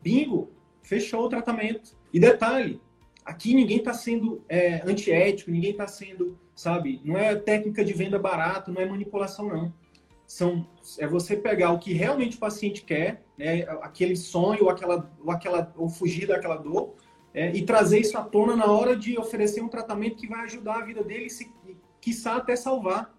Bingo! 0.00 0.48
Fechou 0.80 1.24
o 1.24 1.28
tratamento. 1.28 1.96
E 2.12 2.20
detalhe, 2.20 2.80
Aqui 3.24 3.54
ninguém 3.54 3.78
está 3.78 3.94
sendo 3.94 4.44
é, 4.48 4.82
antiético, 4.84 5.50
ninguém 5.50 5.70
está 5.70 5.86
sendo, 5.86 6.38
sabe? 6.54 7.00
Não 7.04 7.16
é 7.16 7.34
técnica 7.36 7.84
de 7.84 7.92
venda 7.92 8.18
barata, 8.18 8.72
não 8.72 8.80
é 8.80 8.86
manipulação, 8.86 9.48
não. 9.48 9.72
São, 10.26 10.66
é 10.98 11.06
você 11.06 11.36
pegar 11.36 11.72
o 11.72 11.78
que 11.78 11.92
realmente 11.92 12.36
o 12.36 12.40
paciente 12.40 12.82
quer, 12.82 13.22
né? 13.36 13.62
aquele 13.82 14.16
sonho 14.16 14.64
ou, 14.64 14.70
aquela, 14.70 15.10
ou, 15.22 15.30
aquela, 15.30 15.72
ou 15.76 15.88
fugir 15.88 16.26
daquela 16.26 16.56
dor, 16.56 16.94
é, 17.34 17.54
e 17.54 17.62
trazer 17.62 18.00
isso 18.00 18.18
à 18.18 18.22
tona 18.22 18.56
na 18.56 18.66
hora 18.66 18.96
de 18.96 19.18
oferecer 19.18 19.62
um 19.62 19.68
tratamento 19.68 20.16
que 20.16 20.26
vai 20.26 20.40
ajudar 20.40 20.76
a 20.76 20.84
vida 20.84 21.02
dele, 21.02 21.30
se, 21.30 21.50
quiçá 22.00 22.36
até 22.36 22.56
salvar. 22.56 23.14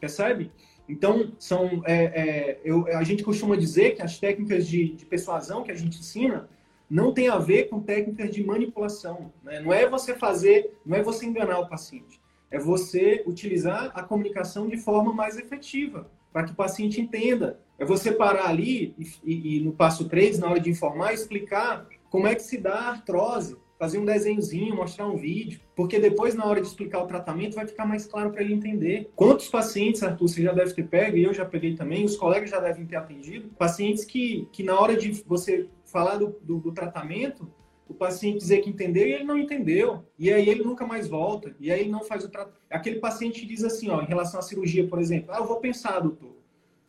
Percebe? 0.00 0.50
Então, 0.88 1.32
são, 1.38 1.82
é, 1.86 2.04
é, 2.04 2.60
eu, 2.64 2.86
a 2.88 3.02
gente 3.04 3.22
costuma 3.22 3.56
dizer 3.56 3.94
que 3.94 4.02
as 4.02 4.18
técnicas 4.18 4.66
de, 4.66 4.94
de 4.94 5.06
persuasão 5.06 5.62
que 5.62 5.70
a 5.70 5.74
gente 5.74 5.98
ensina, 5.98 6.48
não 6.88 7.12
tem 7.12 7.28
a 7.28 7.38
ver 7.38 7.68
com 7.68 7.80
técnicas 7.80 8.30
de 8.30 8.44
manipulação. 8.44 9.32
Né? 9.42 9.60
Não 9.60 9.72
é 9.72 9.88
você 9.88 10.14
fazer, 10.14 10.76
não 10.84 10.96
é 10.96 11.02
você 11.02 11.26
enganar 11.26 11.58
o 11.58 11.68
paciente. 11.68 12.20
É 12.50 12.58
você 12.58 13.22
utilizar 13.26 13.90
a 13.94 14.02
comunicação 14.02 14.68
de 14.68 14.76
forma 14.76 15.12
mais 15.12 15.36
efetiva, 15.38 16.10
para 16.32 16.44
que 16.44 16.52
o 16.52 16.56
paciente 16.56 17.00
entenda. 17.00 17.58
É 17.78 17.84
você 17.84 18.12
parar 18.12 18.48
ali 18.48 18.94
e, 18.98 19.06
e, 19.24 19.56
e, 19.56 19.60
no 19.60 19.72
passo 19.72 20.08
3, 20.08 20.38
na 20.38 20.48
hora 20.48 20.60
de 20.60 20.70
informar, 20.70 21.12
explicar 21.12 21.86
como 22.08 22.28
é 22.28 22.34
que 22.34 22.42
se 22.42 22.58
dá 22.58 22.74
a 22.74 22.90
artrose. 22.90 23.56
fazer 23.76 23.98
um 23.98 24.04
desenhozinho, 24.04 24.76
mostrar 24.76 25.08
um 25.08 25.16
vídeo, 25.16 25.60
porque 25.74 25.98
depois, 25.98 26.34
na 26.34 26.44
hora 26.44 26.60
de 26.60 26.68
explicar 26.68 27.02
o 27.02 27.08
tratamento, 27.08 27.56
vai 27.56 27.66
ficar 27.66 27.84
mais 27.84 28.06
claro 28.06 28.30
para 28.30 28.40
ele 28.40 28.54
entender. 28.54 29.10
Quantos 29.16 29.48
pacientes, 29.48 30.02
Arthur, 30.02 30.28
você 30.28 30.42
já 30.42 30.52
deve 30.52 30.72
ter 30.72 30.84
pego, 30.84 31.16
e 31.16 31.24
eu 31.24 31.34
já 31.34 31.44
peguei 31.44 31.74
também, 31.74 32.04
os 32.04 32.16
colegas 32.16 32.50
já 32.50 32.60
devem 32.60 32.86
ter 32.86 32.96
atendido, 32.96 33.48
pacientes 33.58 34.04
que, 34.04 34.48
que 34.52 34.62
na 34.62 34.78
hora 34.78 34.96
de 34.96 35.10
você 35.26 35.66
falar 35.94 36.16
do, 36.16 36.36
do, 36.42 36.58
do 36.58 36.72
tratamento, 36.72 37.48
o 37.88 37.94
paciente 37.94 38.38
dizer 38.38 38.62
que 38.62 38.68
entendeu 38.68 39.06
e 39.06 39.12
ele 39.12 39.22
não 39.22 39.38
entendeu. 39.38 40.04
E 40.18 40.32
aí 40.32 40.48
ele 40.48 40.64
nunca 40.64 40.84
mais 40.84 41.06
volta. 41.06 41.54
E 41.60 41.70
aí 41.70 41.82
ele 41.82 41.90
não 41.90 42.02
faz 42.02 42.24
o 42.24 42.28
tratamento. 42.28 42.60
Aquele 42.68 42.98
paciente 42.98 43.46
diz 43.46 43.62
assim, 43.62 43.88
ó, 43.90 44.02
em 44.02 44.06
relação 44.06 44.40
à 44.40 44.42
cirurgia, 44.42 44.88
por 44.88 45.00
exemplo, 45.00 45.32
ah, 45.32 45.38
eu 45.38 45.46
vou 45.46 45.60
pensar, 45.60 46.00
doutor. 46.00 46.34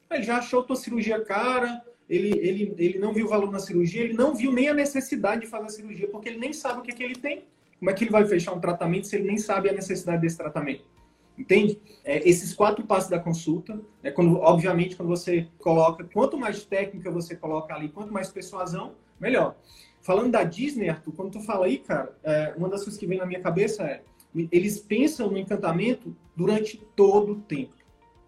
Ele 0.10 0.24
já 0.24 0.38
achou 0.38 0.64
tua 0.64 0.76
cirurgia 0.76 1.24
cara, 1.24 1.84
ele, 2.10 2.30
ele, 2.40 2.74
ele 2.80 2.98
não 2.98 3.14
viu 3.14 3.28
o 3.28 3.30
valor 3.30 3.52
na 3.52 3.60
cirurgia, 3.60 4.02
ele 4.02 4.14
não 4.14 4.34
viu 4.34 4.52
nem 4.52 4.70
a 4.70 4.74
necessidade 4.74 5.42
de 5.42 5.48
fazer 5.48 5.66
a 5.66 5.70
cirurgia, 5.70 6.08
porque 6.08 6.30
ele 6.30 6.40
nem 6.40 6.52
sabe 6.52 6.80
o 6.80 6.82
que, 6.82 6.92
é 6.92 6.96
que 6.96 7.04
ele 7.04 7.16
tem. 7.16 7.44
Como 7.78 7.92
é 7.92 7.94
que 7.94 8.06
ele 8.06 8.12
vai 8.12 8.26
fechar 8.26 8.54
um 8.54 8.60
tratamento 8.60 9.06
se 9.06 9.16
ele 9.16 9.28
nem 9.28 9.38
sabe 9.38 9.70
a 9.70 9.74
necessidade 9.74 10.22
desse 10.22 10.38
tratamento? 10.38 10.84
Entende? 11.38 11.80
É, 12.04 12.28
esses 12.28 12.54
quatro 12.54 12.86
passos 12.86 13.10
da 13.10 13.20
consulta, 13.20 13.80
é 14.02 14.10
quando, 14.12 14.38
obviamente, 14.38 14.96
quando 14.96 15.10
você 15.10 15.48
coloca, 15.60 16.04
quanto 16.14 16.38
mais 16.38 16.64
técnica 16.64 17.12
você 17.12 17.36
coloca 17.36 17.74
ali, 17.74 17.90
quanto 17.90 18.14
mais 18.14 18.30
persuasão, 18.30 18.94
melhor. 19.20 19.56
Falando 20.02 20.32
da 20.32 20.44
Disney, 20.44 20.90
Arthur, 20.90 21.14
quando 21.14 21.32
tu 21.32 21.42
fala 21.42 21.66
aí, 21.66 21.80
cara, 21.80 22.16
é, 22.24 22.54
uma 22.56 22.70
das 22.70 22.84
coisas 22.84 23.00
que 23.00 23.08
vem 23.08 23.18
na 23.18 23.26
minha 23.26 23.42
cabeça 23.42 23.84
é, 23.84 24.02
eles 24.52 24.80
pensam 24.80 25.30
no 25.30 25.38
encantamento 25.38 26.16
durante 26.36 26.78
todo 26.96 27.34
o 27.34 27.36
tempo. 27.36 27.74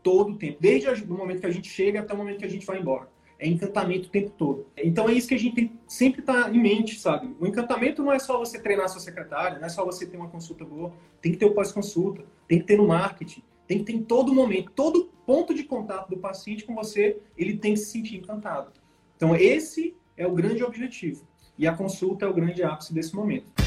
Todo 0.02 0.34
o 0.34 0.36
tempo. 0.38 0.58
Desde 0.60 0.90
o 1.04 1.14
momento 1.14 1.42
que 1.42 1.46
a 1.46 1.52
gente 1.52 1.70
chega 1.70 2.00
até 2.00 2.14
o 2.14 2.18
momento 2.18 2.40
que 2.40 2.46
a 2.46 2.50
gente 2.50 2.66
vai 2.66 2.80
embora 2.80 3.08
é 3.40 3.48
encantamento 3.48 4.08
o 4.08 4.12
tempo 4.12 4.32
todo. 4.32 4.68
Então 4.78 5.08
é 5.08 5.14
isso 5.14 5.28
que 5.28 5.36
a 5.36 5.40
gente 5.40 5.56
tem 5.56 5.72
sempre 5.88 6.22
tá 6.22 6.50
em 6.50 6.60
mente, 6.60 7.00
sabe? 7.00 7.36
O 7.40 7.46
encantamento 7.46 8.04
não 8.04 8.12
é 8.12 8.20
só 8.20 8.38
você 8.38 8.60
treinar 8.60 8.90
sua 8.90 9.02
secretária, 9.02 9.60
não 9.60 9.66
é 9.66 9.70
só 9.70 9.86
você 9.86 10.06
ter 10.06 10.18
uma 10.18 10.30
consulta 10.30 10.66
boa, 10.66 10.92
tem 11.22 11.32
que 11.32 11.38
ter 11.38 11.46
o 11.46 11.54
pós-consulta, 11.54 12.24
tem 12.48 12.60
que 12.60 12.66
ter 12.66 12.78
no 12.78 12.88
marketing, 12.88 13.44
tem 13.68 13.80
que 13.80 13.86
ter 13.86 13.94
em 13.94 14.04
todo 14.04 14.34
momento, 14.34 14.72
todo 14.72 15.12
ponto 15.26 15.54
de 15.54 15.64
contato 15.64 16.10
do 16.10 16.18
paciente 16.18 16.66
com 16.66 16.74
você, 16.74 17.20
ele 17.38 17.58
tem 17.58 17.74
que 17.74 17.80
se 17.80 17.92
sentir 17.92 18.18
encantado. 18.18 18.72
Então 19.16 19.36
esse 19.36 19.96
é 20.16 20.26
o 20.26 20.34
grande 20.34 20.64
objetivo. 20.64 21.28
E 21.58 21.68
a 21.68 21.74
consulta 21.74 22.26
é 22.26 22.28
o 22.28 22.34
grande 22.34 22.64
ápice 22.64 22.94
desse 22.94 23.16
momento. 23.16 23.67